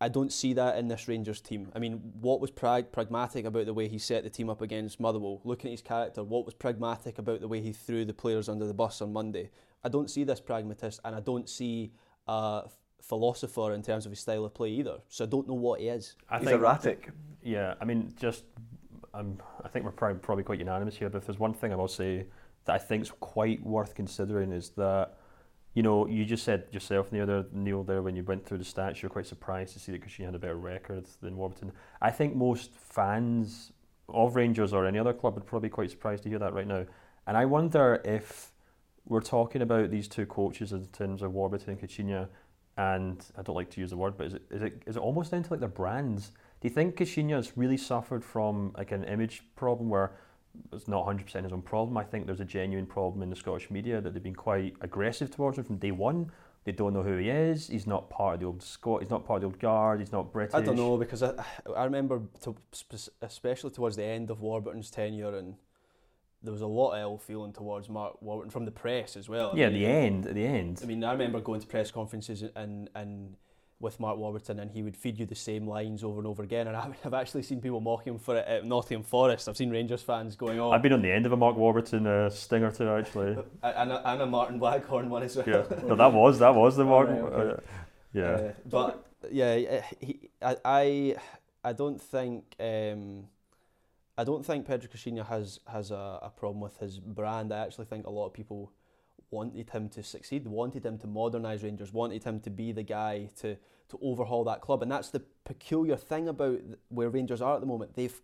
I 0.00 0.08
don't 0.08 0.32
see 0.32 0.52
that 0.52 0.78
in 0.78 0.86
this 0.86 1.08
Rangers 1.08 1.40
team. 1.40 1.72
I 1.74 1.80
mean, 1.80 1.94
what 2.20 2.40
was 2.40 2.52
prag- 2.52 2.92
pragmatic 2.92 3.44
about 3.44 3.66
the 3.66 3.74
way 3.74 3.88
he 3.88 3.98
set 3.98 4.22
the 4.22 4.30
team 4.30 4.48
up 4.48 4.62
against 4.62 5.00
Motherwell? 5.00 5.40
Looking 5.42 5.70
at 5.70 5.72
his 5.72 5.82
character, 5.82 6.22
what 6.22 6.44
was 6.44 6.54
pragmatic 6.54 7.18
about 7.18 7.40
the 7.40 7.48
way 7.48 7.60
he 7.60 7.72
threw 7.72 8.04
the 8.04 8.14
players 8.14 8.48
under 8.48 8.64
the 8.64 8.74
bus 8.74 9.02
on 9.02 9.12
Monday? 9.12 9.50
I 9.82 9.88
don't 9.88 10.08
see 10.08 10.22
this 10.22 10.38
pragmatist, 10.38 11.00
and 11.04 11.16
I 11.16 11.20
don't 11.20 11.48
see 11.48 11.90
a 12.28 12.68
philosopher 13.02 13.72
in 13.74 13.82
terms 13.82 14.06
of 14.06 14.12
his 14.12 14.20
style 14.20 14.44
of 14.44 14.54
play 14.54 14.70
either. 14.70 14.98
So 15.08 15.24
I 15.24 15.26
don't 15.26 15.48
know 15.48 15.54
what 15.54 15.80
he 15.80 15.88
is. 15.88 16.14
I 16.30 16.38
he's 16.38 16.46
think, 16.46 16.60
erratic. 16.60 17.10
yeah, 17.42 17.74
I 17.80 17.84
mean, 17.84 18.14
just 18.20 18.44
um, 19.14 19.42
I 19.64 19.68
think 19.68 19.84
we're 19.84 19.90
probably, 19.90 20.20
probably 20.20 20.44
quite 20.44 20.60
unanimous 20.60 20.96
here. 20.96 21.08
But 21.08 21.18
if 21.18 21.26
there's 21.26 21.40
one 21.40 21.54
thing 21.54 21.72
I 21.72 21.76
will 21.76 21.88
say 21.88 22.26
that 22.68 22.74
I 22.74 22.78
think 22.78 23.02
is 23.02 23.10
quite 23.18 23.64
worth 23.64 23.94
considering 23.94 24.52
is 24.52 24.68
that 24.76 25.14
you 25.72 25.82
know 25.82 26.06
you 26.06 26.26
just 26.26 26.44
said 26.44 26.64
yourself 26.70 27.10
Niall 27.10 27.82
there, 27.82 28.02
when 28.02 28.14
you 28.14 28.22
went 28.22 28.44
through 28.44 28.58
the 28.58 28.64
stats, 28.64 29.00
you're 29.00 29.10
quite 29.10 29.26
surprised 29.26 29.72
to 29.72 29.78
see 29.78 29.90
that 29.90 30.02
Caixinha 30.02 30.26
had 30.26 30.34
a 30.34 30.38
better 30.38 30.54
record 30.54 31.06
than 31.22 31.36
Warburton. 31.38 31.72
I 32.02 32.10
think 32.10 32.36
most 32.36 32.74
fans 32.74 33.72
of 34.10 34.36
Rangers 34.36 34.74
or 34.74 34.86
any 34.86 34.98
other 34.98 35.14
club 35.14 35.34
would 35.34 35.46
probably 35.46 35.70
be 35.70 35.72
quite 35.72 35.90
surprised 35.90 36.24
to 36.24 36.28
hear 36.28 36.38
that 36.38 36.52
right 36.52 36.66
now. 36.66 36.84
And 37.26 37.38
I 37.38 37.46
wonder 37.46 38.02
if 38.04 38.52
we're 39.06 39.22
talking 39.22 39.62
about 39.62 39.90
these 39.90 40.06
two 40.06 40.26
coaches 40.26 40.72
in 40.72 40.84
terms 40.88 41.22
of 41.22 41.32
Warburton 41.32 41.70
and 41.70 41.80
Caixinha, 41.80 42.28
and 42.76 43.24
I 43.38 43.40
don't 43.40 43.56
like 43.56 43.70
to 43.70 43.80
use 43.80 43.90
the 43.90 43.96
word, 43.96 44.18
but 44.18 44.26
is 44.26 44.34
it 44.34 44.42
is 44.50 44.62
it 44.62 44.82
is 44.86 44.96
it 44.96 45.00
almost 45.00 45.30
down 45.30 45.42
to 45.42 45.50
like 45.50 45.60
their 45.60 45.70
brands? 45.70 46.32
Do 46.60 46.68
you 46.68 46.74
think 46.74 46.96
Caixinha 46.96 47.36
has 47.36 47.56
really 47.56 47.78
suffered 47.78 48.22
from 48.22 48.74
like 48.76 48.92
an 48.92 49.04
image 49.04 49.42
problem 49.56 49.88
where 49.88 50.12
it's 50.72 50.88
not 50.88 51.06
100% 51.06 51.42
his 51.42 51.52
own 51.52 51.62
problem? 51.62 51.96
I 51.96 52.04
think 52.04 52.26
there's 52.26 52.40
a 52.40 52.44
genuine 52.44 52.86
problem 52.86 53.22
in 53.22 53.30
the 53.30 53.36
Scottish 53.36 53.70
media 53.70 54.00
that 54.00 54.12
they've 54.12 54.22
been 54.22 54.34
quite 54.34 54.74
aggressive 54.80 55.30
towards 55.30 55.58
him 55.58 55.64
from 55.64 55.76
day 55.76 55.90
one. 55.90 56.30
They 56.64 56.72
don't 56.72 56.92
know 56.92 57.02
who 57.02 57.16
he 57.16 57.30
is. 57.30 57.68
He's 57.68 57.86
not 57.86 58.10
part 58.10 58.34
of 58.34 58.40
the 58.40 58.46
old 58.46 58.62
Scot. 58.62 59.00
He's 59.00 59.10
not 59.10 59.24
part 59.24 59.38
of 59.38 59.40
the 59.42 59.46
old 59.46 59.58
guard. 59.58 60.00
He's 60.00 60.12
not 60.12 60.32
British. 60.32 60.54
I 60.54 60.60
don't 60.60 60.76
know 60.76 60.98
because 60.98 61.22
I, 61.22 61.32
I 61.74 61.84
remember 61.84 62.22
to, 62.42 62.54
especially 63.22 63.70
towards 63.70 63.96
the 63.96 64.04
end 64.04 64.30
of 64.30 64.40
Warburton's 64.40 64.90
tenure 64.90 65.36
and 65.36 65.54
there 66.42 66.52
was 66.52 66.62
a 66.62 66.66
lot 66.66 66.92
of 66.92 67.00
ill 67.00 67.18
feeling 67.18 67.52
towards 67.52 67.88
Mark 67.88 68.20
Warburton 68.22 68.50
from 68.50 68.64
the 68.64 68.70
press 68.70 69.16
as 69.16 69.28
well. 69.28 69.52
I 69.52 69.56
Yeah, 69.56 69.66
at 69.66 69.72
mean, 69.72 69.82
the 69.82 69.88
end. 69.88 70.26
At 70.26 70.34
the 70.34 70.46
end. 70.46 70.80
I 70.82 70.86
mean, 70.86 71.02
I 71.02 71.12
remember 71.12 71.40
going 71.40 71.60
to 71.60 71.66
press 71.66 71.90
conferences 71.90 72.44
and 72.54 72.90
and 72.94 73.36
with 73.80 74.00
Mark 74.00 74.18
Warburton, 74.18 74.58
and 74.58 74.70
he 74.70 74.82
would 74.82 74.96
feed 74.96 75.18
you 75.20 75.26
the 75.26 75.34
same 75.36 75.66
lines 75.66 76.02
over 76.02 76.18
and 76.18 76.26
over 76.26 76.42
again. 76.42 76.66
And 76.66 76.76
I've 77.04 77.14
actually 77.14 77.42
seen 77.42 77.60
people 77.60 77.80
mocking 77.80 78.14
him 78.14 78.18
for 78.18 78.36
it 78.36 78.46
at 78.46 78.64
Nottingham 78.64 79.04
Forest. 79.04 79.48
I've 79.48 79.56
seen 79.56 79.70
Rangers 79.70 80.02
fans 80.02 80.34
going 80.36 80.58
on. 80.58 80.74
I've 80.74 80.82
been 80.82 80.92
on 80.92 81.02
the 81.02 81.12
end 81.12 81.26
of 81.26 81.32
a 81.32 81.36
Mark 81.36 81.56
Warburton 81.56 82.06
uh, 82.06 82.28
sting 82.30 82.64
or 82.64 82.72
two 82.72 82.88
actually. 82.88 83.36
and, 83.62 83.92
a, 83.92 84.08
and 84.10 84.22
a 84.22 84.26
Martin 84.26 84.58
Blackhorn 84.58 85.08
one 85.08 85.22
as 85.22 85.36
well. 85.36 85.46
yeah, 85.48 85.64
no, 85.86 85.94
that 85.94 86.12
was 86.12 86.38
that 86.40 86.54
was 86.54 86.76
the 86.76 86.82
Oh, 86.84 86.86
Mark. 86.86 87.08
right, 87.08 87.18
okay. 87.20 87.52
uh, 87.52 87.56
yeah. 88.12 88.24
Uh, 88.30 88.52
but 88.66 89.06
yeah, 89.30 89.82
he, 90.00 90.28
I, 90.42 90.56
I, 90.64 91.16
I 91.62 91.72
don't 91.72 92.00
think, 92.00 92.56
um, 92.58 93.24
I 94.16 94.24
don't 94.24 94.44
think 94.44 94.66
Pedro 94.66 94.88
Caixinha 94.90 95.26
has 95.26 95.60
has 95.70 95.90
a, 95.92 96.18
a 96.22 96.30
problem 96.36 96.60
with 96.60 96.78
his 96.78 96.98
brand. 96.98 97.52
I 97.52 97.58
actually 97.58 97.84
think 97.84 98.06
a 98.06 98.10
lot 98.10 98.26
of 98.26 98.32
people 98.34 98.72
wanted 99.30 99.70
him 99.70 99.88
to 99.90 100.02
succeed, 100.02 100.46
wanted 100.46 100.84
him 100.84 100.98
to 100.98 101.06
modernise 101.06 101.62
Rangers, 101.62 101.92
wanted 101.92 102.24
him 102.24 102.40
to 102.40 102.50
be 102.50 102.72
the 102.72 102.82
guy 102.82 103.28
to 103.40 103.56
to 103.88 103.98
overhaul 104.02 104.44
that 104.44 104.60
club, 104.60 104.82
and 104.82 104.92
that's 104.92 105.08
the 105.10 105.22
peculiar 105.44 105.96
thing 105.96 106.28
about 106.28 106.60
where 106.88 107.08
Rangers 107.08 107.40
are 107.40 107.54
at 107.54 107.60
the 107.60 107.66
moment. 107.66 107.94
They've 107.94 108.20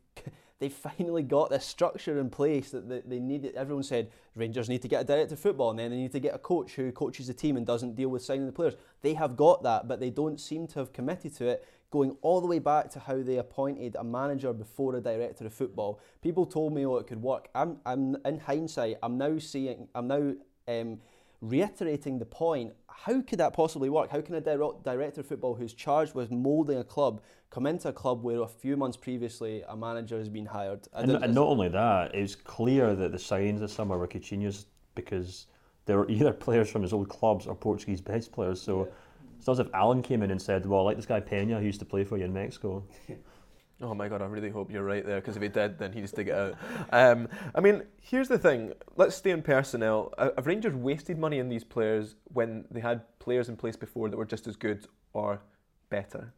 they've 0.59 0.73
finally 0.73 1.23
got 1.23 1.51
this 1.51 1.65
structure 1.65 2.19
in 2.19 2.31
place 2.31 2.71
that 2.71 2.89
they, 2.89 3.01
they 3.01 3.21
need. 3.21 3.47
Everyone 3.57 3.83
said 3.83 4.11
Rangers 4.35 4.69
need 4.69 4.83
to 4.83 4.89
get 4.89 5.03
a 5.03 5.05
director 5.05 5.35
of 5.35 5.41
football, 5.41 5.71
and 5.71 5.79
then 5.79 5.91
they 5.91 5.97
need 5.97 6.13
to 6.13 6.21
get 6.21 6.35
a 6.35 6.39
coach 6.39 6.75
who 6.75 6.93
coaches 6.93 7.27
the 7.27 7.35
team 7.35 7.57
and 7.57 7.67
doesn't 7.67 7.97
deal 7.97 8.11
with 8.11 8.23
signing 8.23 8.47
the 8.47 8.53
players. 8.53 8.75
They 9.03 9.15
have 9.15 9.37
got 9.37 9.63
that, 9.63 9.89
but 9.89 10.01
they 10.01 10.11
don't 10.11 10.41
seem 10.41 10.67
to 10.69 10.81
have 10.81 10.93
committed 10.93 11.35
to 11.37 11.49
it. 11.49 11.67
Going 11.91 12.17
all 12.23 12.41
the 12.41 12.49
way 12.49 12.59
back 12.59 12.91
to 12.91 12.99
how 12.99 13.23
they 13.23 13.39
appointed 13.39 13.95
a 13.97 14.03
manager 14.03 14.53
before 14.53 14.97
a 14.97 15.01
director 15.01 15.47
of 15.47 15.55
football, 15.55 16.01
people 16.23 16.45
told 16.45 16.75
me, 16.75 16.85
"Oh, 16.85 16.97
it 16.97 17.07
could 17.07 17.23
work." 17.23 17.49
I'm, 17.55 17.79
I'm 17.87 18.17
in 18.25 18.41
hindsight, 18.41 18.99
I'm 19.03 19.17
now 19.17 19.39
seeing, 19.39 19.89
I'm 19.95 20.09
now 20.09 20.35
um, 20.69 20.99
reiterating 21.41 22.19
the 22.19 22.25
point. 22.25 22.73
How 22.89 23.21
could 23.21 23.39
that 23.39 23.53
possibly 23.53 23.91
work? 23.91 24.11
How 24.11 24.21
can 24.21 24.35
a 24.35 24.41
dir- 24.41 24.73
director 24.83 25.21
of 25.21 25.27
football 25.27 25.55
who's 25.55 25.75
charged 25.75 26.15
with 26.15 26.31
moulding 26.31 26.79
a 26.79 26.85
club 26.85 27.21
come 27.51 27.67
into 27.67 27.89
a 27.89 27.93
club 27.93 28.23
where 28.23 28.43
a 28.43 28.49
few 28.49 28.77
months 28.77 28.97
previously 28.97 29.63
a 29.69 29.77
manager 29.77 30.19
has 30.19 30.29
been 30.29 30.47
hired? 30.47 30.87
And, 30.95 31.11
and 31.11 31.35
not 31.35 31.47
only 31.47 31.69
that, 31.69 32.15
it's 32.15 32.35
clear 32.35 32.95
that 32.95 33.13
the 33.13 33.19
signs 33.19 33.61
this 33.61 33.73
summer 33.73 33.99
were 33.99 34.09
Caixinha's 34.09 34.67
because 34.95 35.47
they 35.87 35.95
were 35.95 36.09
either 36.11 36.33
players 36.33 36.71
from 36.71 36.83
his 36.83 36.93
old 36.93 37.09
clubs 37.09 37.47
or 37.47 37.55
Portuguese 37.55 38.01
best 38.01 38.33
players. 38.33 38.61
So 38.61 38.89
it's 39.37 39.47
not 39.47 39.55
as 39.55 39.59
if 39.59 39.75
Allen 39.75 40.03
came 40.03 40.23
in 40.23 40.31
and 40.31 40.41
said, 40.41 40.65
"Well, 40.65 40.81
I 40.81 40.85
like 40.85 40.97
this 40.97 41.07
guy 41.07 41.21
Pena 41.21 41.59
who 41.59 41.67
used 41.67 41.81
to 41.81 41.87
play 41.87 42.05
for 42.05 42.17
you 42.17 42.25
in 42.25 42.33
Mexico." 42.33 42.85
Oh 43.83 43.93
my 43.95 44.09
god, 44.09 44.23
I 44.23 44.27
really 44.27 44.51
hope 44.51 44.71
you're 44.71 44.85
right 44.85 45.05
there 45.05 45.21
because 45.21 45.37
if 45.37 45.43
he 45.43 45.49
did, 45.49 45.79
then 45.79 45.93
he 45.93 46.01
just 46.01 46.15
dig 46.15 46.29
it 46.29 46.35
out. 46.35 46.55
Um, 46.93 47.29
I 47.55 47.61
mean, 47.61 47.83
here's 48.01 48.29
the 48.29 48.39
thing. 48.39 48.73
Let's 48.97 49.17
stay 49.17 49.33
on 49.33 49.43
personnel. 49.43 50.15
Have 50.17 50.47
Rangers 50.47 50.75
wasted 50.75 51.19
money 51.19 51.41
on 51.41 51.49
these 51.49 51.65
players 51.65 52.15
when 52.33 52.67
they 52.71 52.81
had 52.81 53.03
players 53.19 53.49
in 53.49 53.57
place 53.57 53.77
before 53.77 54.09
that 54.09 54.17
were 54.17 54.25
just 54.25 54.47
as 54.47 54.55
good 54.57 54.87
or 55.13 55.41
better? 55.91 56.33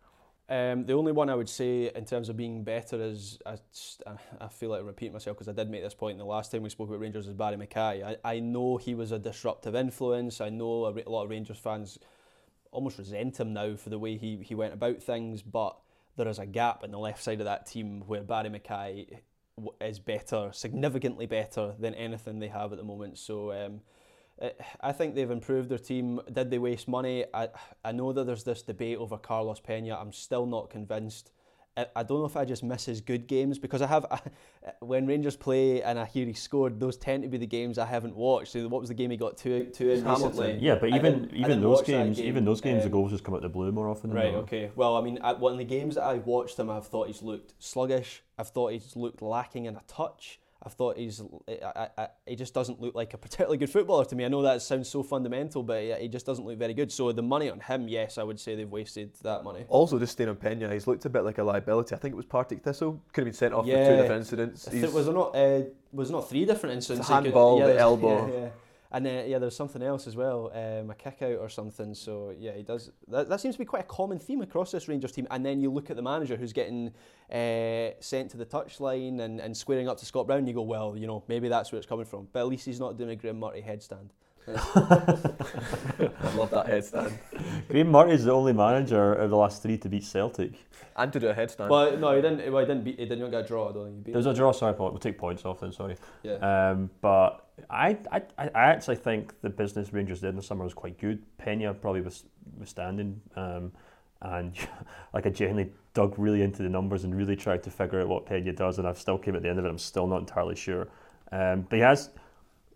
Um, 0.48 0.86
the 0.86 0.94
only 0.94 1.12
one 1.12 1.28
I 1.28 1.34
would 1.34 1.48
say 1.48 1.90
in 1.94 2.04
terms 2.04 2.28
of 2.28 2.36
being 2.36 2.62
better 2.64 3.02
is 3.02 3.38
I, 3.44 3.58
I- 4.06 4.44
I 4.44 4.48
feel 4.48 4.70
like 4.70 4.80
I'm 4.80 4.86
repeating 4.86 5.12
myself 5.12 5.36
because 5.36 5.48
I 5.48 5.52
did 5.52 5.68
make 5.70 5.82
this 5.82 5.94
point 5.94 6.18
the 6.18 6.24
last 6.24 6.52
time 6.52 6.62
we 6.62 6.70
spoke 6.70 6.88
about 6.88 7.00
Rangers 7.00 7.26
is 7.26 7.34
Barrie 7.34 7.56
McKay. 7.56 8.02
I, 8.02 8.16
I 8.36 8.40
know 8.40 8.76
he 8.76 8.94
was 8.94 9.12
a 9.12 9.18
disruptive 9.18 9.74
influence. 9.74 10.40
I 10.40 10.48
know 10.48 10.86
a, 10.86 10.92
a 11.06 11.10
lot 11.10 11.24
of 11.24 11.30
Rangers 11.30 11.58
fans 11.58 11.98
almost 12.70 12.98
resent 12.98 13.40
him 13.40 13.52
now 13.52 13.76
for 13.76 13.90
the 13.90 13.98
way 13.98 14.16
he, 14.16 14.36
he 14.42 14.54
went 14.54 14.72
about 14.72 15.02
things, 15.02 15.42
but 15.42 15.76
there 16.16 16.28
is 16.28 16.38
a 16.38 16.46
gap 16.46 16.82
in 16.84 16.90
the 16.90 16.98
left 16.98 17.22
side 17.22 17.40
of 17.40 17.46
that 17.46 17.66
team 17.66 18.02
where 18.06 18.22
Barrie 18.22 18.50
McKay 18.50 19.18
is 19.80 19.98
better, 19.98 20.50
significantly 20.52 21.26
better 21.26 21.74
than 21.78 21.94
anything 21.94 22.38
they 22.38 22.48
have 22.48 22.72
at 22.72 22.78
the 22.78 22.84
moment. 22.84 23.18
So 23.18 23.52
um, 23.52 23.80
uh, 24.40 24.50
I 24.80 24.92
think 24.92 25.14
they've 25.14 25.30
improved 25.30 25.68
their 25.68 25.78
team. 25.78 26.20
Did 26.32 26.50
they 26.50 26.58
waste 26.58 26.88
money? 26.88 27.24
I 27.32 27.48
I 27.84 27.92
know 27.92 28.12
that 28.12 28.24
there's 28.24 28.44
this 28.44 28.62
debate 28.62 28.98
over 28.98 29.16
Carlos 29.16 29.60
Pena. 29.60 29.96
I'm 29.96 30.12
still 30.12 30.46
not 30.46 30.70
convinced. 30.70 31.30
I, 31.76 31.86
I 31.96 32.02
don't 32.02 32.20
know 32.20 32.24
if 32.26 32.36
I 32.36 32.44
just 32.44 32.62
miss 32.62 32.84
his 32.86 33.00
good 33.00 33.26
games 33.26 33.58
because 33.58 33.82
I 33.82 33.86
have 33.86 34.06
when 34.80 35.06
Rangers 35.06 35.36
play 35.36 35.82
and 35.82 35.98
I 35.98 36.04
hear 36.06 36.26
he 36.26 36.32
scored. 36.32 36.80
Those 36.80 36.96
tend 36.96 37.22
to 37.22 37.28
be 37.28 37.38
the 37.38 37.46
games 37.46 37.78
I 37.78 37.86
haven't 37.86 38.16
watched. 38.16 38.52
So 38.52 38.66
what 38.68 38.80
was 38.80 38.88
the 38.88 38.94
game 38.94 39.10
he 39.10 39.16
got 39.16 39.36
two 39.36 39.66
two 39.66 39.90
in 39.90 40.02
Hamilton. 40.02 40.28
recently? 40.30 40.58
Yeah, 40.66 40.76
but 40.76 40.90
even 40.90 41.30
even 41.34 41.60
those 41.60 41.82
games, 41.82 42.16
game. 42.16 42.26
even 42.26 42.44
those 42.44 42.60
games, 42.60 42.82
the 42.82 42.86
Um, 42.88 42.92
goals 42.92 43.10
just 43.12 43.24
come 43.24 43.34
out 43.34 43.42
the 43.42 43.48
blue 43.48 43.72
more 43.72 43.88
often. 43.88 44.10
Than 44.10 44.16
Right. 44.18 44.32
not. 44.32 44.42
Okay. 44.44 44.70
Well, 44.74 44.96
I 44.96 45.00
mean, 45.02 45.18
I, 45.22 45.32
one 45.34 45.52
of 45.52 45.58
the 45.58 45.64
games 45.64 45.96
that 45.96 46.04
I've 46.04 46.26
watched 46.26 46.58
him, 46.58 46.70
I've 46.70 46.86
thought 46.86 47.08
he's 47.08 47.22
looked 47.22 47.54
sluggish. 47.58 48.22
I've 48.38 48.48
thought 48.48 48.72
he's 48.72 48.96
looked 48.96 49.20
lacking 49.22 49.66
in 49.66 49.76
a 49.76 49.82
touch. 49.86 50.40
I've 50.62 50.72
thought 50.72 50.96
he's 50.96 51.22
I, 51.48 51.88
I, 51.98 52.08
he 52.26 52.34
just 52.34 52.54
doesn't 52.54 52.80
look 52.80 52.94
like 52.94 53.14
a 53.14 53.18
particularly 53.26 53.58
good 53.58 53.70
footballer 53.70 54.04
to 54.06 54.16
me. 54.16 54.24
I 54.24 54.28
know 54.28 54.42
that 54.42 54.62
sounds 54.62 54.88
so 54.88 55.02
fundamental, 55.02 55.62
but 55.62 55.82
he, 55.82 55.92
he 56.00 56.08
just 56.08 56.26
doesn't 56.26 56.44
look 56.44 56.58
very 56.58 56.74
good. 56.74 56.90
So 56.90 57.12
the 57.12 57.22
money 57.22 57.50
on 57.50 57.60
him, 57.60 57.88
yes, 57.88 58.18
I 58.18 58.22
would 58.22 58.40
say 58.40 58.56
they've 58.56 58.68
wasted 58.70 59.12
that 59.22 59.44
money. 59.44 59.64
Also, 59.68 59.98
just 59.98 60.12
staying 60.12 60.30
on 60.30 60.36
Pena, 60.36 60.72
he's 60.72 60.86
looked 60.86 61.04
a 61.04 61.10
bit 61.10 61.22
like 61.24 61.38
a 61.38 61.44
liability. 61.44 61.94
I 61.94 61.98
think 61.98 62.12
it 62.12 62.16
was 62.16 62.26
Partick 62.26 62.62
Thistle. 62.62 63.00
Could 63.12 63.22
have 63.22 63.26
been 63.26 63.34
sent 63.34 63.54
off 63.54 63.64
for 63.66 63.70
two 63.70 63.76
different 63.96 64.20
incidents. 64.20 64.68
He's- 64.68 64.92
was 64.92 65.04
there 65.06 65.14
not 65.14 65.36
uh, 65.36 65.62
was 65.92 66.08
there 66.08 66.16
not 66.16 66.28
three 66.28 66.44
different 66.44 66.74
incidents? 66.74 67.06
The 67.08 67.14
He 67.14 67.18
could- 67.18 67.24
handball, 67.26 67.58
the 67.58 67.78
elbow. 67.78 68.26
yeah, 68.28 68.40
yeah. 68.40 68.48
And 68.92 69.06
uh, 69.06 69.22
yeah, 69.26 69.38
there's 69.38 69.56
something 69.56 69.82
else 69.82 70.06
as 70.06 70.16
well, 70.16 70.50
um, 70.54 70.90
a 70.90 70.94
kick 70.94 71.22
out 71.22 71.38
or 71.38 71.48
something. 71.48 71.94
So 71.94 72.34
yeah, 72.38 72.52
he 72.52 72.62
does. 72.62 72.90
That, 73.08 73.28
that, 73.28 73.40
seems 73.40 73.56
to 73.56 73.58
be 73.58 73.64
quite 73.64 73.82
a 73.82 73.86
common 73.86 74.18
theme 74.18 74.42
across 74.42 74.70
this 74.70 74.88
Rangers 74.88 75.12
team. 75.12 75.26
And 75.30 75.44
then 75.44 75.60
you 75.60 75.72
look 75.72 75.90
at 75.90 75.96
the 75.96 76.02
manager 76.02 76.36
who's 76.36 76.52
getting 76.52 76.92
uh, 77.32 77.94
sent 78.00 78.30
to 78.30 78.36
the 78.36 78.46
touchline 78.46 79.20
and, 79.20 79.40
and 79.40 79.56
squaring 79.56 79.88
up 79.88 79.98
to 79.98 80.06
Scott 80.06 80.26
Brown. 80.26 80.46
You 80.46 80.54
go, 80.54 80.62
well, 80.62 80.96
you 80.96 81.06
know, 81.06 81.24
maybe 81.28 81.48
that's 81.48 81.72
where 81.72 81.78
it's 81.78 81.86
coming 81.86 82.06
from. 82.06 82.28
But 82.32 82.40
at 82.40 82.46
least 82.46 82.66
he's 82.66 82.80
not 82.80 82.96
doing 82.96 83.10
a 83.10 83.16
Grim 83.16 83.40
Murray 83.40 83.64
headstand. 83.66 84.10
I 84.48 86.36
love 86.36 86.50
that 86.50 86.66
headstand. 86.66 87.18
Graham 87.68 87.90
Murray's 87.90 88.24
the 88.24 88.32
only 88.32 88.52
manager 88.52 89.14
of 89.14 89.30
the 89.30 89.36
last 89.36 89.62
three 89.62 89.76
to 89.78 89.88
beat 89.88 90.04
Celtic. 90.04 90.52
And 90.96 91.12
to 91.12 91.20
do 91.20 91.28
a 91.28 91.34
headstand. 91.34 91.68
Well, 91.68 91.96
no, 91.96 92.14
he 92.14 92.22
didn't. 92.22 92.52
Well, 92.52 92.60
he 92.60 92.66
didn't 92.66 92.84
beat. 92.84 92.98
He 92.98 93.06
didn't 93.06 93.30
get 93.30 93.44
a 93.44 93.46
draw. 93.46 93.68
I 93.68 93.72
don't 93.72 93.84
think 93.84 93.96
he 93.96 94.02
beat. 94.04 94.12
There's 94.12 94.26
him. 94.26 94.32
a 94.32 94.34
draw. 94.34 94.52
Sorry, 94.52 94.72
Paul. 94.74 94.90
We'll 94.90 94.98
take 94.98 95.18
points 95.18 95.44
off 95.44 95.60
then. 95.60 95.72
Sorry. 95.72 95.96
yeah. 96.22 96.70
Um, 96.70 96.90
but 97.00 97.48
I, 97.68 97.98
I, 98.12 98.22
I 98.38 98.48
actually 98.54 98.96
think 98.96 99.38
the 99.40 99.50
business 99.50 99.92
Rangers 99.92 100.20
did 100.20 100.30
in 100.30 100.36
the 100.36 100.42
summer 100.42 100.64
was 100.64 100.74
quite 100.74 100.98
good. 100.98 101.22
Pena 101.38 101.74
probably 101.74 102.00
was 102.02 102.24
withstanding, 102.56 103.20
um, 103.34 103.72
and 104.22 104.56
like 105.12 105.26
I 105.26 105.30
genuinely 105.30 105.72
dug 105.92 106.14
really 106.18 106.42
into 106.42 106.62
the 106.62 106.68
numbers 106.68 107.04
and 107.04 107.14
really 107.14 107.36
tried 107.36 107.62
to 107.64 107.70
figure 107.70 108.00
out 108.00 108.08
what 108.08 108.26
Pena 108.26 108.52
does, 108.52 108.78
and 108.78 108.86
I've 108.86 108.98
still 108.98 109.18
came 109.18 109.34
at 109.34 109.42
the 109.42 109.48
end 109.48 109.58
of 109.58 109.64
it. 109.64 109.68
I'm 109.68 109.78
still 109.78 110.06
not 110.06 110.20
entirely 110.20 110.56
sure. 110.56 110.88
Um, 111.32 111.62
but 111.62 111.76
he 111.76 111.82
has 111.82 112.10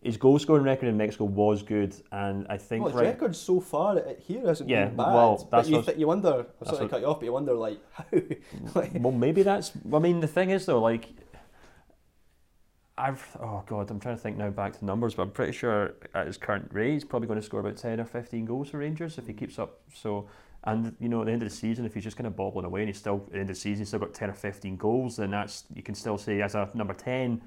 his 0.02 0.16
goal 0.16 0.38
scoring 0.38 0.64
record 0.64 0.88
in 0.88 0.96
Mexico 0.96 1.24
was 1.24 1.62
good, 1.62 1.94
and 2.10 2.46
I 2.48 2.56
think 2.56 2.84
Well, 2.84 2.92
his 2.92 3.00
right. 3.00 3.08
record 3.08 3.36
so 3.36 3.60
far 3.60 3.98
at- 3.98 4.18
here 4.20 4.46
hasn't 4.46 4.68
Yeah, 4.70 4.86
been 4.86 4.96
bad. 4.96 5.14
well, 5.14 5.36
but 5.50 5.58
that's 5.58 5.68
you, 5.68 5.82
th- 5.82 5.98
you 5.98 6.06
wonder. 6.06 6.28
Oh, 6.28 6.38
I'm 6.38 6.46
that's 6.60 6.70
sorry 6.70 6.84
to 6.86 6.88
cut 6.88 7.00
you 7.02 7.06
off, 7.06 7.18
but 7.20 7.26
you 7.26 7.32
wonder 7.32 7.52
like 7.54 7.78
how. 7.92 8.04
like, 8.74 8.92
well, 8.94 9.12
maybe 9.12 9.42
that's. 9.42 9.72
I 9.92 9.98
mean, 9.98 10.20
the 10.20 10.26
thing 10.26 10.50
is 10.50 10.64
though, 10.66 10.80
like, 10.80 11.08
I've. 12.98 13.36
Oh 13.40 13.62
God, 13.66 13.90
I'm 13.90 14.00
trying 14.00 14.16
to 14.16 14.20
think 14.22 14.36
now 14.36 14.50
back 14.50 14.78
to 14.78 14.84
numbers, 14.84 15.14
but 15.14 15.22
I'm 15.22 15.30
pretty 15.30 15.52
sure 15.52 15.94
at 16.14 16.26
his 16.26 16.36
current 16.36 16.68
rate, 16.72 16.92
he's 16.94 17.04
probably 17.04 17.28
going 17.28 17.40
to 17.40 17.44
score 17.44 17.60
about 17.60 17.76
ten 17.76 18.00
or 18.00 18.04
fifteen 18.04 18.44
goals 18.44 18.70
for 18.70 18.78
Rangers 18.78 19.18
if 19.18 19.26
he 19.26 19.32
keeps 19.32 19.58
up. 19.58 19.80
So, 19.94 20.28
and 20.64 20.94
you 21.00 21.08
know, 21.08 21.20
at 21.22 21.26
the 21.26 21.32
end 21.32 21.42
of 21.42 21.48
the 21.48 21.54
season, 21.54 21.84
if 21.86 21.94
he's 21.94 22.04
just 22.04 22.16
kind 22.16 22.26
of 22.26 22.36
bobbling 22.36 22.66
away 22.66 22.80
and 22.80 22.88
he's 22.88 22.98
still 22.98 23.22
at 23.26 23.32
the 23.32 23.38
end 23.40 23.50
of 23.50 23.56
the 23.56 23.60
season, 23.60 23.80
he's 23.80 23.88
still 23.88 24.00
got 24.00 24.12
ten 24.14 24.28
or 24.30 24.34
fifteen 24.34 24.76
goals, 24.76 25.16
then 25.16 25.30
that's 25.30 25.64
you 25.74 25.82
can 25.82 25.94
still 25.94 26.18
say 26.18 26.42
as 26.42 26.54
a 26.54 26.68
number 26.74 26.94
ten. 26.94 27.40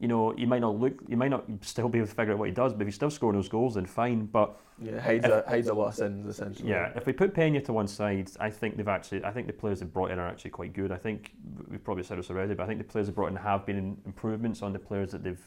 You 0.00 0.08
know, 0.08 0.30
he 0.30 0.46
might 0.46 0.62
not 0.62 0.78
look, 0.80 0.94
you 1.08 1.16
might 1.16 1.28
not 1.28 1.44
still 1.60 1.88
be 1.88 1.98
able 1.98 2.08
to 2.08 2.14
figure 2.14 2.32
out 2.32 2.38
what 2.38 2.48
he 2.48 2.54
does, 2.54 2.72
but 2.72 2.82
if 2.82 2.88
he's 2.88 2.94
still 2.94 3.10
scoring 3.10 3.36
those 3.36 3.48
goals, 3.48 3.74
then 3.74 3.86
fine. 3.86 4.24
But 4.24 4.58
yeah, 4.80 4.98
hides 4.98 5.26
a, 5.26 5.44
hides 5.46 5.68
a 5.68 5.74
lot 5.74 5.88
of 5.88 5.94
sins, 5.94 6.26
essentially. 6.26 6.70
yeah, 6.70 6.90
if 6.96 7.06
we 7.06 7.12
put 7.12 7.34
Pena 7.34 7.60
to 7.60 7.72
one 7.72 7.86
side, 7.86 8.30
I 8.40 8.50
think 8.50 8.76
they've 8.76 8.88
actually, 8.88 9.22
I 9.24 9.30
think 9.30 9.46
the 9.46 9.52
players 9.52 9.80
they've 9.80 9.92
brought 9.92 10.10
in 10.10 10.18
are 10.18 10.26
actually 10.26 10.52
quite 10.52 10.72
good. 10.72 10.90
I 10.90 10.96
think 10.96 11.32
we've 11.68 11.84
probably 11.84 12.02
said 12.02 12.18
this 12.18 12.30
already, 12.30 12.54
but 12.54 12.64
I 12.64 12.66
think 12.66 12.78
the 12.78 12.84
players 12.84 13.08
they've 13.08 13.14
brought 13.14 13.30
in 13.30 13.36
have 13.36 13.66
been 13.66 13.98
improvements 14.06 14.62
on 14.62 14.72
the 14.72 14.78
players 14.78 15.12
that 15.12 15.22
they've 15.22 15.42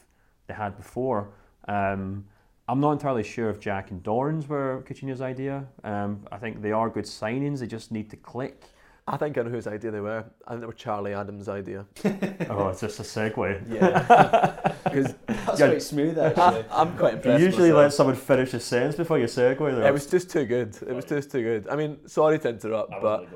they 0.46 0.54
had 0.54 0.76
before. 0.76 1.30
Um, 1.66 2.26
I'm 2.68 2.80
not 2.80 2.92
entirely 2.92 3.22
sure 3.22 3.50
if 3.50 3.60
Jack 3.60 3.90
and 3.90 4.02
Dorrans 4.02 4.48
were 4.48 4.84
Caixinha's 4.86 5.20
idea. 5.20 5.66
Um, 5.82 6.26
I 6.32 6.38
think 6.38 6.62
they 6.62 6.72
are 6.72 6.88
good 6.88 7.04
signings. 7.04 7.60
They 7.60 7.66
just 7.66 7.92
need 7.92 8.08
to 8.10 8.16
click. 8.16 8.62
I 9.06 9.18
think 9.18 9.36
I 9.36 9.42
know 9.42 9.50
whose 9.50 9.66
idea 9.66 9.90
they 9.90 10.00
were. 10.00 10.24
I 10.46 10.50
think 10.50 10.60
they 10.62 10.66
were 10.66 10.72
Charlie 10.72 11.12
Adam's 11.12 11.46
idea. 11.48 11.84
oh, 12.48 12.68
it's 12.68 12.80
just 12.80 13.00
a 13.00 13.02
segue. 13.02 13.70
Yeah. 13.70 14.72
Because 14.84 15.14
that's 15.26 15.60
Yeah. 15.60 15.66
quite 15.68 15.82
smooth 15.82 16.18
actually. 16.28 16.64
I'm 16.70 16.96
quite 16.96 17.10
You 17.12 17.16
impressed. 17.18 17.44
usually 17.44 17.68
myself. 17.68 17.82
let 17.84 17.92
someone 17.92 18.16
finish 18.16 18.54
a 18.54 18.60
sentence 18.60 18.96
before 18.96 19.18
you 19.18 19.26
segue. 19.26 19.58
There. 19.58 19.86
It 19.86 19.92
was 19.92 20.06
just 20.06 20.30
too 20.30 20.46
good. 20.46 20.74
It 20.88 20.94
was 20.94 21.04
just 21.04 21.30
too 21.30 21.42
good. 21.42 21.68
I 21.68 21.76
mean, 21.76 21.98
sorry 22.08 22.38
to 22.38 22.48
interrupt, 22.48 22.92
but 23.02 23.28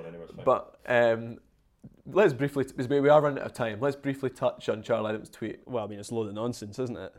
but 0.44 0.78
um, 0.86 1.36
let's 2.06 2.32
briefly 2.32 2.64
because 2.64 2.88
we 2.88 3.00
we 3.00 3.10
are 3.10 3.20
running 3.20 3.40
out 3.40 3.46
of 3.46 3.52
time. 3.52 3.78
Let's 3.78 3.96
briefly 3.96 4.30
touch 4.30 4.70
on 4.70 4.82
Charlie 4.82 5.10
Adam's 5.10 5.28
tweet. 5.28 5.60
well, 5.66 5.84
I 5.84 5.86
mean, 5.86 5.98
it's 5.98 6.10
a 6.10 6.14
load 6.14 6.28
of 6.28 6.34
nonsense, 6.34 6.78
isn't 6.78 6.96
it? 6.96 7.14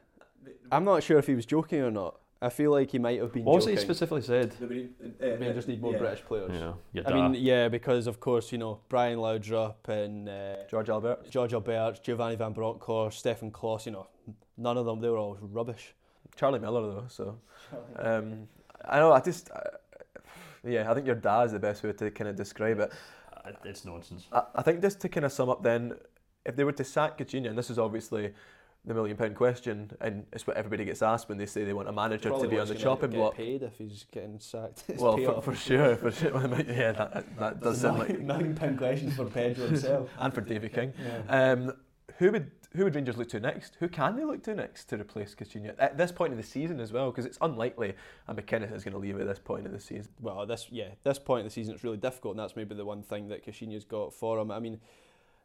I'm 0.71 0.85
not 0.85 1.03
sure 1.03 1.19
if 1.19 1.27
he 1.27 1.35
was 1.35 1.45
joking 1.45 1.81
or 1.81 1.91
not. 1.91 2.15
I 2.41 2.49
feel 2.49 2.71
like 2.71 2.91
he 2.91 2.99
might 2.99 3.19
have 3.19 3.33
been 3.33 3.43
what 3.43 3.55
was 3.55 3.65
it 3.65 3.71
joking. 3.71 3.77
he 3.79 3.83
specifically 3.83 4.21
said? 4.21 4.55
We 4.61 5.53
just 5.53 5.67
need 5.67 5.81
more 5.81 5.97
British 5.97 6.23
players. 6.23 6.51
Yeah, 6.53 6.73
you 6.93 7.03
I 7.05 7.13
mean, 7.13 7.33
yeah, 7.41 7.67
because 7.67 8.07
of 8.07 8.21
course, 8.21 8.51
you 8.53 8.57
know, 8.57 8.79
Brian 8.87 9.19
Laudrup 9.19 9.89
and 9.89 10.29
uh, 10.29 10.55
Jörg 10.71 10.87
Albertz. 10.87 11.29
Jörg 11.31 11.51
Albertz, 11.51 12.01
Giovanni 12.01 12.37
Van 12.37 12.53
Bronckhorst, 12.53 13.19
Stefan 13.19 13.51
Klos, 13.51 13.85
you 13.85 13.91
know, 13.91 14.07
none 14.57 14.77
of 14.77 14.85
them, 14.85 15.01
they 15.01 15.09
were 15.09 15.17
all 15.17 15.37
rubbish. 15.41 15.93
Charlie 16.39 16.59
Miller 16.59 16.81
though. 16.81 17.05
So 17.09 17.39
um, 17.97 18.47
I 18.87 18.99
know. 18.99 19.11
I 19.11 19.19
just 19.19 19.51
uh, 19.51 19.59
yeah. 20.63 20.89
I 20.89 20.93
think 20.93 21.05
your 21.05 21.15
dad 21.15 21.47
is 21.47 21.51
the 21.51 21.59
best 21.59 21.83
way 21.83 21.91
to 21.91 22.11
kind 22.11 22.29
of 22.29 22.37
describe 22.37 22.79
it. 22.79 22.93
Uh, 23.33 23.51
it's 23.65 23.83
nonsense. 23.83 24.27
I, 24.31 24.43
I 24.55 24.61
think 24.61 24.81
just 24.81 25.01
to 25.01 25.09
kind 25.09 25.25
of 25.25 25.33
sum 25.33 25.49
up 25.49 25.63
then, 25.63 25.95
if 26.45 26.55
they 26.55 26.63
were 26.63 26.71
to 26.71 26.83
sack 26.85 27.17
Caixinha, 27.17 27.49
and 27.49 27.57
this 27.57 27.69
is 27.69 27.77
obviously 27.77 28.33
the 28.85 28.93
million 28.93 29.17
pound 29.17 29.35
question, 29.35 29.91
and 30.01 30.25
it's 30.31 30.47
what 30.47 30.57
everybody 30.57 30.85
gets 30.85 31.01
asked 31.01 31.29
when 31.29 31.37
they 31.37 31.45
say 31.45 31.63
they 31.63 31.73
want 31.73 31.89
a 31.89 31.91
manager 31.91 32.29
to 32.29 32.47
be 32.47 32.59
on 32.59 32.67
the 32.67 32.75
chopping 32.75 33.11
block. 33.11 33.35
paid 33.35 33.61
if 33.61 33.77
he's 33.77 34.05
getting 34.11 34.39
sacked. 34.39 34.83
Well, 34.97 35.17
for, 35.17 35.41
for 35.41 35.55
sure, 35.55 35.95
for 35.95 36.11
sure. 36.11 36.31
yeah, 36.67 36.91
that, 36.93 37.37
that 37.37 37.61
does 37.61 37.81
sound 37.81 37.99
like. 37.99 38.19
nine 38.19 38.55
pound 38.55 38.77
questions 38.77 39.15
for 39.15 39.25
Pedro 39.25 39.65
himself. 39.67 40.09
And 40.17 40.33
for 40.33 40.41
David 40.41 40.73
King. 40.73 40.93
Yeah. 41.03 41.51
Um, 41.51 41.73
who 42.17 42.31
would 42.31 42.51
who 42.75 42.83
would 42.83 42.93
Rangers 42.93 43.17
look 43.17 43.29
to 43.29 43.39
next? 43.39 43.77
Who 43.79 43.87
can 43.87 44.15
they 44.15 44.23
look 44.23 44.43
to 44.43 44.53
next 44.53 44.85
to 44.89 44.95
replace 44.97 45.33
Caixinha 45.33 45.73
at 45.79 45.97
this 45.97 46.11
point 46.11 46.33
in 46.33 46.37
the 46.37 46.45
season 46.45 46.79
as 46.79 46.91
well? 46.91 47.09
Because 47.09 47.25
it's 47.25 47.37
unlikely 47.41 47.95
a 48.27 48.35
McInnes 48.35 48.75
is 48.75 48.83
going 48.83 48.93
to 48.93 48.99
leave 48.99 49.19
at 49.19 49.25
this 49.25 49.39
point 49.39 49.65
in 49.65 49.71
the 49.71 49.79
season. 49.79 50.11
Well, 50.21 50.45
this 50.45 50.67
yeah, 50.69 50.89
this 51.03 51.17
point 51.17 51.41
of 51.41 51.45
the 51.45 51.53
season 51.53 51.73
it's 51.73 51.83
really 51.83 51.97
difficult, 51.97 52.33
and 52.33 52.39
that's 52.39 52.55
maybe 52.55 52.75
the 52.75 52.85
one 52.85 53.01
thing 53.01 53.27
that 53.29 53.45
Caixinha's 53.45 53.85
got 53.85 54.13
for 54.13 54.37
him. 54.37 54.51
I 54.51 54.59
mean, 54.59 54.79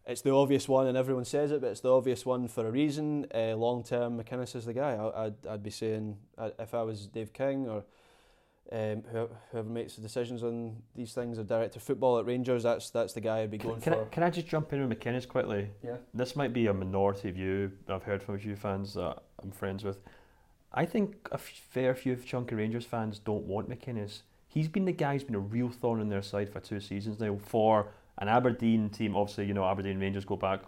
it's 0.07 0.21
the 0.23 0.33
obvious 0.35 0.69
one, 0.69 0.87
and 0.87 0.97
everyone 0.97 1.25
says 1.25 1.51
it, 1.51 1.61
but 1.61 1.69
it's 1.71 1.81
the 1.81 1.93
obvious 1.93 2.27
one 2.27 2.49
for 2.49 2.67
a 2.67 2.71
reason. 2.71 3.27
Uh, 3.35 3.55
Long 3.57 3.83
term, 3.83 4.19
McInnes 4.23 4.55
is 4.55 4.65
the 4.67 4.75
guy. 4.75 4.93
I, 4.95 5.27
I'd, 5.27 5.47
I'd 5.49 5.63
be 5.63 5.71
saying 5.71 6.17
uh, 6.37 6.51
if 6.59 6.75
I 6.75 6.83
was 6.83 7.07
Dave 7.07 7.33
King 7.33 7.69
or 7.69 7.85
um, 8.73 9.03
whoever, 9.11 9.29
whoever 9.53 9.69
makes 9.69 9.95
the 9.97 10.03
decisions 10.03 10.43
on 10.43 10.77
these 10.95 11.13
things, 11.13 11.39
or 11.39 11.45
director 11.45 11.79
of 11.79 11.83
football 11.83 12.19
at 12.19 12.27
Rangers, 12.27 12.63
that's 12.63 12.91
that's 12.91 13.13
the 13.13 13.21
guy 13.21 13.41
I'd 13.41 13.51
be 13.51 13.59
going 13.59 13.81
Can, 13.81 13.93
I, 13.93 13.97
for. 13.97 14.05
can 14.07 14.23
I 14.23 14.31
just 14.31 14.47
jump 14.47 14.73
in 14.73 14.87
with 14.89 14.99
McInnes 14.99 15.29
quickly? 15.29 15.71
Yeah. 15.83 15.97
This 16.13 16.35
might 16.37 16.53
be 16.53 16.67
a 16.67 16.75
minority 16.75 17.31
view 17.31 17.73
I've 17.89 18.03
heard 18.03 18.23
from 18.23 18.35
a 18.35 18.39
few 18.39 18.57
fans 18.57 18.95
that 18.95 19.23
I'm 19.43 19.51
friends 19.51 19.85
with. 19.85 19.99
I 20.73 20.87
think 20.87 21.29
a 21.31 21.35
f- 21.35 21.63
fair 21.71 21.95
few 21.95 22.17
chunk 22.17 22.51
of 22.53 22.59
Rangers 22.59 22.85
fans 22.85 23.19
don't 23.21 23.45
want 23.45 23.69
McInnes. 23.71 24.23
He's 24.49 24.69
been 24.69 24.85
the 24.87 24.93
guy 24.93 25.13
who's 25.15 25.25
been 25.25 25.35
a 25.35 25.41
real 25.41 25.69
thorn 25.69 26.01
in 26.01 26.09
their 26.09 26.23
side 26.23 26.49
for 26.49 26.61
two 26.61 26.81
seasons 26.81 27.21
now 27.21 27.39
for 27.43 27.89
an 28.19 28.29
Aberdeen 28.29 28.91
team. 28.91 29.17
Obviously, 29.17 29.47
you 29.47 29.55
know, 29.55 29.65
Aberdeen 29.65 29.99
Rangers 29.99 30.25
go 30.25 30.37
back. 30.37 30.61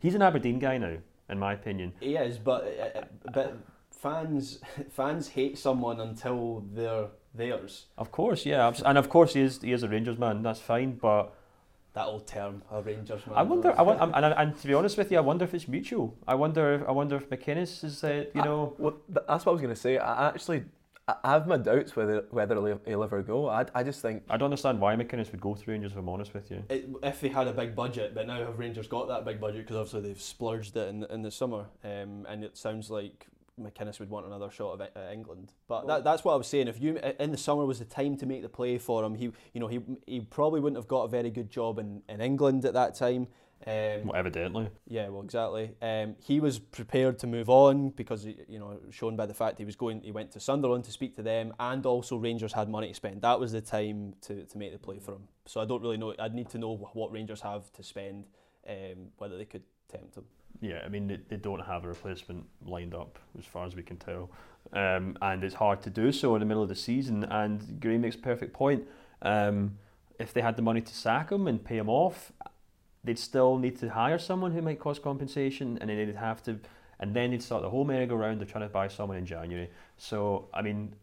He's 0.00 0.14
an 0.14 0.22
Aberdeen 0.22 0.58
guy 0.58 0.78
now, 0.78 0.96
in 1.28 1.38
my 1.38 1.52
opinion. 1.54 1.92
He 2.00 2.16
is, 2.16 2.38
but 2.38 2.64
uh, 2.64 2.98
uh, 2.98 3.04
but 3.32 3.56
fans 3.90 4.60
fans 4.90 5.28
hate 5.28 5.58
someone 5.58 6.00
until 6.00 6.64
they're 6.72 7.06
theirs. 7.34 7.86
Of 7.96 8.10
course, 8.10 8.44
yeah. 8.44 8.72
And 8.84 8.98
of 8.98 9.08
course, 9.08 9.34
he 9.34 9.40
is, 9.40 9.60
he 9.62 9.72
is 9.72 9.82
a 9.82 9.88
Rangers 9.88 10.18
man. 10.18 10.42
That's 10.42 10.60
fine. 10.60 10.92
But 11.00 11.32
that 11.94 12.06
old 12.06 12.26
term, 12.26 12.62
a 12.70 12.82
Rangers 12.82 13.26
man. 13.26 13.36
I 13.36 13.42
wonder. 13.42 13.78
I 13.78 13.82
want, 13.82 14.00
and, 14.00 14.14
and, 14.14 14.34
and 14.36 14.58
to 14.60 14.66
be 14.66 14.74
honest 14.74 14.98
with 14.98 15.10
you, 15.10 15.18
I 15.18 15.22
wonder 15.22 15.44
if 15.44 15.54
it's 15.54 15.68
mutual. 15.68 16.14
I 16.26 16.34
wonder. 16.34 16.74
If, 16.74 16.88
I 16.88 16.92
wonder 16.92 17.16
if 17.16 17.28
McInnes 17.30 17.84
is, 17.84 18.04
uh, 18.04 18.24
you 18.34 18.40
I- 18.40 18.44
know. 18.44 18.74
Well, 18.78 18.96
that's 19.08 19.46
what 19.46 19.48
I 19.48 19.52
was 19.52 19.60
going 19.62 19.74
to 19.74 19.80
say. 19.80 19.98
I 19.98 20.28
actually, 20.28 20.64
I 21.24 21.32
I 21.32 21.32
have 21.32 21.46
my 21.46 21.56
doubts 21.56 21.96
whether 21.96 22.24
whether 22.30 22.54
he'll, 22.54 22.80
he'll 22.86 23.04
ever 23.04 23.22
go. 23.22 23.48
I, 23.48 23.66
I 23.74 23.82
just 23.82 24.02
think 24.02 24.22
I 24.28 24.36
don't 24.36 24.46
understand 24.46 24.80
why 24.80 24.94
McInnes 24.96 25.30
would 25.32 25.40
go 25.40 25.54
to 25.54 25.70
Rangers. 25.70 25.92
If 25.92 25.98
I'm 25.98 26.08
honest 26.08 26.34
with 26.34 26.50
you. 26.50 26.62
It, 26.68 26.88
if 27.02 27.20
they 27.20 27.28
had 27.28 27.48
a 27.48 27.52
big 27.52 27.74
budget, 27.74 28.14
but 28.14 28.26
now 28.26 28.38
have 28.38 28.58
Rangers 28.58 28.86
got 28.86 29.08
that 29.08 29.24
big 29.24 29.40
budget 29.40 29.62
because 29.62 29.76
obviously 29.76 30.00
they've 30.02 30.20
splurged 30.20 30.76
it 30.76 30.88
in, 30.88 31.04
in 31.04 31.22
the 31.22 31.30
summer, 31.30 31.66
um, 31.84 32.26
and 32.28 32.44
it 32.44 32.56
sounds 32.56 32.90
like 32.90 33.26
McInnes 33.60 34.00
would 34.00 34.10
want 34.10 34.26
another 34.26 34.50
shot 34.50 34.80
of 34.80 35.12
England. 35.12 35.52
But 35.68 35.86
that, 35.86 36.04
that's 36.04 36.24
what 36.24 36.32
I 36.34 36.36
was 36.36 36.46
saying. 36.46 36.68
If 36.68 36.80
you 36.80 36.98
in 37.18 37.30
the 37.30 37.38
summer 37.38 37.64
was 37.64 37.78
the 37.78 37.84
time 37.84 38.16
to 38.18 38.26
make 38.26 38.42
the 38.42 38.48
play 38.48 38.78
for 38.78 39.04
him, 39.04 39.14
he 39.14 39.32
you 39.52 39.60
know 39.60 39.68
he 39.68 39.80
he 40.06 40.20
probably 40.20 40.60
wouldn't 40.60 40.78
have 40.78 40.88
got 40.88 41.02
a 41.04 41.08
very 41.08 41.30
good 41.30 41.50
job 41.50 41.78
in, 41.78 42.02
in 42.08 42.20
England 42.20 42.64
at 42.64 42.74
that 42.74 42.94
time. 42.94 43.28
Um, 43.66 44.06
Well, 44.08 44.16
evidently. 44.16 44.68
yeah, 44.88 45.08
well, 45.08 45.22
exactly. 45.22 45.72
Um, 45.80 46.16
he 46.20 46.40
was 46.40 46.58
prepared 46.58 47.18
to 47.20 47.26
move 47.26 47.48
on 47.48 47.90
because, 47.90 48.24
you 48.24 48.58
know, 48.58 48.78
shown 48.90 49.16
by 49.16 49.26
the 49.26 49.34
fact 49.34 49.58
he 49.58 49.64
was 49.64 49.76
going, 49.76 50.00
he 50.02 50.10
went 50.12 50.32
to 50.32 50.40
Sunderland 50.40 50.84
to 50.84 50.92
speak 50.92 51.14
to 51.16 51.22
them, 51.22 51.54
and 51.60 51.86
also 51.86 52.16
Rangers 52.16 52.52
had 52.52 52.68
money 52.68 52.88
to 52.88 52.94
spend. 52.94 53.22
That 53.22 53.38
was 53.38 53.52
the 53.52 53.60
time 53.60 54.14
to, 54.22 54.44
to 54.44 54.58
make 54.58 54.72
the 54.72 54.78
play 54.78 54.98
for 54.98 55.12
him. 55.12 55.28
So 55.46 55.60
I 55.60 55.64
don't 55.64 55.82
really 55.82 55.96
know. 55.96 56.14
I'd 56.18 56.34
need 56.34 56.50
to 56.50 56.58
know 56.58 56.76
what 56.92 57.12
Rangers 57.12 57.40
have 57.42 57.72
to 57.74 57.82
spend, 57.82 58.24
um, 58.68 59.08
whether 59.18 59.36
they 59.36 59.44
could 59.44 59.62
tempt 59.88 60.16
him. 60.16 60.24
Yeah, 60.60 60.82
I 60.84 60.88
mean 60.88 61.08
they, 61.08 61.18
they 61.28 61.36
don't 61.36 61.60
have 61.60 61.84
a 61.84 61.88
replacement 61.88 62.44
lined 62.64 62.94
up 62.94 63.18
as 63.38 63.44
far 63.44 63.66
as 63.66 63.74
we 63.74 63.82
can 63.82 63.96
tell, 63.96 64.30
um, 64.72 65.16
and 65.20 65.42
it's 65.42 65.56
hard 65.56 65.82
to 65.82 65.90
do 65.90 66.12
so 66.12 66.34
in 66.36 66.40
the 66.40 66.46
middle 66.46 66.62
of 66.62 66.68
the 66.68 66.76
season. 66.76 67.24
And 67.24 67.80
Gray 67.80 67.98
makes 67.98 68.14
a 68.14 68.20
perfect 68.20 68.52
point. 68.52 68.84
Um, 69.22 69.78
if 70.18 70.32
they 70.32 70.40
had 70.40 70.54
the 70.56 70.62
money 70.62 70.80
to 70.80 70.94
sack 70.94 71.30
him 71.32 71.48
and 71.48 71.64
pay 71.64 71.78
him 71.78 71.88
off, 71.88 72.30
they'd 73.04 73.18
still 73.18 73.58
need 73.58 73.78
to 73.80 73.88
hire 73.88 74.18
someone 74.18 74.52
who 74.52 74.62
might 74.62 74.78
cost 74.78 75.02
compensation, 75.02 75.78
and 75.80 75.90
then 75.90 75.96
they'd 75.96 76.14
have 76.16 76.42
to, 76.44 76.58
and 77.00 77.14
then 77.14 77.30
they'd 77.30 77.42
start 77.42 77.62
the 77.62 77.70
whole 77.70 77.84
merry-go-round 77.84 78.40
of 78.40 78.50
trying 78.50 78.64
to 78.64 78.72
buy 78.72 78.88
someone 78.88 79.18
in 79.18 79.26
January. 79.26 79.70
So 79.98 80.48
I 80.54 80.62
mean, 80.62 80.94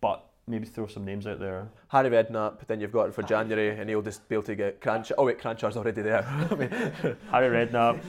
but 0.00 0.24
maybe 0.46 0.66
throw 0.66 0.86
some 0.86 1.04
names 1.04 1.26
out 1.26 1.40
there. 1.40 1.68
Harry 1.88 2.10
Redknapp, 2.10 2.66
then 2.66 2.80
you've 2.80 2.92
got 2.92 3.08
it 3.08 3.14
for 3.14 3.22
January, 3.22 3.78
and 3.78 3.88
he'll 3.88 4.02
just 4.02 4.28
be 4.28 4.34
able 4.34 4.44
to 4.44 4.54
get 4.54 4.80
Cranch. 4.80 5.12
Oh 5.16 5.24
wait, 5.26 5.38
Kranjcar's 5.38 5.76
already 5.76 6.02
there. 6.02 6.24
I 6.50 6.54
mean, 6.54 6.70
Harry 7.30 7.66
Redknapp, 7.66 8.00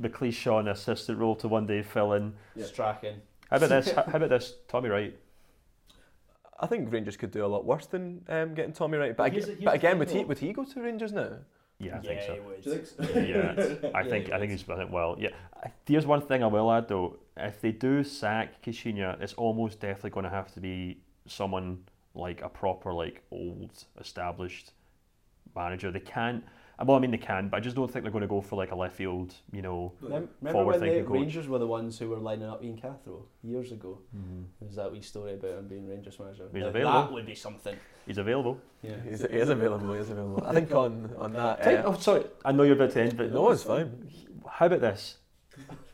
McLeish 0.00 0.34
Shaw, 0.34 0.58
an 0.58 0.68
assistant 0.68 1.18
role 1.18 1.36
to 1.36 1.48
one 1.48 1.66
day 1.66 1.82
fill 1.82 2.14
in. 2.14 2.34
Strachan. 2.62 3.20
How 3.50 3.56
about 3.56 3.68
this? 3.70 3.90
How 3.92 4.02
about 4.02 4.28
this? 4.28 4.54
Tommy 4.68 4.90
Wright. 4.90 5.18
I 6.60 6.66
think 6.66 6.92
Rangers 6.92 7.16
could 7.16 7.30
do 7.30 7.44
a 7.44 7.46
lot 7.46 7.64
worse 7.64 7.86
than 7.86 8.24
um, 8.28 8.52
getting 8.54 8.72
Tommy 8.72 8.98
Wright. 8.98 9.16
But, 9.16 9.32
Here's 9.32 9.44
ag- 9.44 9.50
here's 9.50 9.64
but 9.64 9.74
again, 9.74 9.98
would 9.98 10.10
he 10.10 10.24
would 10.24 10.38
he 10.38 10.52
go 10.52 10.64
to 10.64 10.82
Rangers 10.82 11.12
now? 11.12 11.38
Yeah, 11.80 11.98
I 11.98 12.00
think 12.00 12.20
so. 12.22 12.34
he 12.34 12.40
would. 12.40 13.28
yeah, 13.28 13.90
I 13.94 14.02
think 14.02 14.32
I 14.32 14.38
think 14.40 14.50
he's 14.50 14.64
done 14.64 14.80
it 14.80 14.90
well. 14.90 15.16
Yeah, 15.18 15.28
I- 15.62 15.70
here's 15.86 16.06
one 16.06 16.20
thing 16.22 16.42
I 16.42 16.46
will 16.46 16.70
add 16.72 16.88
though: 16.88 17.18
if 17.36 17.60
they 17.60 17.70
do 17.72 18.02
sack 18.02 18.60
Caixinha, 18.62 19.20
it's 19.20 19.34
almost 19.34 19.78
definitely 19.80 20.10
going 20.10 20.24
to 20.24 20.30
have 20.30 20.52
to 20.54 20.60
be 20.60 20.98
someone 21.26 21.84
like 22.14 22.42
a 22.42 22.48
proper, 22.48 22.92
like 22.92 23.22
old, 23.30 23.84
established 24.00 24.72
manager. 25.54 25.90
They 25.92 26.00
can't. 26.00 26.44
Well, 26.84 26.96
I 26.96 27.00
mean 27.00 27.10
they 27.10 27.18
can, 27.18 27.48
but 27.48 27.56
I 27.56 27.60
just 27.60 27.74
don't 27.74 27.90
think 27.90 28.04
they're 28.04 28.12
going 28.12 28.22
to 28.22 28.28
go 28.28 28.40
for 28.40 28.54
like 28.56 28.70
a 28.70 28.76
left 28.76 28.94
field, 28.94 29.34
you 29.52 29.62
know. 29.62 29.92
Remem- 30.00 30.06
Remember 30.08 30.28
when 30.40 30.42
the 30.42 30.52
Forward-thinking 30.52 31.04
coach. 31.06 31.12
Rangers 31.14 31.48
were 31.48 31.58
the 31.58 31.66
ones 31.66 31.98
who 31.98 32.08
were 32.08 32.18
lining 32.18 32.48
up 32.48 32.62
Ian 32.62 32.76
Cathro 32.76 33.22
years 33.42 33.72
ago? 33.72 33.98
There's 34.60 34.76
that 34.76 34.92
wee 34.92 35.02
story 35.02 35.34
about 35.34 35.58
him 35.58 35.66
being 35.68 35.88
Rangers 35.88 36.18
manager. 36.20 36.44
He's 36.52 36.62
Now, 36.62 36.68
available. 36.68 37.00
That 37.02 37.12
would 37.12 37.26
be 37.26 37.34
something. 37.34 37.76
He's 38.06 38.18
available. 38.18 38.58
Yeah. 38.82 38.92
He's, 39.08 39.22
he 39.22 39.26
is 39.38 39.48
available. 39.48 39.92
He 39.92 39.98
is 40.00 40.10
available. 40.10 40.44
I 40.46 40.54
think 40.54 40.72
on 40.72 41.12
on 41.18 41.32
that. 41.32 41.64
Take- 41.64 41.78
Uh, 41.80 41.82
oh, 41.86 41.94
sorry, 41.94 42.24
I 42.44 42.52
know 42.52 42.62
you're 42.62 42.76
about 42.76 42.92
to 42.92 43.00
end, 43.02 43.16
but 43.16 43.32
no, 43.32 43.50
it's 43.50 43.64
fine. 43.64 44.08
How 44.48 44.66
about 44.66 44.80
this? 44.80 45.16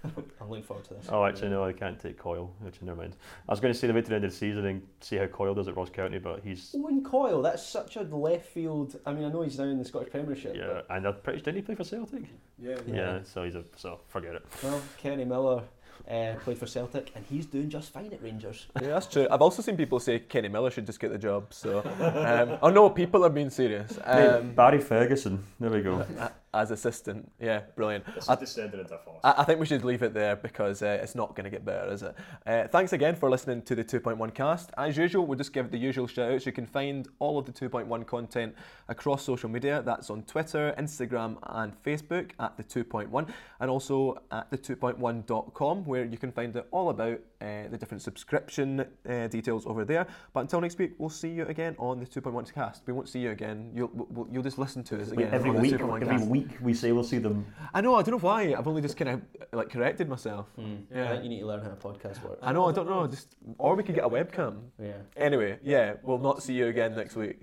I'm 0.40 0.48
looking 0.50 0.64
forward 0.64 0.84
to 0.86 0.94
this. 0.94 1.06
Oh, 1.08 1.24
actually, 1.24 1.48
no, 1.50 1.64
I 1.64 1.72
can't 1.72 1.98
take 1.98 2.18
Coyle. 2.18 2.52
Actually, 2.66 2.86
never 2.88 3.00
mind. 3.00 3.16
I 3.48 3.52
was 3.52 3.60
going 3.60 3.72
to 3.72 3.78
say 3.78 3.86
the 3.86 3.94
way 3.94 4.02
to 4.02 4.08
the 4.08 4.14
end 4.16 4.24
of 4.24 4.30
the 4.30 4.36
season 4.36 4.66
and 4.66 4.82
see 5.00 5.16
how 5.16 5.26
Coyle 5.26 5.54
does 5.54 5.68
at 5.68 5.76
Ross 5.76 5.90
County, 5.90 6.18
but 6.18 6.40
he's 6.44 6.74
Owen 6.78 7.02
Coyle, 7.02 7.42
that's 7.42 7.66
such 7.66 7.96
a 7.96 8.02
left 8.02 8.46
field. 8.46 9.00
I 9.06 9.12
mean, 9.12 9.24
I 9.24 9.28
know 9.30 9.42
he's 9.42 9.58
now 9.58 9.64
in 9.64 9.78
the 9.78 9.84
Scottish 9.84 10.10
Premiership. 10.10 10.54
yeah, 10.56 10.82
and 10.90 11.06
I'm 11.06 11.14
pretty 11.22 11.40
didn't 11.40 11.56
he 11.56 11.62
play 11.62 11.74
for 11.74 11.84
Celtic? 11.84 12.24
Yeah. 12.58 12.76
Yeah, 12.86 13.18
so 13.24 13.44
he's 13.44 13.54
a 13.54 13.64
so 13.76 14.00
forget 14.08 14.34
it. 14.34 14.44
Well, 14.62 14.80
Kenny 14.98 15.24
Miller 15.24 15.62
uh, 16.10 16.34
played 16.40 16.58
for 16.58 16.66
Celtic, 16.66 17.12
and 17.14 17.24
he's 17.24 17.46
doing 17.46 17.70
just 17.70 17.92
fine 17.92 18.12
at 18.12 18.22
Rangers. 18.22 18.66
Yeah, 18.82 18.88
that's 18.88 19.06
true. 19.06 19.26
I've 19.30 19.40
also 19.42 19.62
seen 19.62 19.76
people 19.76 20.00
say 20.00 20.18
Kenny 20.18 20.48
Miller 20.48 20.70
should 20.70 20.86
just 20.86 21.00
get 21.00 21.10
the 21.10 21.18
job. 21.18 21.52
So, 21.54 21.78
um, 21.78 22.58
oh 22.62 22.70
no, 22.70 22.90
people 22.90 23.24
are 23.24 23.30
being 23.30 23.50
serious. 23.50 23.98
Um, 24.04 24.52
Barry 24.52 24.80
Ferguson. 24.80 25.42
There 25.60 25.70
we 25.70 25.80
go. 25.80 26.04
as 26.54 26.70
assistant, 26.70 27.30
yeah, 27.40 27.62
brilliant. 27.76 28.04
I, 28.28 28.34
descended 28.36 28.80
into. 28.80 28.98
I 29.22 29.34
I 29.38 29.44
think 29.44 29.60
we 29.60 29.66
should 29.66 29.84
leave 29.84 30.02
it 30.02 30.14
there 30.14 30.36
because 30.36 30.82
uh, 30.82 30.98
it's 31.02 31.14
not 31.14 31.34
going 31.34 31.44
to 31.44 31.50
get 31.50 31.64
better, 31.64 31.92
is 31.92 32.02
it? 32.02 32.14
Uh, 32.46 32.68
thanks 32.68 32.92
again 32.92 33.16
for 33.16 33.28
listening 33.28 33.62
to 33.62 33.74
the 33.74 33.84
2.1 33.84 34.32
cast. 34.34 34.70
As 34.78 34.96
usual, 34.96 35.26
we'll 35.26 35.38
just 35.38 35.52
give 35.52 35.70
the 35.70 35.78
usual 35.78 36.06
shout 36.06 36.32
outs. 36.32 36.46
You 36.46 36.52
can 36.52 36.66
find 36.66 37.08
all 37.18 37.38
of 37.38 37.46
the 37.46 37.52
2.1 37.52 38.06
content 38.06 38.54
across 38.88 39.24
social 39.24 39.48
media. 39.48 39.82
That's 39.84 40.10
on 40.10 40.22
Twitter, 40.22 40.74
Instagram, 40.78 41.38
and 41.42 41.72
Facebook 41.82 42.30
at 42.38 42.56
the 42.56 42.64
2.1, 42.64 43.28
and 43.60 43.70
also 43.70 44.22
at 44.30 44.50
the 44.50 44.58
2.1.com, 44.58 45.84
where 45.84 46.04
you 46.04 46.18
can 46.18 46.32
find 46.32 46.56
out 46.56 46.66
all 46.70 46.90
about 46.90 47.20
uh, 47.40 47.68
the 47.70 47.76
different 47.76 48.02
subscription 48.02 48.86
uh, 49.08 49.26
details 49.28 49.66
over 49.66 49.84
there. 49.84 50.06
But 50.32 50.40
until 50.40 50.60
next 50.60 50.78
week, 50.78 50.92
we'll 50.98 51.10
see 51.10 51.28
you 51.28 51.44
again 51.46 51.74
on 51.78 52.00
the 52.00 52.06
2.1 52.06 52.52
cast. 52.52 52.82
We 52.86 52.92
won't 52.92 53.08
see 53.08 53.20
you 53.20 53.30
again. 53.30 53.70
You'll, 53.74 53.90
we'll, 53.92 54.28
you'll 54.30 54.42
just 54.42 54.58
listen 54.58 54.82
to 54.84 55.00
us 55.00 55.10
again. 55.10 55.30
every 55.32 55.50
week, 55.50 55.74
2.1 55.74 56.02
every 56.02 56.16
cast. 56.16 56.28
Week 56.48 56.58
we 56.60 56.74
say 56.74 56.92
we'll 56.92 57.04
see 57.04 57.18
them. 57.18 57.46
I 57.72 57.80
know. 57.80 57.94
I 57.94 58.02
don't 58.02 58.12
know 58.12 58.18
why. 58.18 58.54
I've 58.54 58.66
only 58.66 58.82
just 58.82 58.96
kind 58.96 59.10
of 59.10 59.22
like 59.52 59.70
corrected 59.70 60.08
myself. 60.08 60.46
Hmm. 60.56 60.76
I 60.94 61.08
think 61.08 61.22
you 61.24 61.28
need 61.28 61.40
to 61.40 61.46
learn 61.46 61.62
how 61.62 61.70
a 61.70 61.76
podcast 61.76 62.22
works. 62.22 62.40
I 62.42 62.52
know. 62.52 62.66
I 62.66 62.72
don't 62.72 62.88
know. 62.88 63.06
Just 63.06 63.36
or 63.58 63.74
we 63.74 63.82
could 63.82 63.94
get 63.94 64.04
a 64.04 64.08
webcam. 64.08 64.70
Yeah. 64.82 64.92
Anyway, 65.16 65.58
yeah, 65.62 65.94
we'll 66.02 66.18
not 66.18 66.42
see 66.42 66.54
you 66.54 66.66
again 66.68 66.94
next 66.94 67.16
week. 67.16 67.40